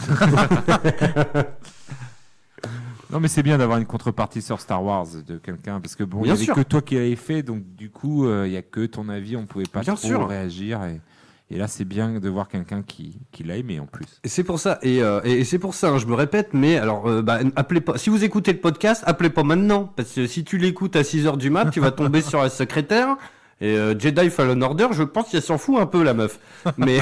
[3.12, 6.20] Non, mais c'est bien d'avoir une contrepartie sur Star Wars de quelqu'un, parce que bon,
[6.20, 6.54] il y Bien avait sûr.
[6.54, 9.36] que toi qui l'avais fait, donc du coup, euh, il y a que ton avis,
[9.36, 10.28] on pouvait pas Bien trop sûr.
[10.28, 10.80] réagir.
[10.84, 11.02] Et,
[11.50, 14.06] et là, c'est bien de voir quelqu'un qui, qui l'a aimé en plus.
[14.24, 16.78] Et C'est pour ça, et, euh, et c'est pour ça, hein, je me répète, mais
[16.78, 17.98] alors, euh, bah, appelez pas.
[17.98, 21.26] Si vous écoutez le podcast, appelez pas maintenant, parce que si tu l'écoutes à 6
[21.26, 23.18] heures du mat, tu vas tomber sur la secrétaire.
[23.62, 26.40] Et euh, Jedi Fallen Order, je pense qu'elle s'en fout un peu la meuf.
[26.78, 27.00] Mais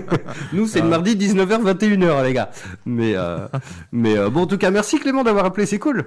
[0.52, 2.50] nous, c'est le mardi 19h 21h les gars.
[2.84, 3.48] Mais euh,
[3.92, 6.04] mais euh, bon, en tout cas, merci Clément d'avoir appelé, c'est cool.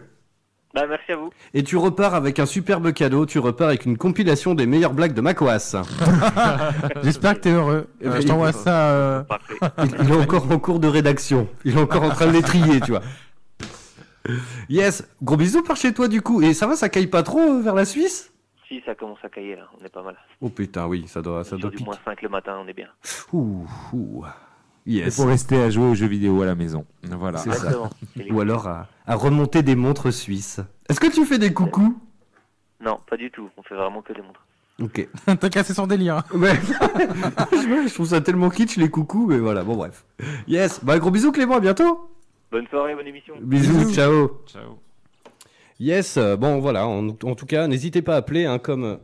[0.74, 1.32] Bah, merci à vous.
[1.56, 3.26] Et tu repars avec un superbe cadeau.
[3.26, 5.76] Tu repars avec une compilation des meilleures blagues de Macwas.
[7.04, 7.88] J'espère que t'es heureux.
[8.06, 8.92] Euh, je t'envoie ça.
[8.92, 9.24] euh.
[9.80, 11.48] Il, il est encore en cours de rédaction.
[11.66, 13.02] Il est encore en train de les trier, tu vois.
[14.70, 16.42] Yes, gros bisous par chez toi du coup.
[16.42, 18.32] Et ça va, ça caille pas trop euh, vers la Suisse?
[18.70, 19.68] Si, ça commence à cailler là.
[19.80, 20.16] On est pas mal.
[20.42, 22.88] Oh putain, oui, ça doit, ça doit du moins 5 le matin, on est bien.
[23.34, 24.24] Ouh, ouh.
[24.86, 25.18] Et Yes.
[25.18, 26.86] pour rester à jouer aux jeux vidéo à la maison.
[27.04, 27.40] Voilà.
[27.40, 27.90] C'est ça.
[28.32, 30.62] Ou alors à, à remonter des montres suisses.
[30.88, 32.00] Est-ce que tu fais des coucous?
[32.80, 33.50] Non, pas du tout.
[33.58, 34.46] On fait vraiment que des montres.
[34.82, 35.08] Ok.
[35.40, 36.24] T'as cassé son délire.
[36.34, 36.56] Ouais.
[37.52, 40.06] je je trouve ça tellement kitsch les coucous, mais voilà, bon bref.
[40.48, 42.10] Yes, bah gros bisous Clément, à bientôt.
[42.52, 43.36] Bonne soirée, bonne émission.
[43.42, 44.42] Bisous, ciao.
[44.48, 44.80] Ciao.
[45.80, 48.98] Yes, euh, bon voilà, en, en tout cas, n'hésitez pas à appeler hein, comme, euh,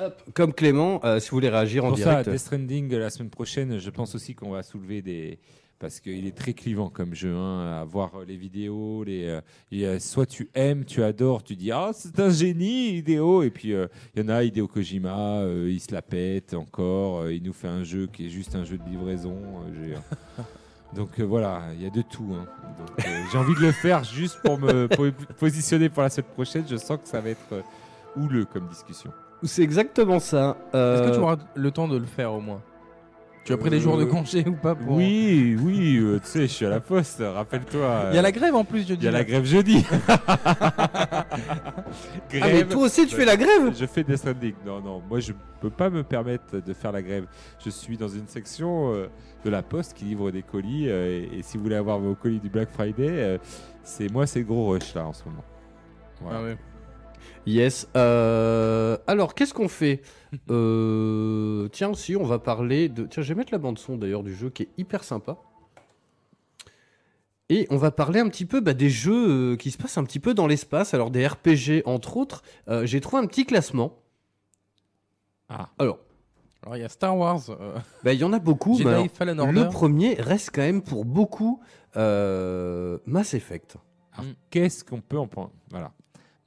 [0.00, 2.30] hop, comme Clément euh, si vous voulez réagir en Pour ça, direct.
[2.30, 5.38] Death Stranding la semaine prochaine, je pense aussi qu'on va soulever des.
[5.80, 9.04] Parce qu'il est très clivant comme jeu, hein, à voir les vidéos.
[9.04, 9.38] Les,
[9.70, 13.44] et, soit tu aimes, tu adores, tu dis Ah, c'est un génie, Hideo.
[13.44, 17.30] Et puis euh, il y en a, Hideo Kojima, euh, il se la pète encore.
[17.30, 19.36] il nous fait un jeu qui est juste un jeu de livraison.
[20.94, 22.26] Donc euh, voilà, il y a de tout.
[22.32, 22.46] hein.
[22.78, 24.86] Donc, euh, J'ai envie de le faire juste pour me
[25.38, 26.64] positionner pour la semaine prochaine.
[26.68, 27.62] Je sens que ça va être euh,
[28.16, 29.12] houleux comme discussion.
[29.42, 30.56] C'est exactement ça.
[30.72, 32.60] Est-ce que tu auras le temps de le faire au moins?
[33.48, 34.96] Tu as pris des jours de Euh, congé ou pas pour...
[34.96, 38.08] Oui, oui, euh, tu sais, je suis à la poste, rappelle-toi.
[38.10, 39.86] Il y a la grève en plus, je il y a la grève jeudi.
[41.10, 41.24] Ah
[42.30, 42.68] mais Grève.
[42.68, 43.74] toi aussi tu fais la grève?
[43.74, 44.52] Je fais des Stranding.
[44.66, 45.32] Non, non, moi je
[45.62, 47.24] peux pas me permettre de faire la grève.
[47.64, 49.08] Je suis dans une section euh,
[49.46, 50.86] de la poste qui livre des colis.
[50.86, 53.40] et, si vous voulez avoir vos colis du Black Friday,
[53.82, 55.44] c'est moi, c'est gros rush là en ce moment.
[56.20, 56.38] Voilà.
[56.38, 56.58] Ah ouais.
[57.48, 57.88] Yes.
[57.96, 60.02] euh, alors, qu'est-ce qu'on fait
[60.50, 63.06] Euh, Tiens, si, on va parler de...
[63.06, 65.38] Tiens, je vais mettre la bande-son d'ailleurs du jeu qui est hyper sympa.
[67.48, 70.04] Et on va parler un petit peu bah, des jeux euh, qui se passent un
[70.04, 72.42] petit peu dans l'espace, alors des RPG entre autres.
[72.68, 74.02] Euh, J'ai trouvé un petit classement.
[75.48, 75.70] Ah.
[75.78, 75.98] Alors,
[76.62, 77.40] Alors il y a Star Wars,
[78.04, 79.52] bah, il y en a beaucoup, mais Jedi Fallen Order.
[79.52, 81.62] le premier reste quand même pour beaucoup
[81.96, 83.78] Mass Effect.
[84.50, 85.52] Qu'est-ce qu'on peut en prendre?
[85.70, 85.92] Voilà.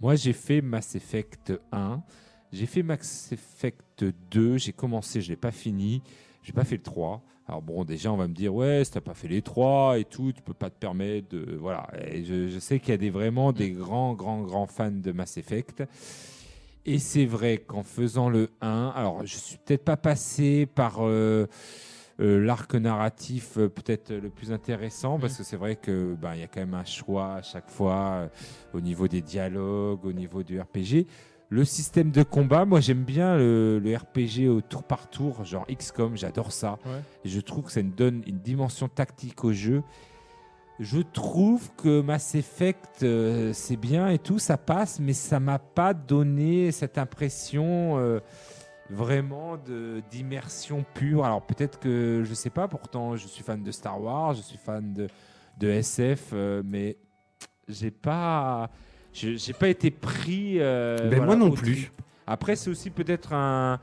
[0.02, 2.02] Moi, j'ai fait Mass Effect 1.
[2.52, 4.58] J'ai fait Mass Effect 2.
[4.58, 6.02] J'ai commencé, je l'ai pas fini.
[6.41, 7.22] J'ai pas fait le 3.
[7.47, 10.06] Alors bon, déjà, on va me dire, ouais, si t'as pas fait les 3 et
[10.06, 11.56] tout, tu peux pas te permettre de...
[11.56, 11.88] Voilà.
[12.08, 15.12] Et je, je sais qu'il y a des, vraiment des grands, grands, grands fans de
[15.12, 15.84] Mass Effect.
[16.84, 21.12] Et c'est vrai qu'en faisant le 1, alors je suis peut-être pas passé par euh,
[21.12, 21.47] euh,
[22.22, 26.43] l'arc narratif euh, peut-être le plus intéressant parce que c'est vrai que ben, il y
[26.43, 28.28] a quand même un choix à chaque fois euh,
[28.74, 31.07] au niveau des dialogues, au niveau du RPG.
[31.49, 35.65] Le système de combat, moi j'aime bien le, le RPG au tour par tour, genre
[35.67, 36.80] XCOM, j'adore ça.
[36.86, 37.01] Ouais.
[37.26, 39.84] Et je trouve que ça donne une dimension tactique au jeu.
[40.80, 45.59] Je trouve que Mass Effect, euh, c'est bien et tout, ça passe, mais ça m'a
[45.59, 47.97] pas donné cette impression.
[47.99, 48.19] euh,
[48.91, 49.57] vraiment
[50.11, 51.25] d'immersion pure.
[51.25, 52.67] Alors peut-être que je sais pas.
[52.67, 55.07] Pourtant, je suis fan de Star Wars, je suis fan de
[55.59, 56.97] de SF, euh, mais
[57.67, 58.69] j'ai pas
[59.13, 60.55] je- j'ai pas été pris.
[60.59, 61.91] euh, Ben, voilà, moi non plus.
[62.27, 63.79] Après, c'est aussi peut-être un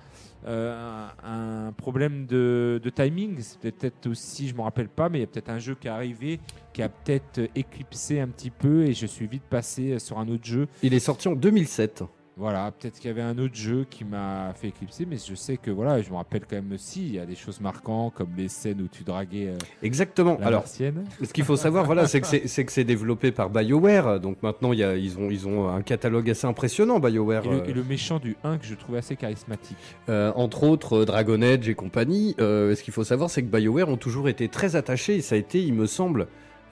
[0.47, 3.39] euh, un, un problème de, de timing.
[3.41, 5.89] C'est peut-être aussi, je me rappelle pas, mais il y a peut-être un jeu qui
[5.89, 6.39] est arrivé
[6.73, 10.45] qui a peut-être éclipsé un petit peu et je suis vite passé sur un autre
[10.45, 10.69] jeu.
[10.85, 12.05] Il est sorti en 2007.
[12.39, 15.57] Voilà, peut-être qu'il y avait un autre jeu qui m'a fait éclipser, mais je sais
[15.57, 18.29] que voilà, je me rappelle quand même aussi, il y a des choses marquantes comme
[18.37, 20.37] les scènes où tu draguais euh, Exactement.
[20.41, 21.05] la Alors, martienne.
[21.21, 24.21] ce qu'il faut savoir, voilà, c'est que c'est- c'est que c'est développé par BioWare.
[24.21, 27.45] Donc maintenant, il y a, ils, ont, ils ont un catalogue assez impressionnant, BioWare.
[27.45, 29.77] Et le, euh, et le méchant du 1 que je trouvais assez charismatique.
[30.09, 32.37] Euh, entre autres euh, Dragon Age et compagnie.
[32.39, 35.39] Ce qu'il faut savoir, c'est que BioWare ont toujours été très attachés et ça a
[35.39, 36.29] été, il me semble,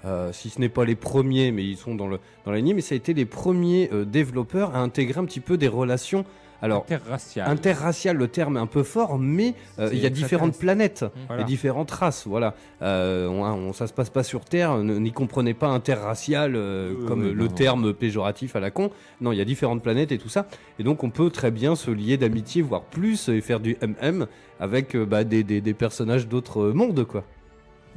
[0.06, 2.82] euh, si ce n'est pas les premiers, mais ils sont dans le dans l'anime, mais
[2.82, 6.24] ça a été les premiers euh, développeurs à intégrer un petit peu des relations.
[6.62, 7.50] Alors Interracial.
[7.50, 11.42] interracial, le terme est un peu fort, mais euh, il y a différentes planètes Voilà.
[11.42, 12.26] et différentes races.
[12.26, 14.78] Voilà, euh, on, on- ça se passe pas sur Terre.
[14.78, 17.48] N'y comprenez pas interracial euh, Euh, comme le non.
[17.52, 18.90] terme péjoratif à la con.
[19.20, 20.46] Non, il y a différentes planètes et tout ça.
[20.78, 24.26] Et donc on peut très bien se lier d'amitié, voire plus, et faire du MM
[24.58, 27.22] avec euh, bah, des, des- des personnages d'autres mondes, quoi.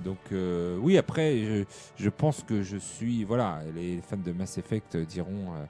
[0.03, 1.65] Donc euh, oui, après,
[1.97, 5.65] je, pense que je suis, voilà, les fans de Mass Effect diront euh,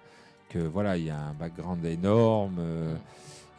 [0.50, 2.96] que voilà, il y a un background énorme, euh,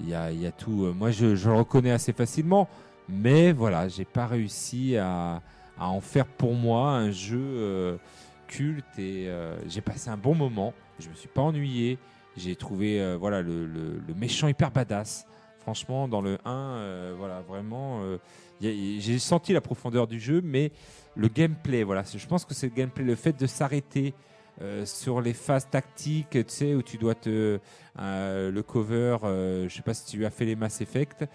[0.01, 0.87] il y, a, y a tout.
[0.87, 2.69] euh, moi, je, le reconnais assez facilement,
[3.09, 5.43] mais voilà, j'ai pas réussi à,
[5.79, 7.99] en faire pour moi un jeu
[8.47, 9.31] culte et
[9.67, 10.75] j'ai passé un bon moment.
[10.99, 11.99] Je me suis pas ennuyé.
[12.37, 15.27] J'ai trouvé voilà le- le méchant hyper badass.
[15.61, 18.19] Franchement, dans le 1, euh, voilà, vraiment, euh,
[18.61, 20.73] j'ai senti la profondeur du jeu, mais
[21.17, 24.15] le gameplay, voilà, je pense que c'est le gameplay, le fait de s'arrêter
[24.63, 27.59] euh, sur les phases tactiques, tu sais, où tu dois te.
[27.99, 31.27] euh, le cover, euh, je sais pas si tu as fait les Mass Effect.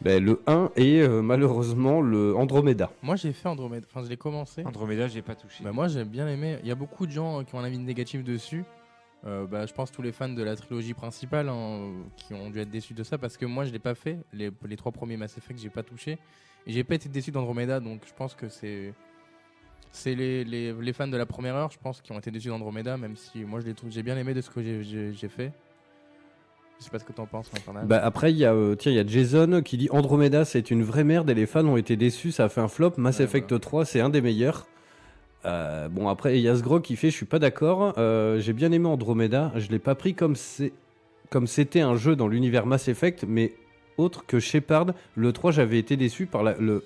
[0.00, 2.90] Ben, le 1 et euh, malheureusement le Andromeda.
[3.02, 3.86] Moi, j'ai fait Andromeda.
[3.90, 4.62] Enfin, je l'ai commencé.
[4.64, 5.62] Andromeda, j'ai pas touché.
[5.64, 6.58] Bah, moi, j'ai bien aimé.
[6.62, 8.64] Il y a beaucoup de gens euh, qui ont un avis négatif dessus.
[9.26, 12.58] Euh, bah, je pense tous les fans de la trilogie principale hein, qui ont dû
[12.60, 14.18] être déçus de ça parce que moi, je l'ai pas fait.
[14.34, 16.18] Les, les trois premiers Mass Effect, j'ai pas touché.
[16.66, 18.92] Et j'ai pas été déçu d'Andromeda, donc je pense que c'est.
[19.92, 22.48] C'est les, les, les fans de la première heure, je pense, qui ont été déçus
[22.48, 25.52] d'Andromeda, même si moi je l'ai trouvé- j'ai bien aimé de ce que j'ai- fait.
[26.80, 27.86] Je sais pas ce que t'en penses, Infernal.
[27.86, 30.72] Bah, après, il y, a, euh, tiens, il y a Jason qui dit Andromeda, c'est
[30.72, 32.94] une vraie merde et les fans ont été déçus, ça a fait un flop.
[32.96, 34.66] Mass Ouais, Effect 3, c'est un des meilleurs.
[35.46, 37.94] Euh, bon, après, il y a Sgrog qui fait Je suis pas d'accord.
[37.98, 39.52] Euh, J'ai bien aimé Andromeda.
[39.56, 40.72] Je l'ai pas pris comme c'est
[41.30, 43.54] comme c'était un jeu dans l'univers Mass Effect, mais
[43.96, 44.86] autre que Shepard.
[45.16, 46.84] Le 3, j'avais été déçu par la, le,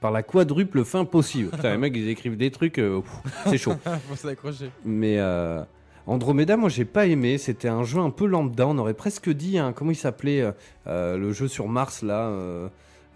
[0.00, 1.50] par la quadruple fin possible.
[1.50, 3.74] Putain, les mecs, ils écrivent des trucs, euh, pff, c'est chaud.
[4.08, 4.70] Faut s'accrocher.
[4.84, 5.62] Mais euh,
[6.06, 7.36] Andromeda, moi j'ai pas aimé.
[7.38, 8.66] C'était un jeu un peu lambda.
[8.66, 10.50] On aurait presque dit, hein, comment il s'appelait
[10.86, 12.30] euh, le jeu sur Mars là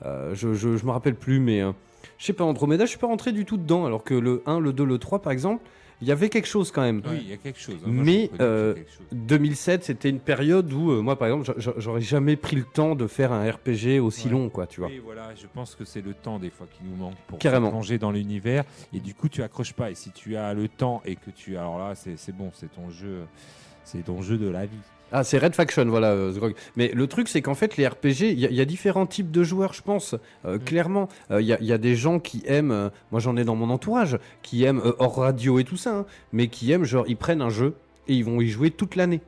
[0.05, 1.63] Je, je, je me rappelle plus, mais
[2.19, 3.87] je sais pas, Andromeda, je suis pas rentré du tout dedans.
[3.87, 5.63] Alors que le 1, le 2, le 3 par exemple,
[6.03, 7.01] il y avait quelque chose quand même.
[7.09, 7.77] Oui, il y a quelque chose.
[7.83, 7.89] hein.
[7.89, 9.07] Moi, Mais reconnais qu'il y a euh, quelque chose.
[9.13, 12.65] 2007, c'était une période où, euh, moi par exemple, j'a- j'a- j'aurais jamais pris le
[12.65, 14.33] temps de faire un RPG aussi Ouais.
[14.33, 14.91] long, quoi, tu vois.
[14.91, 17.71] Et voilà, je pense que c'est le temps des fois qui nous manque pour Carrément.
[17.71, 18.65] plonger dans l'univers.
[18.93, 19.91] Et du coup, tu accroches pas.
[19.91, 22.71] Et si tu as le temps et que tu, alors là, c'est c'est bon, c'est
[22.75, 23.21] ton jeu,
[23.85, 24.77] c'est ton jeu de la vie.
[25.13, 26.33] Ah, c'est Red Faction, voilà, euh.
[26.77, 29.07] Mais le truc, c'est qu'en fait, les RPG, il y, a- il y a différents
[29.07, 30.15] types de joueurs, je pense.
[30.15, 30.19] Mm.
[30.47, 33.37] Euh, Clairement, Euh, il y, a- il y a des gens qui aiment, moi j'en
[33.37, 36.85] ai dans mon entourage, qui aiment hors radio et tout ça, hein, mais qui aiment,
[36.85, 37.75] genre, ils prennent un jeu
[38.09, 39.21] et ils vont y jouer toute l'année.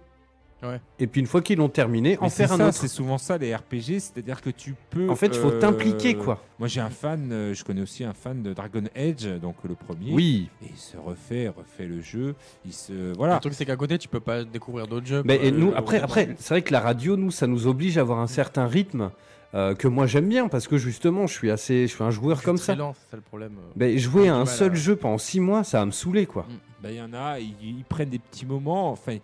[0.62, 0.80] Ouais.
[0.98, 2.76] Et puis une fois qu'ils l'ont terminé, en Mais c'est faire un ça, autre.
[2.76, 5.08] C'est souvent ça les RPG, c'est-à-dire que tu peux.
[5.08, 6.42] En fait, il faut euh, t'impliquer, quoi.
[6.58, 9.76] Moi, j'ai un fan, euh, je connais aussi un fan de Dragon Age, donc le
[9.76, 10.12] premier.
[10.12, 10.48] Oui.
[10.62, 12.34] Et il se refait, refait le jeu.
[12.66, 13.38] Il se Le voilà.
[13.38, 15.22] truc, c'est qu'à côté, tu peux pas découvrir d'autres jeux.
[15.24, 15.46] Mais quoi.
[15.46, 18.00] et nous, Euh, après, après c'est vrai que la radio, nous, ça nous oblige à
[18.00, 19.12] avoir un certain rythme
[19.54, 22.42] euh, que moi j'aime bien parce que justement, je suis assez, je suis un joueur
[22.42, 22.74] comme très ça.
[22.74, 23.52] lent, c'est ça le problème.
[23.76, 26.44] Mais jouer à un seul à- jeu pendant 6 mois, ça va me saouler, quoi.
[26.48, 28.90] Ben, Il y en a, ils, ils prennent des petits moments.
[28.92, 29.16] Enfin,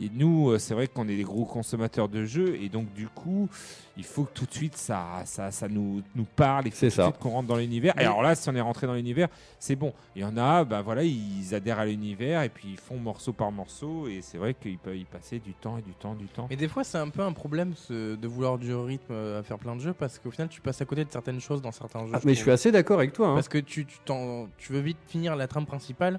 [0.00, 3.06] et nous, euh, c'est vrai qu'on est des gros consommateurs de jeux, et donc du
[3.08, 3.48] coup,
[3.96, 6.64] il faut que tout de suite ça, ça, ça nous, nous parle.
[6.64, 7.04] Faut C'est tout de ça.
[7.04, 7.94] suite qu'on rentre dans l'univers.
[7.98, 9.28] Et alors là, si on est rentré dans l'univers,
[9.58, 9.92] c'est bon.
[10.16, 13.32] Il y en a, ben voilà, ils adhèrent à l'univers et puis ils font morceau
[13.32, 16.26] par morceau, et c'est vrai qu'ils peuvent y passer du temps et du temps, du
[16.26, 16.46] temps.
[16.50, 19.42] Mais des fois, c'est un peu un problème ce- de vouloir du rythme euh, à
[19.42, 21.72] faire plein de jeux parce qu'au final, tu passes à côté de certaines choses dans
[21.72, 22.12] certains jeux.
[22.14, 23.28] Ah, mais je suis assez d'accord avec toi.
[23.28, 23.34] hein.
[23.34, 26.18] Parce que tu, tu, t'en- tu veux vite finir la trame principale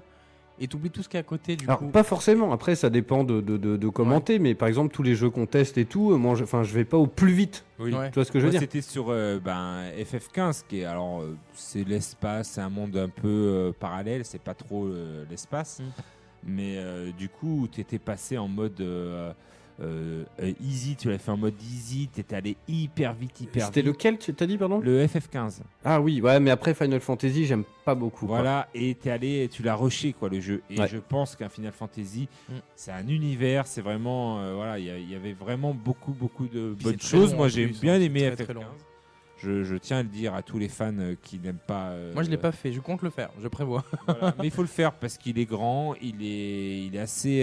[0.58, 1.86] et t'oublies tout ce qui est à côté du Alors, coup.
[1.88, 5.14] pas forcément, après ça dépend de, de, de- de commenter, mais par exemple tous les
[5.14, 7.64] jeux qu'on teste et tout, euh, moi je, enfin, je vais pas au plus vite.
[7.78, 7.92] Oui.
[7.92, 8.08] Ouais.
[8.10, 8.60] Tu vois ce que je veux Moi, dire?
[8.60, 13.08] C'était sur euh, ben, FF15, qui est alors euh, c'est l'espace, c'est un monde un
[13.08, 15.84] peu euh, parallèle, c'est pas trop euh, l'espace, Mm.
[16.44, 18.80] mais euh, du coup tu étais passé en mode
[19.82, 23.82] euh, euh, easy, tu l'as fait en mode easy, t'étais allé hyper vite, hyper C'était
[23.82, 23.88] vite.
[23.92, 25.60] lequel, tu t'as dit, pardon Le FF15.
[25.84, 28.26] Ah oui, ouais, mais après Final Fantasy, j'aime pas beaucoup.
[28.26, 28.36] quoi.
[28.38, 30.62] Voilà, et t'es allé, tu l'as rushé quoi le jeu.
[30.70, 30.88] Et Ouais.
[30.88, 32.52] je pense qu'un Final Fantasy, Mm.
[32.74, 36.84] c'est un univers, c'est vraiment, euh, voilà, il y, avait vraiment beaucoup, beaucoup de Puis
[36.84, 37.32] bonnes choses.
[37.32, 38.54] long, Moi, j'ai plus, bien hein, aimé très, très FF15.
[38.54, 38.62] long.
[39.42, 41.88] Je, je tiens à le dire à tous les fans qui n'aiment pas.
[41.90, 42.72] euh, Moi, je l'ai pas fait.
[42.72, 43.28] Je compte le faire.
[43.42, 43.84] Je prévois.
[44.08, 44.34] voilà.
[44.38, 47.42] Mais il faut le faire parce qu'il est grand, il est, il est assez.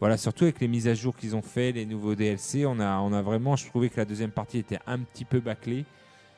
[0.00, 3.00] Voilà, surtout avec les mises à jour qu'ils ont fait, les nouveaux DLC, on a,
[3.00, 3.54] on a vraiment.
[3.54, 5.84] Je trouvais que la deuxième partie était un petit peu bâclée.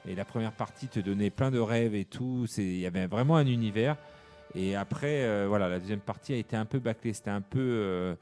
[0.07, 2.47] Et la première partie te donnait plein de rêves et tout.
[2.59, 3.97] Il y avait vraiment un univers.
[4.57, 7.13] Et après, euh, voilà, la deuxième partie a été un peu bâclée.
[7.13, 7.61] C'était un peu.
[7.61, 8.17] euh,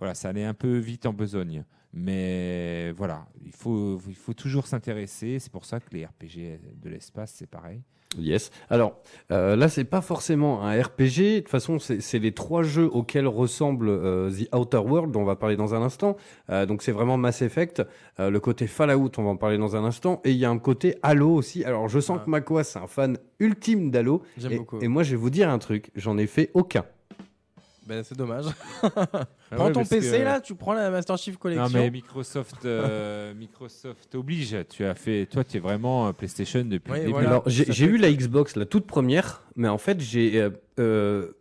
[0.00, 1.64] voilà, ça allait un peu vite en besogne.
[1.92, 5.38] Mais voilà, il faut, il faut toujours s'intéresser.
[5.38, 7.82] C'est pour ça que les RPG de l'espace, c'est pareil.
[8.18, 8.50] Yes.
[8.70, 8.96] Alors
[9.30, 11.16] euh, là, c'est pas forcément un RPG.
[11.16, 15.24] De toute façon, c'est les trois jeux auxquels ressemble euh, The Outer World, dont on
[15.24, 16.16] va parler dans un instant.
[16.50, 17.82] Euh, donc c'est vraiment Mass Effect.
[18.18, 20.20] Euh, le côté Fallout, on va en parler dans un instant.
[20.24, 21.62] Et il y a un côté Halo aussi.
[21.64, 22.24] Alors je sens Ouais.
[22.24, 24.22] que Makoa, c'est un fan ultime d'Halo.
[24.36, 24.78] J'aime beaucoup.
[24.80, 25.90] et moi, je vais vous dire un truc.
[25.94, 26.84] J'en ai fait aucun.
[27.90, 28.44] Ben, c'est dommage.
[28.82, 28.88] Ah
[29.50, 31.64] prends ouais, ton PC que- là, tu prends la Master Chief Collection.
[31.64, 34.56] Non mais Microsoft, euh, Microsoft oblige.
[34.68, 37.10] Tu as fait, toi tu es vraiment euh, PlayStation depuis le début.
[37.12, 37.28] voilà.
[37.28, 41.32] Alors j'ai fait eu la Xbox, la toute première, mais en fait j'ai euh, euh,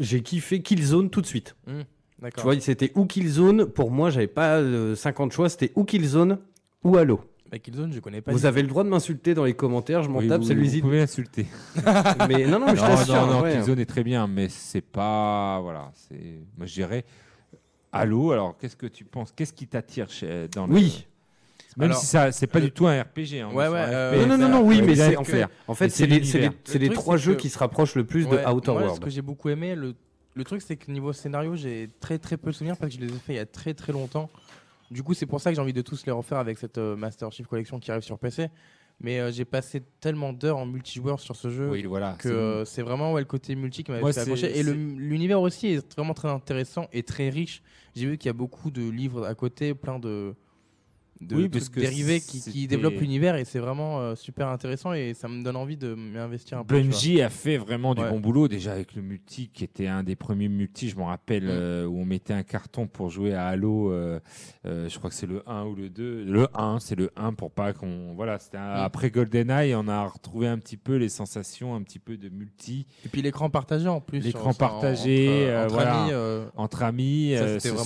[0.00, 1.56] j'ai kiffé Killzone tout de suite.
[1.66, 1.72] Tu
[2.20, 2.44] D'accord.
[2.44, 3.66] vois, c'était ou Killzone?
[3.66, 5.48] Pour moi, j'avais pas euh, 50 choix.
[5.50, 6.38] C'était ou Killzone?
[6.84, 7.20] Ou Halo.
[7.52, 8.32] Bah, Killzone, je connais pas.
[8.32, 10.02] Vous avez le droit de m'insulter dans les commentaires.
[10.02, 11.46] Je m'en Oui, tape, vous, c'est vous pouvez insulter.
[12.28, 13.14] Mais non, non, mais je non, t'assure.
[13.14, 13.52] non, non, ouais.
[13.52, 16.16] Killzone est très bien, mais c'est pas, voilà, c'est,
[16.56, 17.04] moi je dirais,
[17.92, 18.32] Halo.
[18.32, 21.06] Alors qu'est-ce que tu penses Qu'est-ce qui t'attire chez- dans le Oui.
[21.76, 23.40] Même Alors, si ça, c'est pas le- du tout un RPG.
[23.42, 25.32] Hein, Ouais, sur ouais, un euh, Non, non, non, non, oui, mais c'est en fait,
[25.32, 25.48] clair.
[25.68, 26.60] en fait, Mais c'est c'est les, c'est les, l'univers.
[26.64, 28.50] c'est Le les truc, trois c'est jeux que- qui se rapprochent le plus Ouais, de
[28.50, 28.96] Outer moi, World.
[28.96, 29.94] Ce que j'ai beaucoup aimé, le,
[30.34, 33.06] le truc, c'est que niveau scénario, j'ai très très peu de souvenirs parce que je
[33.06, 34.30] les ai fait il y a très très longtemps.
[34.92, 36.96] Du coup, c'est pour ça que j'ai envie de tous les refaire avec cette euh,
[36.96, 38.48] Master Chief Collection qui arrive sur PC.
[39.00, 42.12] Mais euh, j'ai passé tellement d'heures en multijoueur sur ce jeu Oui, voilà.
[42.18, 44.56] que c'est- euh, c'est vraiment ouais, le côté multi qui m'avait Moi, fait accrocher.
[44.58, 47.62] Et l'univers aussi est vraiment très intéressant et très riche.
[47.96, 50.34] J'ai vu qu'il y a beaucoup de livres à côté, plein de,
[51.26, 55.14] de Oui, parce que dérivés qui, développent l'univers et c'est vraiment euh, super intéressant et
[55.14, 56.80] ça me donne envie de m'investir un peu.
[56.80, 58.10] Bungie a fait vraiment du Ouais.
[58.10, 61.44] bon boulot déjà avec le multi qui était un des premiers multi, je m'en rappelle,
[61.44, 61.50] Mm.
[61.50, 63.90] euh, où on mettait un carton pour jouer à Halo.
[63.92, 64.18] euh,
[64.64, 66.24] je crois que c'est le 1 ou le 2.
[66.24, 68.14] Le 1, c'est le 1 pour pas qu'on.
[68.14, 68.84] Voilà, c'était un- Mm.
[68.84, 72.86] après GoldenEye, on a retrouvé un petit peu les sensations, un petit peu de multi
[73.04, 74.20] Et puis l'écran partagé en plus.
[74.20, 76.02] L'écran partagé, entre, entre voilà.
[76.04, 76.12] amis,
[76.56, 77.76] entre amis, Ça, euh, c'était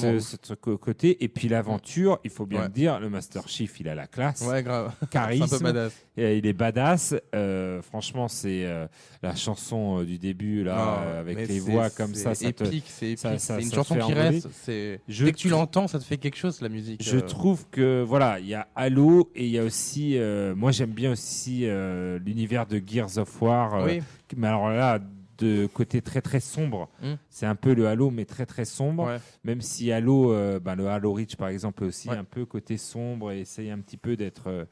[0.44, 1.22] ce, côté.
[1.24, 2.66] Et puis l'aventure, il faut bien Ouais.
[2.66, 4.42] le dire, le Master Chief, il a la classe.
[4.42, 4.92] Ouais, grave.
[5.00, 5.92] C'est un Charisme, peu badass.
[6.16, 7.14] et il est badass.
[7.34, 8.86] Euh, franchement, c'est euh,
[9.20, 12.34] la chanson euh, du début là, avec les voix comme ça.
[12.34, 13.40] C'est épique, c'est épique.
[13.40, 14.48] C'est une chanson qui reste.
[14.66, 17.02] Dès que tu l'entends, ça te fait quelque chose la musique.
[17.02, 20.16] Je trouve que voilà, il y a Halo et il y a aussi,
[20.54, 21.66] moi j'aime bien aussi
[22.24, 23.84] l'univers de Gears of War.
[23.84, 24.02] Oui,
[24.36, 25.00] Mais alors là,
[25.38, 27.14] de côté très très sombre, Mm.
[27.30, 29.04] c'est un peu le Halo mais très très sombre.
[29.06, 29.18] ouais.
[29.44, 32.16] Même si Halo, euh, bah, le Halo Reach par exemple est aussi Ouais.
[32.16, 34.48] un peu côté sombre et essaye un petit peu d'être.
[34.48, 34.64] euh,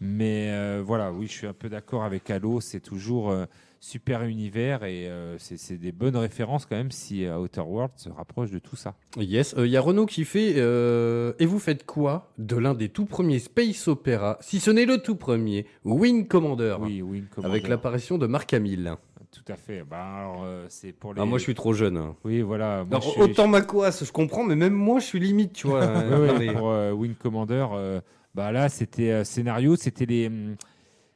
[0.00, 2.60] mais euh, voilà, oui, je suis un peu d'accord avec Halo.
[2.60, 3.46] C'est toujours euh,
[3.80, 8.08] super univers et euh, c'est des bonnes références quand même si euh, Outer World se
[8.08, 8.94] rapproche de tout ça.
[9.16, 12.88] Yes, il y a Renault qui fait euh, Et vous faites quoi de l'un des
[12.90, 16.76] tout premiers Space Opera, si ce n'est le tout premier, Wing Commander?
[16.80, 17.52] Oui, Wing Commander.
[17.52, 18.94] Avec l'apparition de Marc Hamill.
[19.30, 19.84] Tout à fait.
[19.84, 21.20] Bah, alors, euh, c'est pour les.
[21.20, 21.96] Ah, moi, je suis trop jeune.
[21.98, 22.16] hein.
[22.24, 22.84] Oui, voilà.
[22.90, 25.80] Moi, je suis- autant Makoas, je comprends, mais même moi, je suis limite, tu vois.
[26.56, 28.00] Pour euh, Wing Commander, euh,
[28.34, 30.56] bah là c'était euh, scénario, c'était les, hum,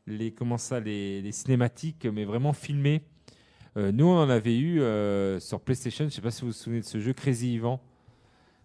[0.06, 3.02] les comment ça, les, les cinématiques, mais vraiment filmées.
[3.78, 6.52] Euh, nous on en avait eu euh, sur PlayStation, je sais pas si vous vous
[6.52, 7.80] souvenez de ce jeu Crazy Ivan,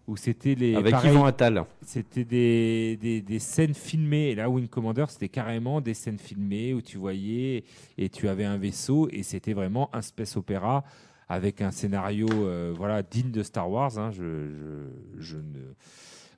[0.08, 1.64] où c'était les Avec pareil, Yvan Attal.
[1.82, 4.30] c'était des, des, des scènes filmées.
[4.30, 7.62] Et là, Wing Commander, c'était carrément des scènes filmées où tu voyais
[7.98, 10.82] et tu avais un vaisseau et c'était vraiment un space opéra
[11.28, 13.98] avec un scénario euh, voilà digne de Star Wars.
[13.98, 14.10] hein.
[14.10, 15.74] je, je, je ne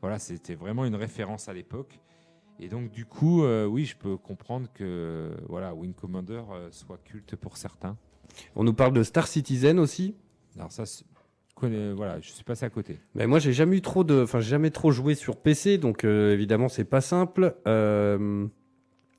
[0.03, 2.01] voilà, c'était vraiment une référence à l'époque.
[2.59, 6.99] Et donc du coup, euh, oui, je peux comprendre que voilà, Wing Commander euh, soit
[7.05, 7.97] culte pour certains.
[8.57, 10.15] On nous parle de Star Citizen aussi.
[10.57, 10.85] Alors ça,
[11.61, 12.99] connais- voilà, je suis passé à côté.
[13.15, 16.05] Mais moi, j'ai jamais eu trop de, enfin, j'ai jamais trop joué sur PC, donc
[16.05, 17.55] euh, évidemment, c'est pas simple.
[17.69, 18.47] Euh,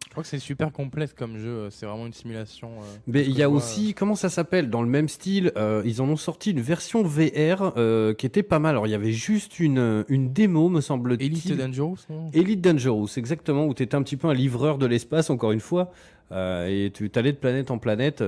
[0.06, 1.70] Je crois que c'est super complexe comme jeu.
[1.70, 2.68] C'est vraiment une simulation.
[2.82, 4.70] euh, Mais il y a vois, aussi, comment ça s'appelle?
[4.70, 8.44] Dans le même style, euh, ils en ont sorti une version VR euh, qui était
[8.44, 8.72] pas mal.
[8.72, 11.32] Alors, il y avait juste une, une démo, me euh, semble-t-il.
[11.32, 12.00] Elite Dangerous.
[12.10, 12.30] non?
[12.34, 15.62] Elite Dangerous, exactement, où tu étais un petit peu un livreur de l'espace, encore une
[15.62, 15.92] fois,
[16.34, 18.22] euh, et tu allais de planète en planète.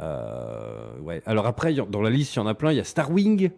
[0.00, 1.22] Euh, ouais.
[1.26, 2.72] Alors après, dans la liste, il y en a plein.
[2.72, 3.50] Il y a Star Wing.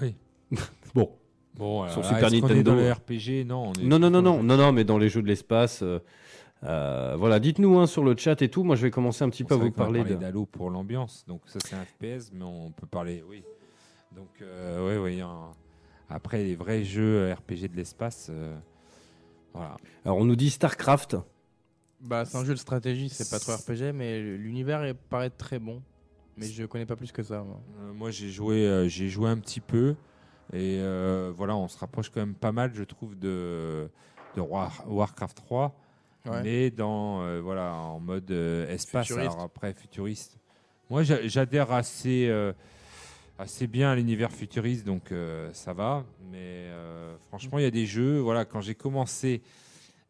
[0.00, 0.14] Oui.
[0.94, 1.10] Bon,
[1.56, 2.72] Bon, Sur Super Nintendo.
[2.72, 3.72] RPG, non.
[3.82, 5.82] Non, non, non, non, non, non, mais dans les jeux de l'espace.
[5.82, 5.98] euh,
[6.64, 8.64] euh, voilà, dites-nous hein, sur le chat et tout.
[8.64, 10.14] Moi, je vais commencer un petit peu à vous parler de.
[10.14, 11.24] d'Halo pour l'ambiance.
[11.28, 13.44] Donc ça c'est un FPS, mais on peut parler, oui.
[14.16, 15.22] Donc euh, oui, oui.
[16.08, 18.54] Après les vrais jeux RPG de l'espace, euh,
[19.52, 19.76] voilà.
[20.04, 21.16] Alors, on nous dit StarCraft.
[22.04, 25.82] Bah, c'est un jeu de stratégie, c'est pas trop RPG, mais l'univers paraît très bon.
[26.36, 27.42] Mais je connais pas plus que ça.
[27.42, 27.60] moi.
[27.80, 29.90] Euh, moi j'ai joué, euh, j'ai joué un petit peu
[30.52, 33.88] et euh, voilà, on se rapproche quand même pas mal, je trouve, de,
[34.36, 35.80] de War- Warcraft 3,
[36.26, 36.42] Ouais.
[36.42, 39.06] mais dans voilà en mode espace.
[39.06, 39.32] Futuriste.
[39.32, 40.38] Alors après futuriste.
[40.90, 42.30] Moi j'a- j'adhère assez
[43.38, 45.12] assez bien à l'univers futuriste, donc
[45.52, 46.04] ça va.
[46.32, 46.66] Mais
[47.28, 48.18] franchement, il y a des jeux.
[48.20, 49.42] Voilà, quand j'ai commencé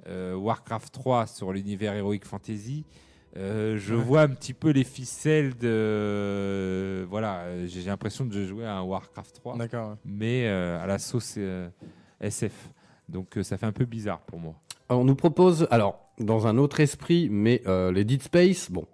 [0.09, 2.85] Warcraft 3 sur l'univers Heroic Fantasy.
[3.37, 4.03] euh, je Ouais.
[4.03, 8.77] vois un petit peu les ficelles de voilà euh, j'ai j'ai l'impression de jouer à
[8.77, 9.91] un Warcraft 3 D'accord.
[9.91, 9.97] ouais.
[10.05, 11.69] mais euh, à la sauce euh,
[12.21, 12.71] SF
[13.09, 14.55] donc euh, ça fait un peu bizarre pour moi
[14.89, 18.87] Alors, on nous propose, alors, dans un autre esprit, mais euh, les Dead Space, bon,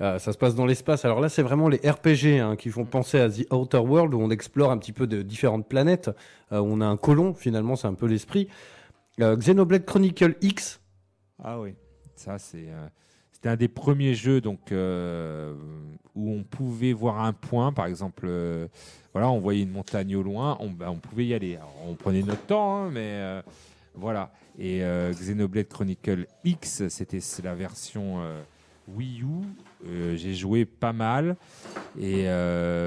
[0.00, 1.04] euh, ça se passe dans l'espace.
[1.04, 4.20] Alors là, c'est vraiment les RPG hein, qui font penser à The Outer World, où
[4.20, 6.10] on explore un petit peu de différentes planètes.
[6.52, 8.48] Euh, on a un colon, finalement, c'est un peu l'esprit.
[9.20, 10.80] Euh, Xenoblade Chronicle X,
[11.40, 11.74] ah oui
[12.16, 12.88] ça c'est euh,
[13.30, 15.54] c'était un des premiers jeux donc euh,
[16.16, 18.28] où on pouvait voir un point par exemple
[19.12, 21.58] voilà on voyait une montagne au loin on, on pouvait y aller.
[21.86, 23.42] On prenait notre temps hein, mais
[23.94, 24.32] voilà.
[24.58, 24.82] Et
[25.12, 28.20] Xenoblade Chronicle X c'était la version
[28.88, 30.16] Wii U.
[30.16, 31.36] J'ai joué pas mal.
[32.00, 32.24] Et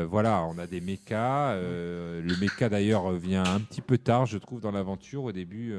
[0.10, 4.60] voilà on a des mechas le mecha d'ailleurs vient un petit peu tard je trouve
[4.60, 5.24] dans l'aventure.
[5.24, 5.74] Au début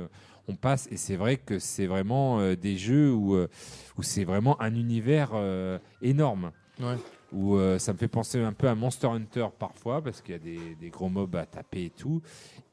[0.49, 3.49] on passe et c'est vrai que c'est vraiment euh, des jeux où, euh,
[3.97, 6.51] où c'est vraiment un univers euh, énorme.
[6.81, 6.97] Ouais.
[7.31, 10.39] Où ça me fait penser un peu à Monster Hunter parfois parce qu'il y a
[10.39, 12.23] des, des gros mobs à taper et tout.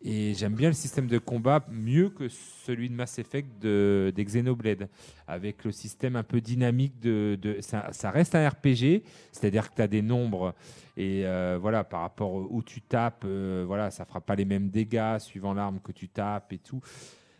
[0.01, 4.23] Et j'aime bien le système de combat mieux que celui de Mass Effect de, des
[4.23, 4.87] Xenoblade
[5.27, 9.03] avec le système un peu dynamique de, de ça, ça reste un RPG,
[9.33, 10.55] c'est-à-dire que tu as des nombres
[10.95, 11.25] et
[11.59, 15.81] voilà par rapport où tu tapes, voilà ça fera pas les mêmes dégâts suivant l'arme
[15.83, 16.79] que tu tapes et tout.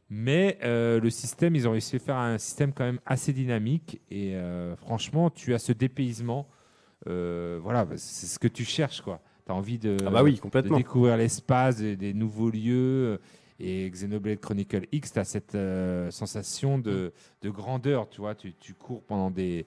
[0.10, 4.00] Mais euh, le système, ils ont réussi à faire un système quand même assez dynamique.
[4.12, 6.48] Et euh, franchement, tu as ce dépaysement.
[7.08, 9.20] Euh, voilà, c'est ce que tu cherches, quoi.
[9.46, 10.78] Tu as envie de, ah bah oui, de complètement.
[10.78, 13.20] découvrir l'espace, des, des nouveaux lieux.
[13.60, 15.58] Et Xenoblade Chronicle X, tu as cette
[16.12, 18.36] sensation de, de grandeur, tu vois.
[18.36, 19.66] Tu, tu cours pendant des.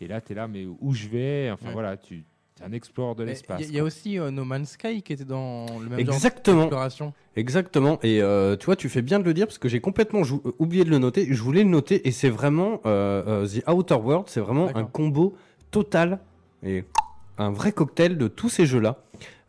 [0.00, 1.50] Et là, tu es là, mais où je vais?
[1.50, 1.72] Enfin Ouais.
[1.72, 2.24] voilà, tu
[2.64, 3.60] un explorer de l'espace.
[3.62, 6.14] Il y, a- y aussi euh, No Man's Sky qui était dans le même genre
[6.14, 6.60] Exactement.
[6.62, 7.12] d'exploration.
[7.36, 7.98] Exactement.
[8.02, 10.52] Et euh, tu vois, tu fais bien de le dire parce que j'ai complètement euh,
[10.58, 11.26] oublié de le noter.
[11.30, 14.24] Je voulais le noter et c'est vraiment euh, The Outer World.
[14.28, 15.34] C'est vraiment un combo
[15.70, 16.18] total
[16.64, 16.84] et
[17.38, 18.96] un vrai cocktail de tous ces jeux-là.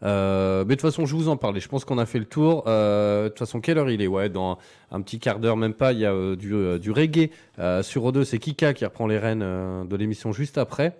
[0.01, 1.59] Euh, mais de toute façon, je vous en parlais.
[1.59, 2.63] Je pense qu'on a fait le tour.
[2.67, 4.07] Euh, de toute façon, quelle heure il est?
[4.07, 4.57] Ouais, dans
[4.91, 5.91] un petit quart d'heure, même pas.
[5.91, 8.23] Il y a euh, du, euh, du reggae Euh, sur O2.
[8.23, 10.95] C'est Kika qui reprend les rênes euh, de l'émission juste après.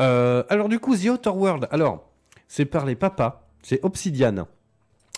[0.00, 1.68] Euh, alors du coup, The Outer World.
[1.70, 2.08] Alors,
[2.48, 3.46] c'est par les papas.
[3.62, 4.46] C'est Obsidian.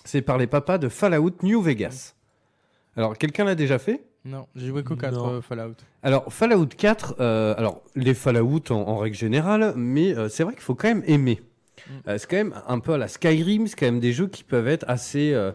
[0.05, 2.15] C'est par les papas de Fallout New Vegas.
[2.97, 4.05] Alors, quelqu'un l'a déjà fait?
[4.25, 5.31] Non, j'ai joué qu'au 4 Non.
[5.35, 5.75] euh, Fallout.
[6.03, 10.53] Alors, Fallout 4, euh, alors, les Fallout en, en règle générale, mais euh, c'est vrai
[10.55, 11.43] qu'il faut quand même aimer.
[11.89, 11.93] Mm.
[12.09, 14.43] Euh, c'est quand même un peu à la Skyrim, c'est quand même des jeux qui
[14.45, 15.33] peuvent être assez.
[15.33, 15.53] euh,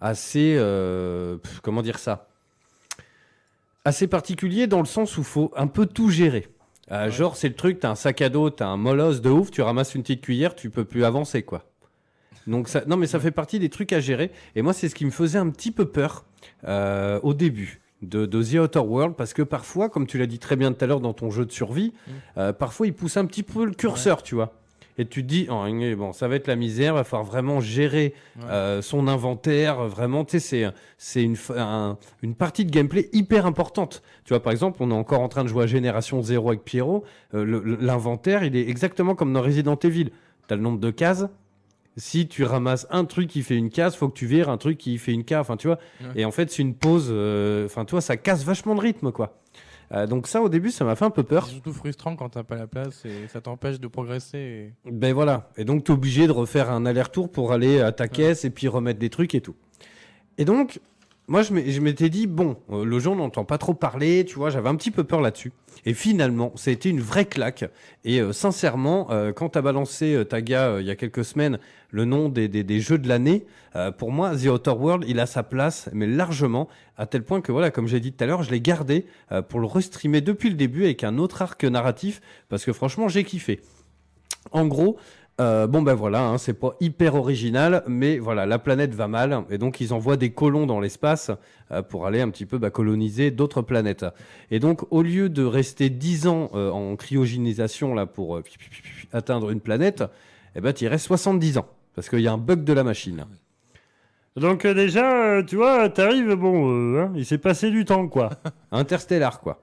[0.00, 0.54] assez.
[0.58, 2.28] euh, pff, comment dire ça?
[3.84, 6.48] Assez particuliers dans le sens où faut un peu tout gérer.
[6.90, 7.10] Euh, Ouais.
[7.10, 9.62] Genre, c'est le truc, t'as un sac à dos, t'as un molosse de ouf, tu
[9.62, 11.64] ramasses une petite cuillère, tu peux plus avancer, quoi.
[12.46, 14.30] Donc ça, non, mais ça fait partie des trucs à gérer.
[14.56, 16.24] Et moi, c'est ce qui me faisait un petit peu peur
[16.66, 20.38] euh, au début de, de The Outer World, parce que parfois, comme tu l'as dit
[20.38, 22.10] très bien tout à l'heure dans ton jeu de survie, Mm.
[22.38, 24.54] euh, parfois il pousse un petit peu le curseur, tu vois.
[24.98, 25.64] Et tu te dis, oh,
[25.96, 28.42] bon, ça va être la misère, va falloir vraiment gérer Ouais.
[28.50, 29.84] euh, son inventaire.
[29.86, 34.02] Vraiment, tu sais, c'est, c'est une, un- une partie de gameplay hyper importante.
[34.24, 36.64] Tu vois, par exemple, on est encore en train de jouer à Génération 0 avec
[36.64, 37.04] Pierrot.
[37.34, 40.10] Euh, l'inventaire, il est exactement comme dans Resident Evil.
[40.48, 41.26] Tu as le nombre de cases.
[41.96, 44.78] Si tu ramasses un truc qui fait une case, faut que tu vires un truc
[44.78, 45.40] qui fait une case.
[45.40, 45.78] Enfin, tu vois.
[46.00, 46.20] Ouais.
[46.22, 47.08] Et en fait, c'est une pause.
[47.10, 49.38] euh, Enfin, tu vois, ça casse vachement de rythme, quoi.
[49.92, 51.46] Euh, donc ça, au début, ça m'a fait un peu peur.
[51.46, 54.72] C'est surtout frustrant quand t'as pas la place et ça t'empêche de progresser.
[54.86, 55.50] et- Ben voilà.
[55.56, 58.50] Et donc, tu es obligé de refaire un aller-retour pour aller à ta caisse et
[58.50, 59.56] puis remettre des trucs et tout.
[60.38, 60.80] Et donc,
[61.30, 64.50] moi, je m'étais dit, bon, euh, le jeu, on n'entend pas trop parler, tu vois,
[64.50, 65.52] j'avais un petit peu peur là-dessus.
[65.86, 67.70] Et finalement, ça a été une vraie claque.
[68.04, 71.24] Et euh, sincèrement, euh, quand tu as balancé, euh, Taga, euh, il y a quelques
[71.24, 73.46] semaines, le nom des, des, des jeux de l'année,
[73.98, 77.52] pour moi, The Outer World, il a sa place, mais largement, à tel point que,
[77.52, 79.06] voilà, comme j'ai dit tout à l'heure, je l'ai gardé
[79.48, 83.22] pour le restreamer depuis le début avec un autre arc narratif, parce que franchement, j'ai
[83.22, 83.60] kiffé.
[84.50, 84.96] En gros,
[85.40, 89.44] Euh, bon ben voilà, hein, c'est pas hyper original, mais voilà, la planète va mal
[89.48, 91.30] et donc ils envoient des colons dans l'espace
[91.70, 94.04] euh, pour aller un petit peu bah, coloniser d'autres planètes.
[94.50, 98.38] Et donc au lieu de rester 10 ans euh, en cryogénisation là pour
[99.14, 100.04] atteindre une planète,
[100.56, 103.24] eh ben tu restes 70 ans parce qu'il y a un bug de la machine.
[104.36, 108.30] Donc déjà, tu vois, t'arrives, bon, hein, il s'est passé du temps, quoi.
[108.72, 109.60] Interstellar, quoi.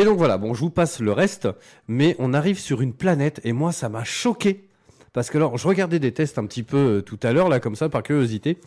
[0.00, 1.48] Et donc voilà, bon, je vous passe le reste,
[1.88, 4.68] mais on arrive sur une planète, et moi, ça m'a choqué.
[5.12, 7.58] Parce que alors, je regardais des tests un petit peu euh, tout à l'heure, là,
[7.58, 8.58] comme ça, par curiosité,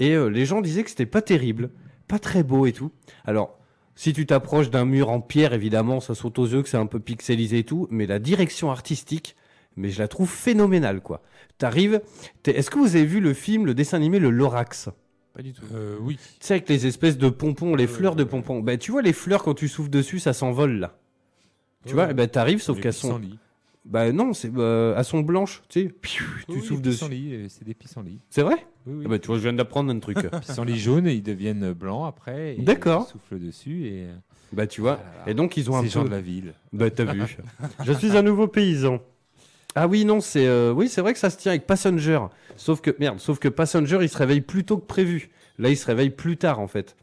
[0.00, 1.70] et euh, les gens disaient que c'était pas terrible,
[2.08, 2.90] pas très beau et tout.
[3.24, 3.56] Alors,
[3.94, 6.86] si tu t'approches d'un mur en pierre, évidemment, ça saute aux yeux que c'est un
[6.86, 9.36] peu pixelisé et tout, mais la direction artistique,
[9.76, 11.22] mais je la trouve phénoménale, quoi.
[11.58, 12.00] T'arrives,
[12.44, 14.88] est-ce que vous avez vu le film, le dessin animé, le Lorax?
[15.34, 15.62] Pas du tout.
[15.74, 16.16] Euh, oui.
[16.16, 18.60] tu sais, avec les espèces de pompons, les fleurs de pompons.
[18.60, 20.98] Ben, tu vois, les fleurs, quand tu souffles dessus, ça s'envole, là.
[21.86, 23.20] Tu vois, ben, t'arrives, sauf Les qu'elles sont.
[23.84, 25.88] Bah non, c'est, euh, elles sont blanches, tu sais.
[25.88, 27.04] Piou, tu Oui, souffles les dessus.
[27.32, 28.20] euh, c'est des pissenlits.
[28.30, 28.64] C'est vrai?
[28.86, 29.02] Oui, oui.
[29.06, 30.18] Ah bah, tu vois, je viens d'apprendre un truc.
[30.40, 32.54] pissenlits jaunes, et ils deviennent blancs après.
[32.56, 33.06] et D'accord.
[33.06, 34.04] tu souffles dessus et.
[34.04, 34.14] euh,
[34.52, 35.00] bah, tu vois.
[35.02, 35.30] Ah là là.
[35.32, 36.10] Et donc, ils ont un Ces gens peu.
[36.10, 36.52] de la ville.
[36.72, 37.38] Bah, t'as vu.
[37.84, 39.00] Je suis un nouveau paysan.
[39.74, 42.20] Ah oui, non, c'est euh, oui, c'est vrai que ça se tient avec Passenger.
[42.56, 45.30] Sauf que merde, sauf que Passenger, il se réveille plus tôt que prévu.
[45.58, 46.96] Là, il se réveille plus tard en fait.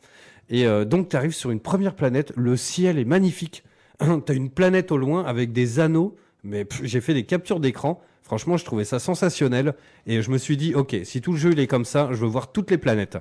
[0.50, 2.34] Et euh, donc, tu arrives sur une première planète.
[2.36, 3.64] Le ciel est magnifique.
[4.00, 6.16] T'as une planète au loin avec des anneaux.
[6.44, 8.02] Mais j'ai fait des captures d'écran.
[8.24, 9.74] Franchement, je trouvais ça sensationnel.
[10.08, 12.18] Et je me suis dit, ok, si tout le jeu il est comme ça, je
[12.18, 13.18] veux voir toutes les planètes.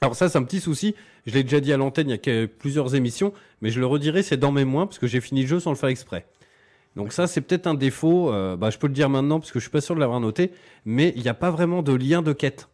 [0.00, 0.94] Alors ça, c'est un petit souci.
[1.26, 4.22] Je l'ai déjà dit à l'antenne il y a plusieurs émissions, mais je le redirai,
[4.22, 6.26] c'est dans mes mois parce que j'ai fini le jeu sans le faire exprès.
[6.96, 8.32] Donc ça, c'est peut-être un défaut.
[8.32, 10.20] euh, bah, je peux le dire maintenant parce que je suis pas sûr de l'avoir
[10.20, 10.52] noté,
[10.84, 12.68] mais il n'y a pas vraiment de lien de quête.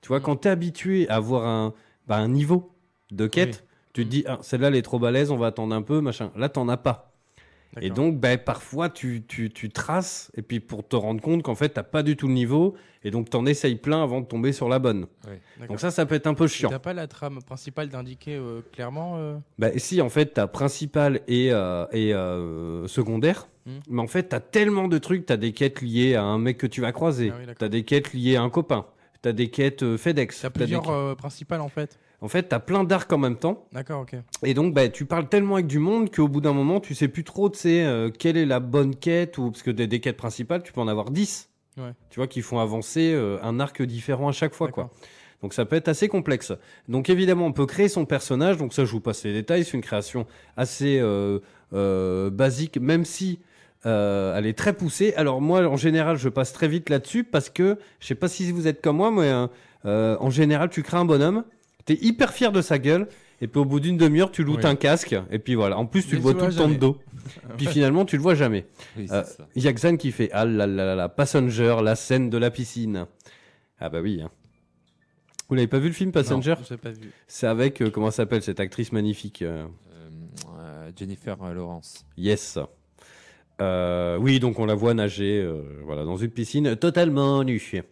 [0.00, 1.74] Tu vois, quand tu es habitué à avoir un,
[2.06, 2.74] bah, un niveau
[3.10, 5.82] de quête, tu te dis, ah, celle-là, elle est trop balèze, on va attendre un
[5.82, 6.30] peu, machin.
[6.36, 7.09] Là, t'en as pas.
[7.80, 11.54] Et donc, bah, parfois, tu, tu, tu traces, et puis pour te rendre compte qu'en
[11.54, 12.74] fait, t'as pas du tout le niveau,
[13.04, 15.06] et donc t'en essayes plein avant de tomber sur la bonne.
[15.68, 16.68] Donc ça, ça peut être un peu chiant.
[16.68, 21.20] T'as pas la trame principale d'indiquer euh, clairement euh, Bah si, en fait, t'as principal
[21.28, 23.48] et, euh, et euh, secondaire.
[23.66, 23.78] Hmm.
[23.88, 25.26] Mais en fait, t'as tellement de trucs.
[25.26, 27.30] T'as des quêtes liées à un mec que tu vas croiser.
[27.32, 28.86] Ah oui, t'as des quêtes liées à un copain.
[29.22, 30.40] T'as des quêtes FedEx.
[30.40, 31.98] T'as plusieurs quêtes- principales en fait.
[32.22, 33.66] En fait, t'as plein d'arcs en même temps.
[33.72, 34.16] D'accord, ok.
[34.44, 37.08] Et donc, bah, tu parles tellement avec du monde qu'au bout d'un moment, tu sais
[37.08, 39.38] plus trop, tu sais, euh, quelle est la bonne quête.
[39.38, 41.48] ou Parce que des, des quêtes principales, tu peux en avoir 10.
[41.78, 41.92] Ouais.
[42.10, 44.90] Tu vois, qui font avancer euh, un arc différent à chaque fois, quoi.
[45.42, 46.52] Donc ça peut être assez complexe.
[46.88, 48.56] Donc évidemment, on peut créer son personnage.
[48.56, 49.64] Donc ça, je vous passe les détails.
[49.64, 50.26] C'est une création
[50.56, 51.38] assez euh,
[51.72, 53.40] euh, basique, même si
[53.86, 55.14] euh, elle est très poussée.
[55.16, 58.52] Alors moi, en général, je passe très vite là-dessus parce que je sais pas si
[58.52, 59.32] vous êtes comme moi, mais
[59.84, 61.44] en général, tu crées un bonhomme,
[61.94, 63.08] t'es hyper fier de sa gueule.
[63.42, 64.70] Et puis au bout d'une demi-heure, tu lootes Oui.
[64.70, 65.16] un casque.
[65.30, 65.78] Et puis voilà.
[65.78, 66.98] En plus, tu Mais le vois tout le temps de dos.
[67.56, 68.66] puis finalement, tu le vois jamais.
[68.98, 69.22] Oui, Euh,
[69.56, 72.50] y a Xan qui fait Ah là là là là, Passenger, la scène de la
[72.50, 73.06] piscine.
[73.78, 74.20] Ah bah oui.
[74.22, 74.28] hein.
[75.48, 76.54] Vous l'avez pas vu le film Passenger?
[76.70, 77.10] Non, pas vu.
[77.26, 79.64] C'est avec, euh, comment elle s'appelle cette actrice magnifique euh,
[79.96, 80.08] Euh,
[80.60, 82.04] euh, Jennifer Lawrence.
[82.18, 82.58] Yes.
[83.60, 87.82] Euh, oui, donc on la voit nager euh, voilà, dans une piscine totalement nue.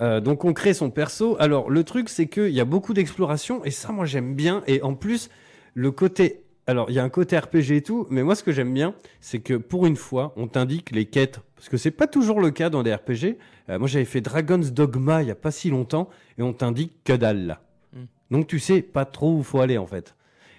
[0.00, 1.36] Euh, donc on crée son perso.
[1.38, 4.62] Alors le truc c'est qu'il y a beaucoup d'exploration et ça moi j'aime bien.
[4.66, 5.30] Et en plus
[5.74, 6.40] le côté...
[6.66, 8.94] Alors il y a un côté RPG et tout, mais moi ce que j'aime bien
[9.20, 11.40] c'est que pour une fois on t'indique les quêtes.
[11.56, 13.38] Parce que c'est pas toujours le cas dans des RPG.
[13.68, 16.08] Euh, moi j'avais fait Dragon's Dogma il y a pas si longtemps
[16.38, 17.60] et on t'indique que dalle là.
[17.92, 18.04] Mm.
[18.30, 20.14] Donc tu sais pas trop où faut aller en fait.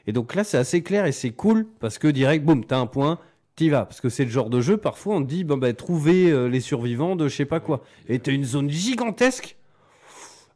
[0.08, 2.86] Et donc là, c'est assez clair et c'est cool parce que direct, boum, t'as un
[2.86, 3.20] point,
[3.56, 3.86] t'y vas.
[3.86, 6.48] Parce que c'est le genre de jeu, parfois, on te dit, bon, bah, trouver euh,
[6.48, 7.82] les survivants de je sais pas quoi.
[8.08, 9.58] Et t'as une zone gigantesque.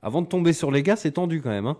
[0.02, 1.68] Avant de tomber sur les gars, c'est tendu quand même.
[1.68, 1.78] Hein.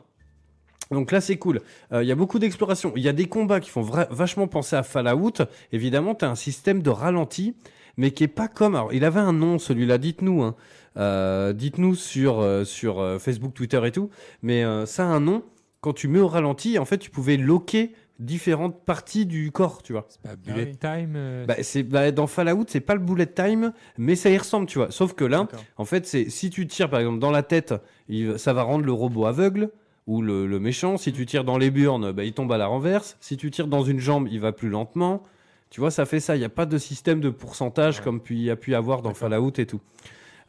[0.92, 1.62] Donc là, c'est cool.
[1.94, 2.94] Euh, Il y a beaucoup d'exploration.
[2.96, 5.44] Il y a des combats qui font vachement penser à Fallout.
[5.72, 7.56] Évidemment, t'as un système de ralenti,
[7.96, 8.76] mais qui est pas comme.
[8.76, 9.98] Alors, il avait un nom, celui-là.
[9.98, 10.42] Dites-nous.
[10.42, 10.56] Hein.
[10.98, 14.10] Euh, Dites-nous sur, euh, sur euh, Facebook, Twitter et tout.
[14.42, 15.44] Mais euh, ça a un nom
[15.82, 19.94] quand tu mets au ralenti, en fait, tu pouvais loquer différentes parties du corps, tu
[19.94, 20.06] vois.
[20.10, 20.78] C'est pas Bullet oui.
[20.78, 24.38] Time euh, Bah, c'est, bah, dans Fallout, c'est pas le bullet time, mais ça y
[24.38, 24.92] ressemble, tu vois.
[24.92, 25.48] Sauf que là,
[25.78, 27.74] en fait, c'est si tu tires par exemple dans la tête,
[28.10, 29.70] il- ça va rendre le robot aveugle
[30.06, 30.98] ou le, le méchant.
[30.98, 33.16] Si tu tires dans les burnes, bah, il tombe à la renverse.
[33.22, 35.24] Si tu tires dans une jambe, il va plus lentement.
[35.70, 36.36] Tu vois, ça fait ça.
[36.36, 39.02] Il n'y a pas de système de pourcentage comme il y a pu y avoir
[39.02, 39.14] dans.
[39.14, 39.82] Fallout et tout.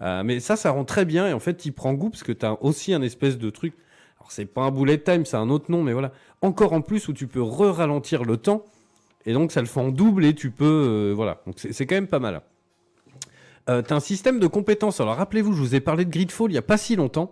[0.02, 1.28] Euh, mais ça, ça rend très bien.
[1.28, 3.74] Et en fait, il prend goût parce que tu as aussi un espèce de truc.
[4.18, 6.12] Alors, c'est pas un bullet time, c'est un autre nom, mais voilà.
[6.42, 8.64] Encore en plus où tu peux re-ralentir le temps.
[9.26, 10.64] Et donc, ça le fait en double et tu peux.
[10.64, 11.42] euh, voilà.
[11.46, 12.40] Donc, c'est quand même pas mal.
[13.68, 15.00] Euh, tu as un système de compétences.
[15.00, 17.30] Alors, rappelez-vous, je vous ai parlé de Gridfall il y a pas si longtemps.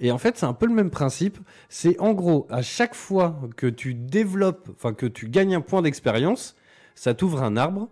[0.00, 1.38] Et en fait, c'est un peu le même principe.
[1.68, 5.80] C'est en gros, à chaque fois que tu développes, enfin que tu gagnes un point
[5.80, 6.56] d'expérience,
[6.94, 7.88] ça t'ouvre un arbre.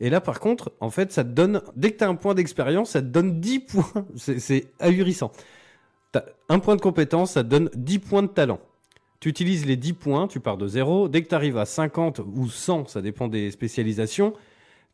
[0.00, 2.34] Et là, par contre, en fait, ça te donne, dès que tu as un point
[2.34, 4.06] d'expérience, ça te donne 10 points.
[4.16, 5.32] C'est- ahurissant.
[6.12, 8.60] T'as un point de compétence, ça te donne 10 points de talent.
[9.20, 11.08] Tu utilises les 10 points, tu pars de zéro.
[11.08, 14.32] Dès que tu arrives à 50 ou 100, ça dépend des spécialisations,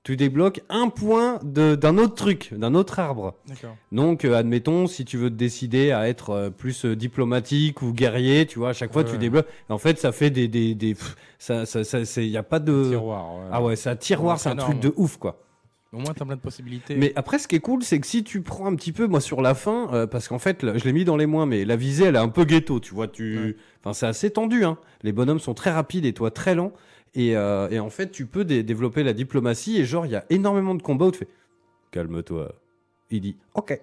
[0.03, 3.35] tu débloques un point d'un autre truc, d'un autre arbre.
[3.93, 7.93] Donc, euh, admettons, si tu veux te décider à être euh, plus euh, diplomatique ou
[7.93, 9.19] guerrier, tu vois, à chaque fois, Ouais, tu ouais.
[9.19, 9.47] débloques.
[9.69, 10.49] En fait, ça fait des.
[10.49, 12.89] des, des pff, ça, ça, ça, c'est- y a pas de.
[12.91, 13.43] Tiroir, ouais.
[13.53, 15.39] Ah ouais, c'est un tiroir, c'est un truc de ouf, quoi.
[15.95, 16.97] Au moins, t'as plein de possibilités.
[16.97, 19.21] Mais après, ce qui est cool, c'est que si tu prends un petit peu, moi,
[19.21, 21.65] sur la fin, euh, parce qu'en fait, là, je l'ai mis dans les moins, mais
[21.65, 23.07] la visée, elle est un peu ghetto, tu vois.
[23.09, 23.39] Tu...
[23.39, 23.57] Ouais.
[23.81, 24.77] Enfin, c'est assez tendu, hein.
[25.03, 26.73] Les bonhommes sont très rapides et toi très lent.
[27.15, 29.77] Et, euh, et en fait, tu peux dé- développer la diplomatie.
[29.79, 31.29] Et genre, il y a énormément de combats où tu fais
[31.93, 32.53] Calme-toi.
[33.11, 33.79] Il dit Ok.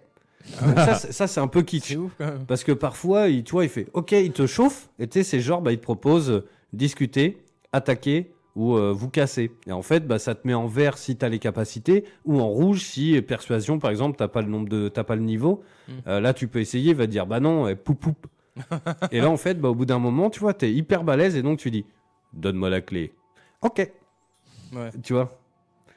[0.75, 1.89] Ça, c'est- ça, c'est un peu kitsch.
[1.89, 2.45] c'est ouf quand même.
[2.45, 4.89] Parce que parfois, il, tu vois, il fait OK, il te chauffe.
[4.99, 7.37] Et tu sais, c'est genre, bah, il te propose euh, discuter,
[7.71, 9.51] attaquer ou euh, vous casser.
[9.67, 12.39] Et en fait, bah, ça te met en vert si tu as les capacités ou
[12.41, 15.21] en rouge si euh, persuasion, par exemple, t'as pas le nombre de, t'as pas le
[15.21, 15.63] niveau.
[15.87, 15.91] Mm.
[16.07, 18.27] Euh, là, tu peux essayer, il va te dire bah non, euh, poup poup.
[19.11, 21.35] et là, en fait, bah, au bout d'un moment, tu vois, tu es hyper balèze
[21.37, 21.85] et donc tu dis
[22.33, 23.13] donne-moi la clé.
[23.61, 23.89] OK,
[24.73, 24.89] Ouais.
[25.03, 25.37] tu vois.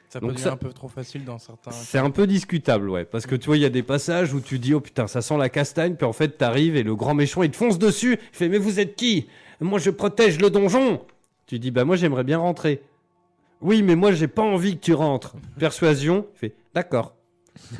[0.09, 1.71] Ça peut Donc devenir ça- un peu trop facile dans certains.
[1.71, 3.03] C'est un peu discutable, ouais.
[3.03, 5.21] Parce que tu vois, il y a des passages où tu dis, oh putain, ça
[5.21, 8.13] sent la castagne, puis en fait, t'arrives et le grand méchant, il te fonce dessus.
[8.13, 9.27] Il fait, mais vous êtes qui?
[9.59, 11.01] Moi, je protège le donjon.
[11.47, 12.81] Tu dis, bah moi, j'aimerais bien rentrer.
[13.61, 15.35] Oui, mais moi, j'ai pas envie que tu rentres.
[15.59, 16.27] Persuasion.
[16.35, 17.15] Il fait, d'accord.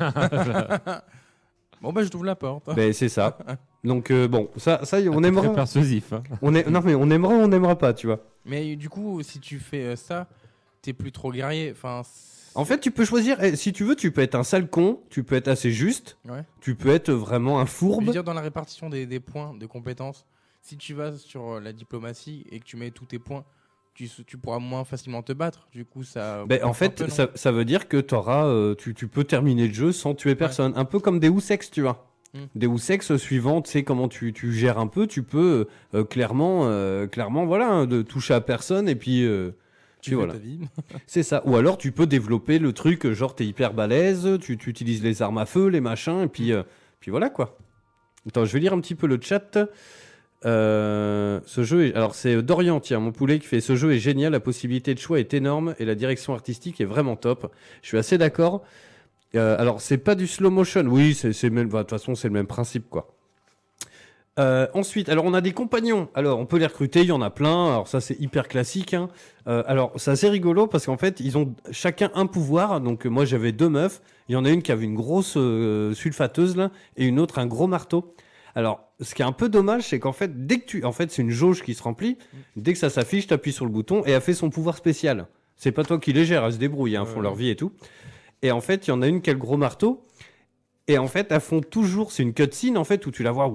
[1.82, 2.74] Bon, bah, je t'ouvre la porte.
[2.74, 3.36] Ben, c'est ça.
[3.84, 5.52] Donc, euh, bon, ça, ça, on Très aimera.
[5.54, 6.12] persuasif.
[6.14, 6.22] hein.
[6.40, 6.68] On est...
[6.70, 8.20] Non, mais on aimera ou on n'aimera pas, tu vois.
[8.46, 10.26] Mais du coup, si tu fais euh, ça,
[10.80, 11.70] t'es plus trop guerrier.
[11.72, 12.00] Enfin.
[12.54, 15.00] En fait, tu peux choisir, eh, si tu veux, tu peux être un sale con,
[15.10, 16.42] tu peux être assez juste, Ouais.
[16.62, 18.06] tu peux être vraiment un Je fourbe.
[18.06, 20.24] veux dire, dans la répartition des, des points de compétences,
[20.66, 23.44] si tu vas sur euh, la diplomatie et que tu mets tous tes points,
[23.94, 25.68] tu, tu pourras moins facilement te battre.
[25.72, 26.44] Du coup, ça.
[26.46, 29.68] Ben, en fait, peu, ça, ça veut dire que t'auras, euh, tu, tu peux terminer
[29.68, 30.72] le jeu sans tuer personne.
[30.76, 32.10] Un peu comme Deus Ex, tu vois.
[32.34, 32.38] Mm.
[32.56, 36.62] Deus Ex, suivant, tu sais comment tu, tu gères un peu, tu peux euh, clairement,
[36.64, 39.24] euh, clairement, voilà, hein, de toucher à personne et puis.
[39.24, 39.52] euh,
[40.02, 40.34] tu voilà.
[41.06, 41.42] C'est ça.
[41.46, 45.02] Ou alors tu peux développer le truc, euh, genre t'es hyper balèze, tu, tu utilises
[45.02, 46.62] les armes à feu, les machins, et puis, euh,
[47.00, 47.56] puis voilà quoi.
[48.28, 49.58] Attends, je vais lire un petit peu le chat.
[50.44, 51.94] Euh, ce jeu est...
[51.94, 54.98] Alors c'est Dorian, tiens, mon poulet qui fait ce jeu est génial, la possibilité de
[54.98, 57.52] choix est énorme et la direction artistique est vraiment top.
[57.82, 58.62] Je suis assez d'accord.
[59.34, 62.28] Euh, alors c'est pas du slow motion, oui, c'est même, bah, de toute façon c'est
[62.28, 63.12] le même principe quoi.
[64.38, 66.08] Euh, ensuite, alors on a des compagnons.
[66.14, 67.68] Alors on peut les recruter, il y en a plein.
[67.68, 68.92] Alors ça c'est hyper classique.
[68.92, 69.08] hein.
[69.48, 72.82] Euh, alors c'est assez rigolo parce qu'en fait ils ont chacun un pouvoir.
[72.82, 74.02] Donc euh, moi j'avais deux meufs.
[74.28, 77.38] Il y en a une qui avait une grosse euh, sulfateuse là et une autre
[77.38, 78.14] un gros marteau.
[78.56, 81.12] Alors ce qui est un peu dommage c'est qu'en fait dès que tu, en fait
[81.12, 82.18] c'est une jauge qui se remplit.
[82.56, 85.28] Dès que ça s'affiche, t'appuies sur le bouton et elle fait son pouvoir spécial.
[85.54, 87.72] C'est pas toi qui les gères, elles se débrouillent, hein, font leur vie et tout.
[88.42, 90.02] Et en fait il y en a une qui a le gros marteau.
[90.88, 93.52] Et en fait, elles font toujours, c'est une cutscene en fait où tu la vois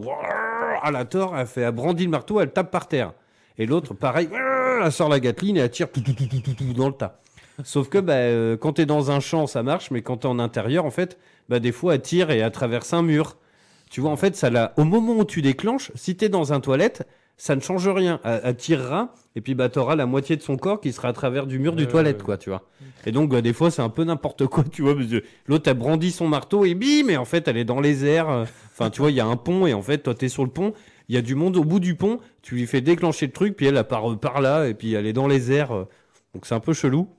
[0.83, 3.13] à la tort, elle fait, elle brandit le marteau, elle tape par terre.
[3.57, 4.29] Et l'autre, pareil,
[4.83, 6.93] elle sort la gatline et elle tire tout, tout, tout, tout, tout, tout dans le
[6.93, 7.21] tas.
[7.63, 10.39] Sauf que bah, euh, quand t'es dans un champ, ça marche, mais quand t'es en
[10.39, 13.37] intérieur, en fait, bah, des fois, elle tire et elle traverse un mur.
[13.91, 14.73] Tu vois, en fait, ça l'a.
[14.77, 17.05] Au moment où tu déclenches, si t'es dans un toilette,
[17.35, 18.21] ça ne change rien.
[18.23, 21.13] Elle, elle tirera, et puis bah, t'auras la moitié de son corps qui sera à
[21.13, 22.23] travers du mur du toilette, ouais.
[22.23, 22.63] quoi, tu vois.
[23.05, 24.95] Et donc, bah, des fois, c'est un peu n'importe quoi, tu vois,
[25.45, 28.29] l'autre a brandi son marteau et bim, et en fait, elle est dans les airs.
[28.71, 30.51] Enfin, tu vois, il y a un pont, et en fait, toi, t'es sur le
[30.51, 30.73] pont,
[31.09, 33.57] il y a du monde au bout du pont, tu lui fais déclencher le truc,
[33.57, 35.87] puis elle, elle part euh, par là, et puis elle est dans les airs.
[36.33, 37.09] donc, c'est un peu chelou.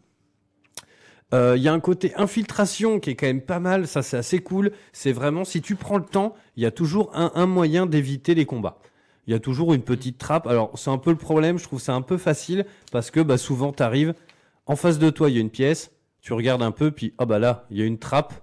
[1.32, 4.16] Euh, Il y a un côté infiltration qui est quand même pas mal, ça c'est
[4.16, 4.72] assez cool.
[4.92, 8.34] C'est vraiment, si tu prends le temps, il y a toujours un, un moyen d'éviter
[8.34, 8.78] les combats.
[9.26, 10.46] Il y a toujours une petite trappe.
[10.46, 13.38] Alors c'est un peu le problème, je trouve ça un peu facile parce que bah,
[13.38, 14.14] souvent tu arrives,
[14.66, 15.90] en face de toi il y a une pièce,
[16.20, 18.34] tu regardes un peu, puis ah bah là il y a une trappe.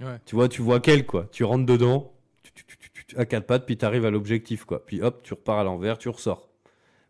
[0.00, 0.18] Ouais.
[0.26, 1.26] Tu vois, tu vois quelle quoi.
[1.32, 2.12] Tu rentres dedans,
[2.42, 4.84] tu- tu- tu- à quatre pattes, puis tu arrives à l'objectif quoi.
[4.86, 6.48] Puis hop, tu repars à l'envers, tu ressors.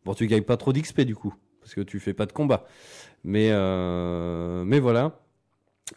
[0.04, 2.64] Bon, tu gagnes pas trop d'XP du coup, parce que tu fais pas de combat.
[3.24, 5.20] Mais, euh, mais voilà.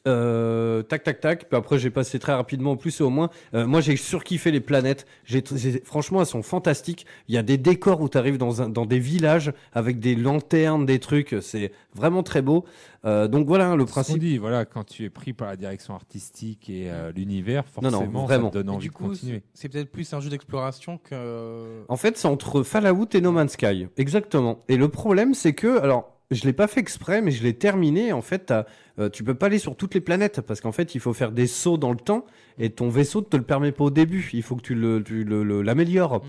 [0.08, 3.30] Euh, tac tac tac puis après j'ai passé très rapidement en plus et au moins
[3.54, 5.44] euh, moi j'ai surkiffé les planètes j'ai
[5.84, 8.86] franchement elles sont fantastiques il y a des décors où tu arrives dans, un, dans
[8.86, 12.64] des villages avec des lanternes des trucs c'est vraiment très beau
[13.04, 15.96] Euh, donc voilà hein, le principe dit, voilà, quand tu es pris par la direction
[15.96, 18.48] artistique et euh, l'univers, Non, non, forcément, vraiment.
[18.48, 19.42] ça te donne envie du de continuer.
[19.54, 21.84] c'est c'est peut-être plus un jeu d'exploration que.
[21.90, 23.88] En fait, c'est entre Fallout et No Man's Sky.
[23.98, 24.64] Exactement.
[24.68, 28.14] Et le problème, c'est que, alors, je l'ai pas fait exprès, mais je l'ai terminé.
[28.14, 28.54] En fait,
[29.00, 31.32] euh, tu peux pas aller sur toutes les planètes parce qu'en fait, il faut faire
[31.32, 32.26] des sauts dans le temps
[32.58, 34.30] et ton vaisseau ne te le permet pas au début.
[34.34, 36.18] Il faut que tu le, tu le- le- l'améliores.
[36.24, 36.28] Mm.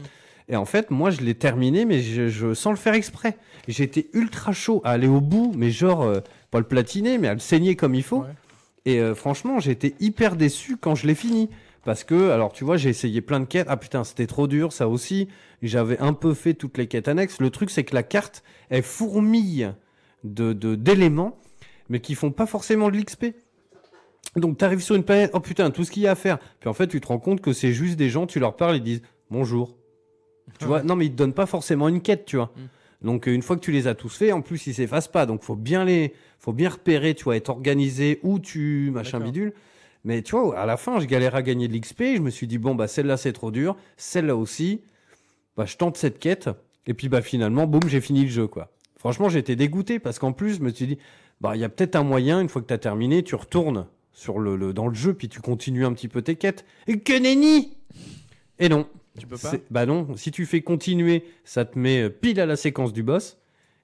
[0.48, 3.36] Et en fait, moi, je l'ai terminé, mais je, je- sans le faire exprès.
[3.68, 6.20] J'étais ultra chaud à aller au bout, mais genre, euh,
[6.50, 8.18] pas le platiner, mais à le saigner comme il faut.
[8.22, 8.28] Ouais.
[8.84, 11.48] Et euh, franchement, j'étais hyper déçu quand je l'ai fini.
[11.84, 13.66] Parce que, alors tu vois, j'ai essayé plein de quêtes.
[13.68, 15.28] Ah putain, c'était trop dur, ça aussi.
[15.62, 17.40] J'avais un peu fait toutes les quêtes annexes.
[17.40, 19.72] Le truc, c'est que la carte, elle fourmille
[20.24, 21.38] de d'éléments,
[21.88, 23.26] mais qui font pas forcément de l'XP.
[24.36, 26.38] Donc tu arrives sur une planète, oh putain, tout ce qu'il y a à faire.
[26.60, 28.76] Puis en fait, tu te rends compte que c'est juste des gens, tu leur parles,
[28.76, 29.76] ils disent bonjour.
[30.58, 32.52] Tu vois, non, mais ils te donnent pas forcément une quête, tu vois.
[33.02, 35.26] Donc euh, une fois que tu les as tous faits, en plus ils s'effacent pas.
[35.26, 39.52] Donc faut bien les, faut bien repérer, tu vois, être organisé où tu machin bidule.
[40.04, 42.02] Mais tu vois, à la fin, je galérais à gagner de l'XP.
[42.16, 44.82] Je me suis dit bon bah celle-là c'est trop dur, celle-là aussi.
[45.56, 46.48] Bah je tente cette quête.
[46.86, 48.70] Et puis bah finalement, boum, j'ai fini le jeu quoi.
[49.02, 50.98] Franchement, j'étais dégoûté parce qu'en plus, je me suis dit
[51.40, 52.40] bah il y a peut-être un moyen.
[52.40, 55.28] Une fois que tu as terminé, tu retournes sur le, le- dans le jeu puis
[55.28, 56.64] tu continues un petit peu tes quêtes.
[56.86, 57.76] Et que nenni
[58.60, 58.86] Et non.
[59.18, 59.50] Tu peux pas?
[59.72, 63.38] Bah non, si tu fais continuer, ça te met pile à la séquence du boss.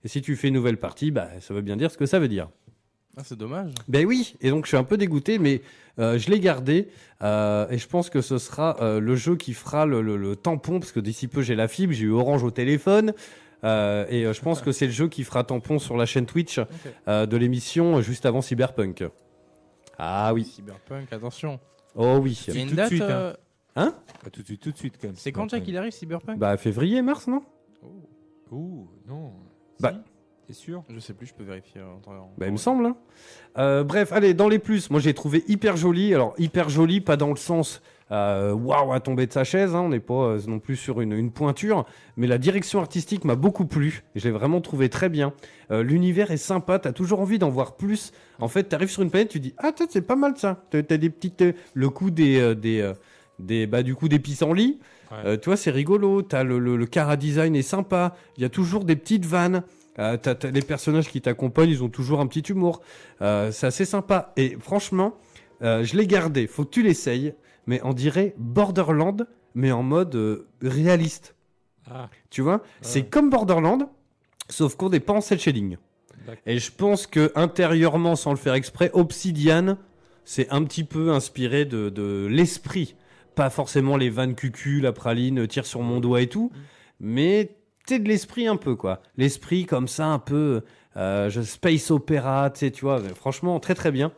[0.04, 2.20] Et si tu fais une nouvelle partie, bah ça veut bien dire ce que ça
[2.20, 2.48] veut dire.
[3.16, 3.72] Ah, c'est dommage.
[3.88, 5.62] Ben oui, et donc je suis un peu dégoûté, mais
[5.98, 6.86] euh, je l'ai gardé.
[7.22, 10.36] euh, et je pense que ce sera euh, le jeu qui fera le, le- le
[10.36, 13.12] tampon, parce que d'ici peu j'ai la fibre, j'ai eu Orange au téléphone.
[13.64, 16.26] Euh, et euh, je pense que c'est le jeu qui fera tampon sur la chaîne
[16.26, 16.60] Twitch
[17.08, 19.04] euh, de l'émission juste avant Cyberpunk.
[19.98, 20.44] Ah oui.
[20.44, 21.58] Cyberpunk, attention.
[21.94, 22.44] Oh oui.
[22.48, 22.88] Il y a une Tout de date.
[22.88, 23.08] suite, hein?
[23.10, 23.34] euh,
[23.76, 23.94] Hein
[24.32, 25.16] tout de suite, tout de suite quand même.
[25.16, 26.38] C'est quand Jack il arrive, Cyberpunk?
[26.38, 27.42] Bah février, mars, non?
[28.50, 29.32] Ouh, non.
[29.80, 29.98] Bah, Si
[30.48, 30.82] T'es sûr?
[30.88, 31.82] Je sais plus, je peux vérifier.
[31.82, 32.86] en temps- en Bah, il me semble.
[32.86, 32.96] hein.
[33.58, 36.14] Euh, bref, allez, dans les plus, moi j'ai trouvé hyper joli.
[36.14, 39.80] Alors, hyper joli, pas dans le sens euh, waouh à tomber de sa chaise, hein,
[39.82, 41.84] on n'est pas euh, non plus sur une, une pointure,
[42.16, 44.04] mais la direction artistique m'a beaucoup plu.
[44.14, 45.34] Je l'ai vraiment trouvé très bien.
[45.70, 48.12] Euh, L'univers est sympa, t'as toujours envie d'en voir plus.
[48.40, 50.62] En fait, t'arrives sur une planète, tu dis Ah, tiens, c'est pas mal ça.
[50.70, 51.42] T'as t'as des petites.
[51.42, 52.40] euh, le coup des.
[52.40, 52.94] euh, des euh,
[53.38, 54.80] des, bah, du coup, des pissenlits.
[55.12, 55.16] Ouais.
[55.24, 56.22] Euh, tu vois, c'est rigolo.
[56.22, 58.16] T'as le, le, le cara design est sympa.
[58.36, 59.62] Il y a toujours des petites vannes.
[59.98, 60.16] Euh,
[60.52, 62.80] les personnages qui t'accompagnent, ils ont toujours un petit humour.
[63.20, 64.32] Euh, c'est assez sympa.
[64.36, 65.16] Et franchement,
[65.62, 66.46] euh, je l'ai gardé.
[66.46, 67.34] Faut que tu l'essayes.
[67.66, 71.34] Mais on dirait Borderland, mais en mode réaliste.
[71.90, 72.62] Ah, Tu vois?
[72.80, 73.88] C'est comme Borderland,
[74.48, 75.76] sauf qu'on n'est pas en cel shading.
[76.46, 79.76] Et je pense que intérieurement, sans le faire exprès, Obsidian,
[80.24, 82.96] c'est un petit peu inspiré de, de l'esprit.
[83.34, 86.50] Pas forcément les vannes cucu, la praline, tire sur mon doigt et tout,
[87.00, 87.57] mais
[87.90, 89.00] de l'esprit un peu, quoi.
[89.16, 90.62] L'esprit comme ça, un peu
[90.96, 93.00] euh, space opéra, tu vois.
[93.14, 94.12] Franchement, très très bien.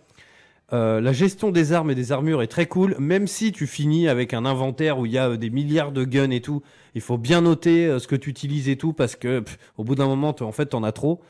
[0.73, 4.09] Euh, la gestion des armes et des armures est très cool, même si tu finis
[4.09, 6.63] avec un inventaire où il y a euh, des milliards de guns et tout.
[6.95, 9.43] Il faut bien noter euh, ce que tu utilises et tout parce que
[9.77, 11.21] au bout d'un moment, en fait, t'en as trop.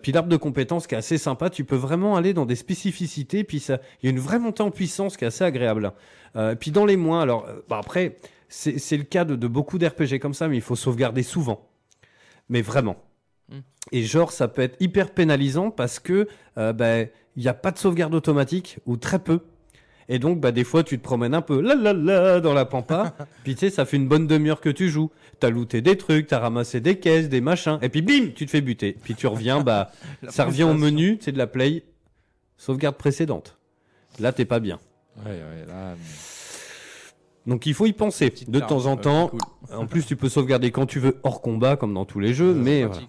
[0.00, 3.42] Puis l'arbre de compétences qui est assez sympa, tu peux vraiment aller dans des spécificités.
[3.42, 5.90] Puis ça, il y a une vraie montée en puissance qui est assez agréable.
[6.60, 8.14] Puis dans les mois, alors bah après,
[8.48, 11.68] c'est le cas de, de beaucoup d'RPG comme ça, mais il faut sauvegarder souvent.
[12.48, 12.96] Mais vraiment.
[13.48, 13.58] Mm.
[13.92, 16.28] Et genre, ça peut être hyper pénalisant parce que
[16.58, 19.40] euh, bah, il n'y a pas de sauvegarde automatique ou très peu.
[20.08, 22.64] Et donc, bah, des fois, tu te promènes un peu là, là, là, dans la
[22.64, 23.14] pampa.
[23.44, 25.10] puis tu sais, ça fait une bonne demi-heure que tu joues.
[25.40, 27.78] T'as looté des trucs, t'as ramassé des caisses, des machins.
[27.82, 28.96] Et puis, bim, tu te fais buter.
[29.02, 29.90] Puis tu reviens, bah,
[30.22, 31.82] La ça revient au menu, c'est de la play.
[32.56, 33.58] Sauvegarde précédente.
[34.18, 34.78] Là, t'es pas bien.
[35.24, 35.94] ouais, ouais, là.
[37.46, 39.28] Donc il faut y penser Petite de temps en ouais, temps.
[39.28, 39.40] cool.
[39.76, 42.50] En plus, tu peux sauvegarder quand tu veux hors combat, comme dans tous les jeux.
[42.50, 43.02] Euh, mais, voilà.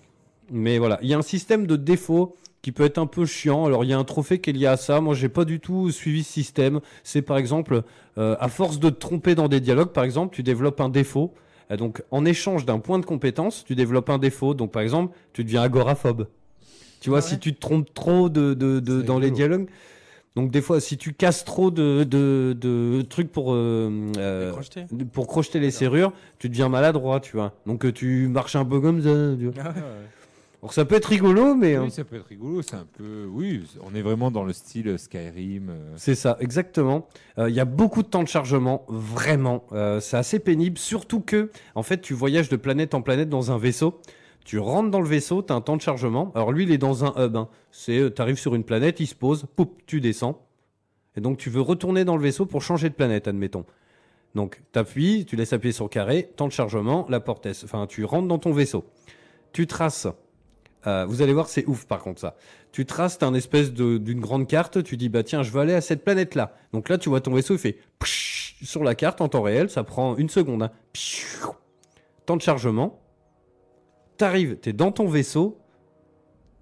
[0.52, 3.66] mais voilà, il y a un système de défaut qui peut être un peu chiant.
[3.66, 5.00] Alors il y a un trophée qui est lié à ça.
[5.02, 6.80] Moi, j'ai pas du tout suivi ce système.
[7.04, 7.84] C'est par exemple,
[8.18, 11.34] euh, à force de te tromper dans des dialogues, par exemple, tu développes un défaut.
[11.70, 14.54] Et donc, en échange d'un point de compétence, tu développes un défaut.
[14.54, 16.28] Donc, par exemple, tu deviens agoraphobe.
[17.02, 19.68] Tu vois, Ah ouais si tu te trompes trop de, de, dans les dialogues.
[20.36, 24.86] Donc, des fois, si tu casses trop de, de, de trucs pour, euh, euh, Crocheté.
[25.12, 27.54] pour crocheter les serrures, tu deviens maladroit, tu vois.
[27.66, 29.36] Donc, euh, tu marches un peu comme ça.
[29.40, 29.64] tu vois.
[29.66, 29.84] Ah ouais.
[30.62, 31.76] Alors, ça peut être rigolo, mais.
[31.76, 32.62] hein, Oui, ça peut être rigolo.
[32.62, 33.26] C'est un peu.
[33.32, 35.72] Oui, on est vraiment dans le style Skyrim.
[35.96, 37.08] C'est ça, exactement.
[37.40, 39.64] Euh, Il y a beaucoup de temps de chargement, vraiment.
[39.72, 43.52] Euh, c'est assez pénible, surtout que, en fait, tu voyages de planète en planète dans
[43.52, 44.02] un vaisseau.
[44.48, 46.32] Tu rentres dans le vaisseau, tu as un temps de chargement.
[46.34, 47.36] Alors lui, il est dans un hub.
[47.36, 47.50] hein.
[47.70, 50.42] C'est, tu arrives sur une planète, il se pose, poup, tu descends.
[51.18, 53.66] Et donc tu veux retourner dans le vaisseau pour changer de planète, admettons.
[54.36, 57.88] Donc tu appuies, tu laisses appuyer sur carré, temps de chargement, la porte, est- enfin
[57.88, 58.86] tu rentres dans ton vaisseau.
[59.52, 60.08] Tu traces.
[60.86, 62.38] Euh, vous allez voir, c'est ouf par contre ça.
[62.72, 65.74] Tu traces, t'as un espèce d'une grande carte, tu dis bah tiens, je veux aller
[65.74, 66.54] à cette planète là.
[66.72, 67.80] Donc là, tu vois ton vaisseau, il fait
[68.62, 70.64] sur la carte en temps réel, ça prend une seconde.
[70.64, 70.72] hein.
[72.26, 73.02] Temps de chargement.
[74.18, 75.60] T'arrives, t'es dans ton vaisseau.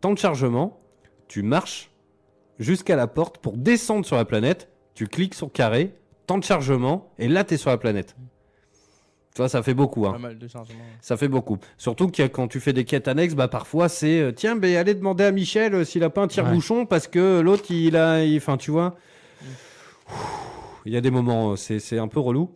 [0.01, 0.79] Temps de chargement.
[1.27, 1.89] Tu marches
[2.59, 4.69] jusqu'à la porte pour descendre sur la planète.
[4.93, 5.93] Tu cliques sur carré.
[6.27, 7.11] Temps de chargement.
[7.17, 8.15] Et là, t'es sur la planète.
[9.35, 10.07] Tu vois, ça fait beaucoup.
[10.07, 10.13] Hein.
[10.13, 10.79] Pas mal de chargements.
[11.01, 11.57] Ça fait beaucoup.
[11.77, 14.93] Surtout que quand tu fais des quêtes annexes, bah parfois c'est euh, tiens, ben allez
[14.93, 18.55] demander à Michel euh, s'il a pas un tire-bouchon parce que l'autre il a, enfin
[18.55, 18.95] tu vois,
[20.85, 22.49] il y a des moments, euh, c'est c'est un peu relou.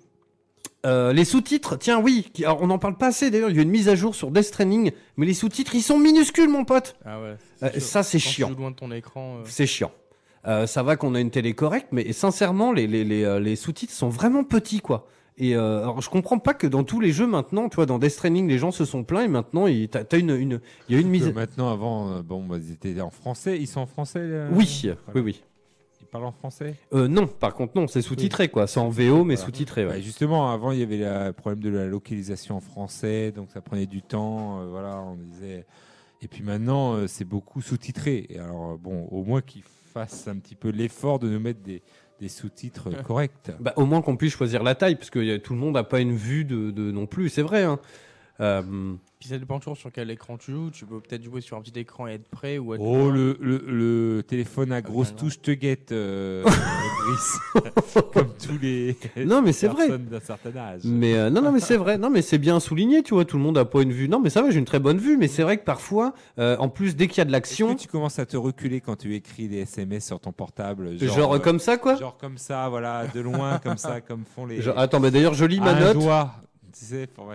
[0.85, 3.49] Euh, les sous-titres, tiens oui, qui- alors, on n'en parle pas assez d'ailleurs.
[3.49, 5.99] Il y a une mise à jour sur Death Stranding, mais les sous-titres ils sont
[5.99, 6.95] minuscules, mon pote.
[7.05, 7.35] Ah ouais.
[7.63, 8.47] Euh, ça, c'est chiant.
[8.49, 9.37] joues loin de ton écran.
[9.39, 9.91] euh, C'est chiant.
[10.47, 13.91] Euh, ça va qu'on a une télé correcte, mais sincèrement, les, les, les, les sous-titres
[13.93, 15.05] sont vraiment petits, quoi.
[15.37, 17.99] Et euh, alors, je comprends pas que dans tous les jeux maintenant, tu vois, dans
[17.99, 20.95] Death Stranding, les gens se sont plaints et maintenant, il t'as t'as une, une, il
[20.95, 21.29] y a une mise.
[21.33, 23.57] Maintenant, avant, bon, bah, ils étaient en français.
[23.59, 24.97] Ils sont en français euh, Oui, voilà.
[25.15, 25.43] oui, oui.
[26.09, 26.73] Ils parlent en français?
[26.93, 28.65] Euh, non, par contre, non, c'est sous-titré, quoi.
[28.65, 29.45] C'est en VO, mais Voilà.
[29.45, 29.91] sous-titré, ouais.
[29.91, 33.61] Ouais, justement, avant, il y avait le problème de la localisation en français, donc ça
[33.61, 34.61] prenait du temps.
[34.61, 35.67] euh, voilà, on disait.
[36.23, 38.25] Et puis maintenant, euh, c'est beaucoup sous-titré.
[38.29, 39.61] Et alors, bon, au moins qu'ils
[39.93, 41.83] fassent un petit peu l'effort de nous mettre des,
[42.19, 43.51] des sous-titres corrects.
[43.59, 45.99] Bah, au moins qu'on puisse choisir la taille, parce que tout le monde n'a pas
[45.99, 47.61] une vue de, de non plus, c'est vrai.
[47.63, 47.79] Hein.
[48.41, 50.69] Euh, Puis ça dépend toujours sur quel écran tu joues.
[50.71, 52.79] Tu peux peut-être jouer sur un petit écran et être prêt ou être.
[52.81, 57.39] Oh, le, le, le téléphone à grosse touche te guette, euh, Brice.
[58.13, 58.95] Comme tous les.
[59.17, 59.87] Non, mais c'est vrai.
[59.87, 60.81] personnes d'un certain âge.
[60.85, 61.97] Mais euh, non, non, mais c'est vrai.
[61.97, 63.25] Non, mais c'est bien souligné, tu vois.
[63.25, 64.07] Tout le monde a pas une vue.
[64.07, 65.17] Non, mais ça va, j'ai une très bonne vue.
[65.17, 67.75] Mais c'est vrai que parfois, euh, en plus, dès qu'il y a de Est-ce l'action,
[67.75, 71.13] que tu commences à te reculer quand tu écris des SMS sur ton portable Genre,
[71.17, 71.97] genre, euh, comme ça, quoi.
[71.97, 74.61] Genre comme ça, voilà, de loin, comme ça, comme font les.
[74.61, 75.97] Genre- attends, mais d'ailleurs, je lis ma Un note.
[75.97, 76.35] doigt,
[76.71, 77.33] tu sais, pour-.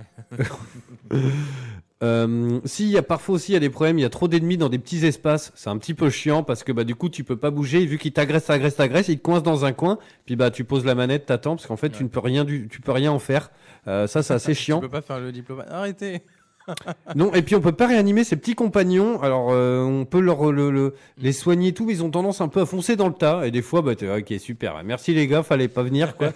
[2.03, 4.11] Euh, si, il y a parfois aussi il y a des problèmes, il y a
[4.11, 6.95] trop d'ennemis dans des petits espaces, c'est un petit peu chiant parce que bah du
[6.95, 9.65] coup tu peux pas bouger, et vu qu'ils t'agressent, t'agressent, t'agressent, ils te coincent dans
[9.65, 12.21] un coin, puis bah tu poses la manette, t'attends parce qu'en fait tu ne peux
[12.21, 13.51] rien du, tu peux rien en faire.
[13.87, 14.81] Euh, ça c'est assez Tu chiant.
[14.81, 15.69] peux pas faire le diplomate.
[15.71, 16.23] Arrêtez.
[17.15, 19.21] Non, et puis on peut pas réanimer ces petits compagnons.
[19.23, 22.41] Alors euh, on peut leur le, le- les soigner et tout, mais ils ont tendance
[22.41, 23.47] un peu à foncer dans le tas.
[23.47, 26.33] Et des fois, bah t'es ok super, merci les gars, fallait pas venir quoi.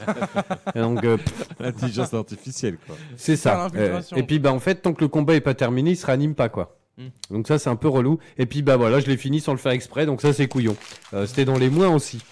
[0.74, 1.16] Et donc euh,
[1.60, 2.96] L'intelligence artificielle, quoi.
[3.16, 3.68] c'est ça.
[3.74, 6.06] Euh, et puis bah en fait tant que le combat est pas terminé, il se
[6.06, 6.76] réanime pas quoi.
[6.98, 7.06] Mm.
[7.34, 8.18] Donc ça c'est un peu relou.
[8.38, 10.76] Et puis bah voilà, je l'ai fini sans le faire exprès, donc ça c'est couillon.
[11.14, 12.22] Euh, C'était dans les mois aussi.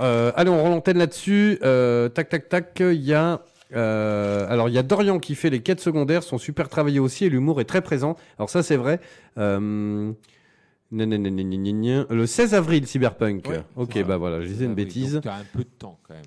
[0.00, 1.58] Euh, allez, on rend l'antenne là-dessus.
[1.62, 3.40] Euh, tac tac tac, il y a
[3.74, 7.24] euh, alors il y a Dorian qui fait les quêtes secondaires, sont super travaillés aussi
[7.24, 8.16] et l'humour est très présent.
[8.38, 9.00] Alors ça c'est vrai.
[9.38, 10.12] Euh.
[10.92, 13.48] Le 16 avril Cyberpunk.
[13.48, 15.14] Ouais, ok bah voilà, je disais une bêtise.
[15.14, 16.22] donc T'as un peu de temps quand même.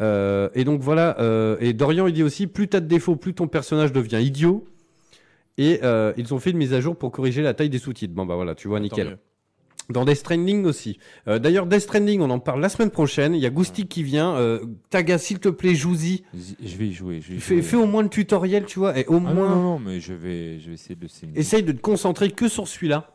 [0.00, 1.16] Euh, et donc voilà,
[1.60, 4.64] et Dorian il dit aussi plus t'as de défauts, plus ton personnage devient idiot.
[5.58, 5.80] Et
[6.16, 8.14] ils ont fait une mise à jour pour corriger la taille des sous-titres.
[8.14, 9.08] Bon bah voilà, tu vois, Tant nickel.
[9.08, 9.18] mieux.
[9.90, 10.98] Dans Death Stranding aussi.
[11.28, 13.34] Euh, D'ailleurs, Death Stranding, on en parle la semaine prochaine.
[13.34, 14.34] Il y a Goustic qui vient.
[14.36, 14.60] Euh,
[14.90, 16.22] Taga, s'il te plaît, joue-y.
[16.34, 17.20] J- Je vais y jouer.
[17.20, 17.62] Je vais y Fais, jouer.
[17.62, 19.98] fais au moins le tutoriel, tu vois, et au Ah moins non, non, non, mais
[20.00, 21.38] je vais, je vais essayer de le signer.
[21.38, 23.08] essaye de te concentrer que sur celui-là.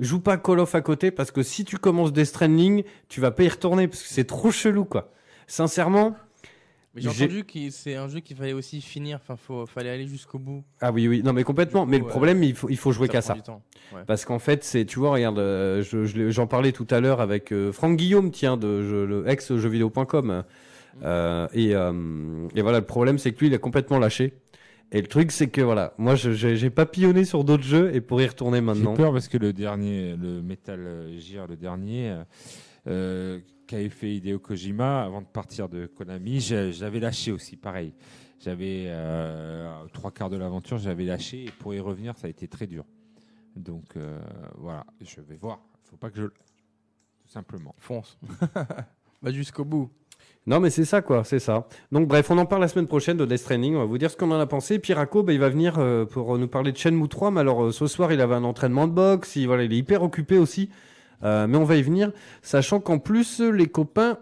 [0.00, 3.30] Joue pas Call of à côté parce que si tu commences Death Stranding, tu vas
[3.30, 5.12] pas y retourner parce que c'est trop chelou, quoi.
[5.46, 6.14] Sincèrement,
[6.94, 9.18] Mais j'ai J'ai- entendu que c'est un jeu qu'il fallait aussi finir.
[9.22, 10.62] Enfin, faut, fallait aller jusqu'au bout.
[10.80, 11.86] ah oui, oui, non, mais complètement.
[11.86, 13.34] Mais le euh, problème, il faut, il faut jouer qu'à ça.
[13.94, 14.02] Ouais.
[14.06, 17.00] Parce qu'en fait, c'est, tu vois, regarde, euh, je- je l'ai- j'en parlais tout à
[17.00, 20.44] l'heure avec euh, Franck Guillaume, tiens, de je- le ex jeuxvideo.com.
[21.02, 24.34] Euh, et, euh, et voilà, le problème, c'est que lui, il a complètement lâché.
[24.94, 28.02] Et le truc, c'est que voilà, moi, je- j'ai j'ai papillonné sur d'autres jeux et
[28.02, 28.92] pour y retourner J'ai maintenant.
[28.92, 32.14] peur parce que le dernier, le Metal Gear, le dernier,
[32.86, 33.38] euh,
[33.72, 37.94] qu'avait fait Hideo Kojima avant de partir de Konami, j'avais lâché aussi, pareil.
[38.38, 42.48] J'avais euh, trois quarts de l'aventure, j'avais lâché et pour y revenir, ça a été
[42.48, 42.84] très dur.
[43.56, 44.20] Donc euh,
[44.58, 45.60] voilà, je vais voir.
[45.86, 47.74] Il faut pas que je, tout simplement.
[47.78, 48.18] Fonce.
[49.22, 49.90] Va jusqu'au bout.
[50.46, 51.66] Non, mais c'est ça, quoi, c'est ça.
[51.92, 53.76] Donc, bref, on en parle la semaine prochaine de Death Stranding.
[53.76, 54.80] On va vous dire ce qu'on en a pensé.
[54.80, 57.30] Piraco, bah, il va venir euh, pour nous parler de Shenmue 3.
[57.30, 59.36] Mais alors, euh, ce soir, il avait un entraînement de boxe.
[59.36, 60.68] Il, voilà, il est hyper occupé aussi.
[61.24, 62.12] Euh, mais on va y venir.
[62.42, 64.18] Sachant qu'en plus, les copains,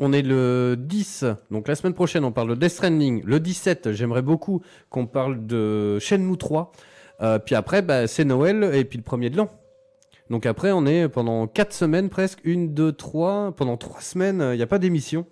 [0.00, 1.24] on est le 10.
[1.50, 3.22] Donc, la semaine prochaine, on parle de Death Stranding.
[3.24, 6.72] Le 17, j'aimerais beaucoup qu'on parle de Shenmue 3.
[7.20, 9.50] Euh, puis après, bah, c'est Noël et puis le premier de l'an.
[10.30, 14.56] Donc après, on est pendant 4 semaines presque, une, deux, trois, pendant 3 semaines, il
[14.56, 15.26] n'y a pas d'émission.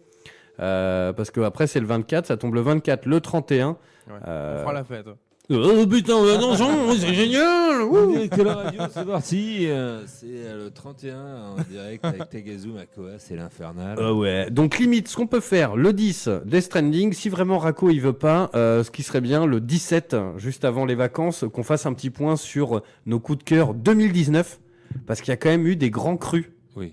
[0.59, 3.69] Euh, parce que après c'est le 24, ça tombe le 24, le 31.
[3.69, 4.15] Ouais.
[4.27, 5.07] Euh, On fera la fête.
[5.49, 7.89] Oh putain, mais attention, c'est génial
[8.31, 9.69] que la radio, c'est parti.
[10.07, 13.97] c'est le 31 en direct avec Tegazu Makoa, c'est l'infernal.
[14.01, 14.51] Ah ouais.
[14.51, 18.13] Donc limite, ce qu'on peut faire, le 10, Death Stranding, si vraiment Rako il veut
[18.13, 21.93] pas, euh, ce qui serait bien, le 17, juste avant les vacances, qu'on fasse un
[21.93, 24.59] petit point sur nos coups de cœur 2019,
[25.07, 26.47] parce qu'il y a quand même eu des grands crus.
[26.75, 26.93] Oui.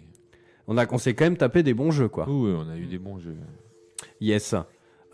[0.68, 2.26] On, a, on s'est quand même tapé des bons jeux, quoi.
[2.30, 3.36] Oui, on a eu des bons jeux.
[4.22, 4.54] Yes.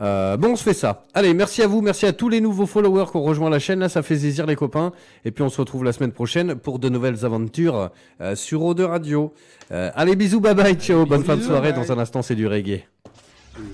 [0.01, 1.03] Euh, bon, on se fait ça.
[1.13, 3.79] Allez, merci à vous, merci à tous les nouveaux followers qui ont rejoint la chaîne.
[3.79, 4.91] Là, ça fait plaisir, les copains.
[5.25, 7.89] Et puis, on se retrouve la semaine prochaine pour de nouvelles aventures
[8.21, 9.33] euh, sur Eau de Radio.
[9.71, 11.05] Euh, allez, bisous, bye bye, ciao.
[11.05, 11.73] Bonne fin de soirée.
[11.73, 12.83] Dans un instant, c'est du reggae.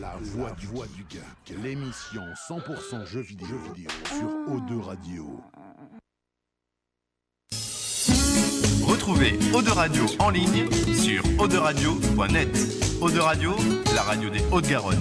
[0.01, 5.39] La voix du, voix du gars, l'émission 100% jeux vidéo, jeux vidéo sur O2 Radio.
[8.83, 12.55] Retrouvez O2 Radio en ligne sur o2radio.net.
[13.01, 13.55] O2 Radio,
[13.93, 14.99] la radio des Hauts-de-Garonne.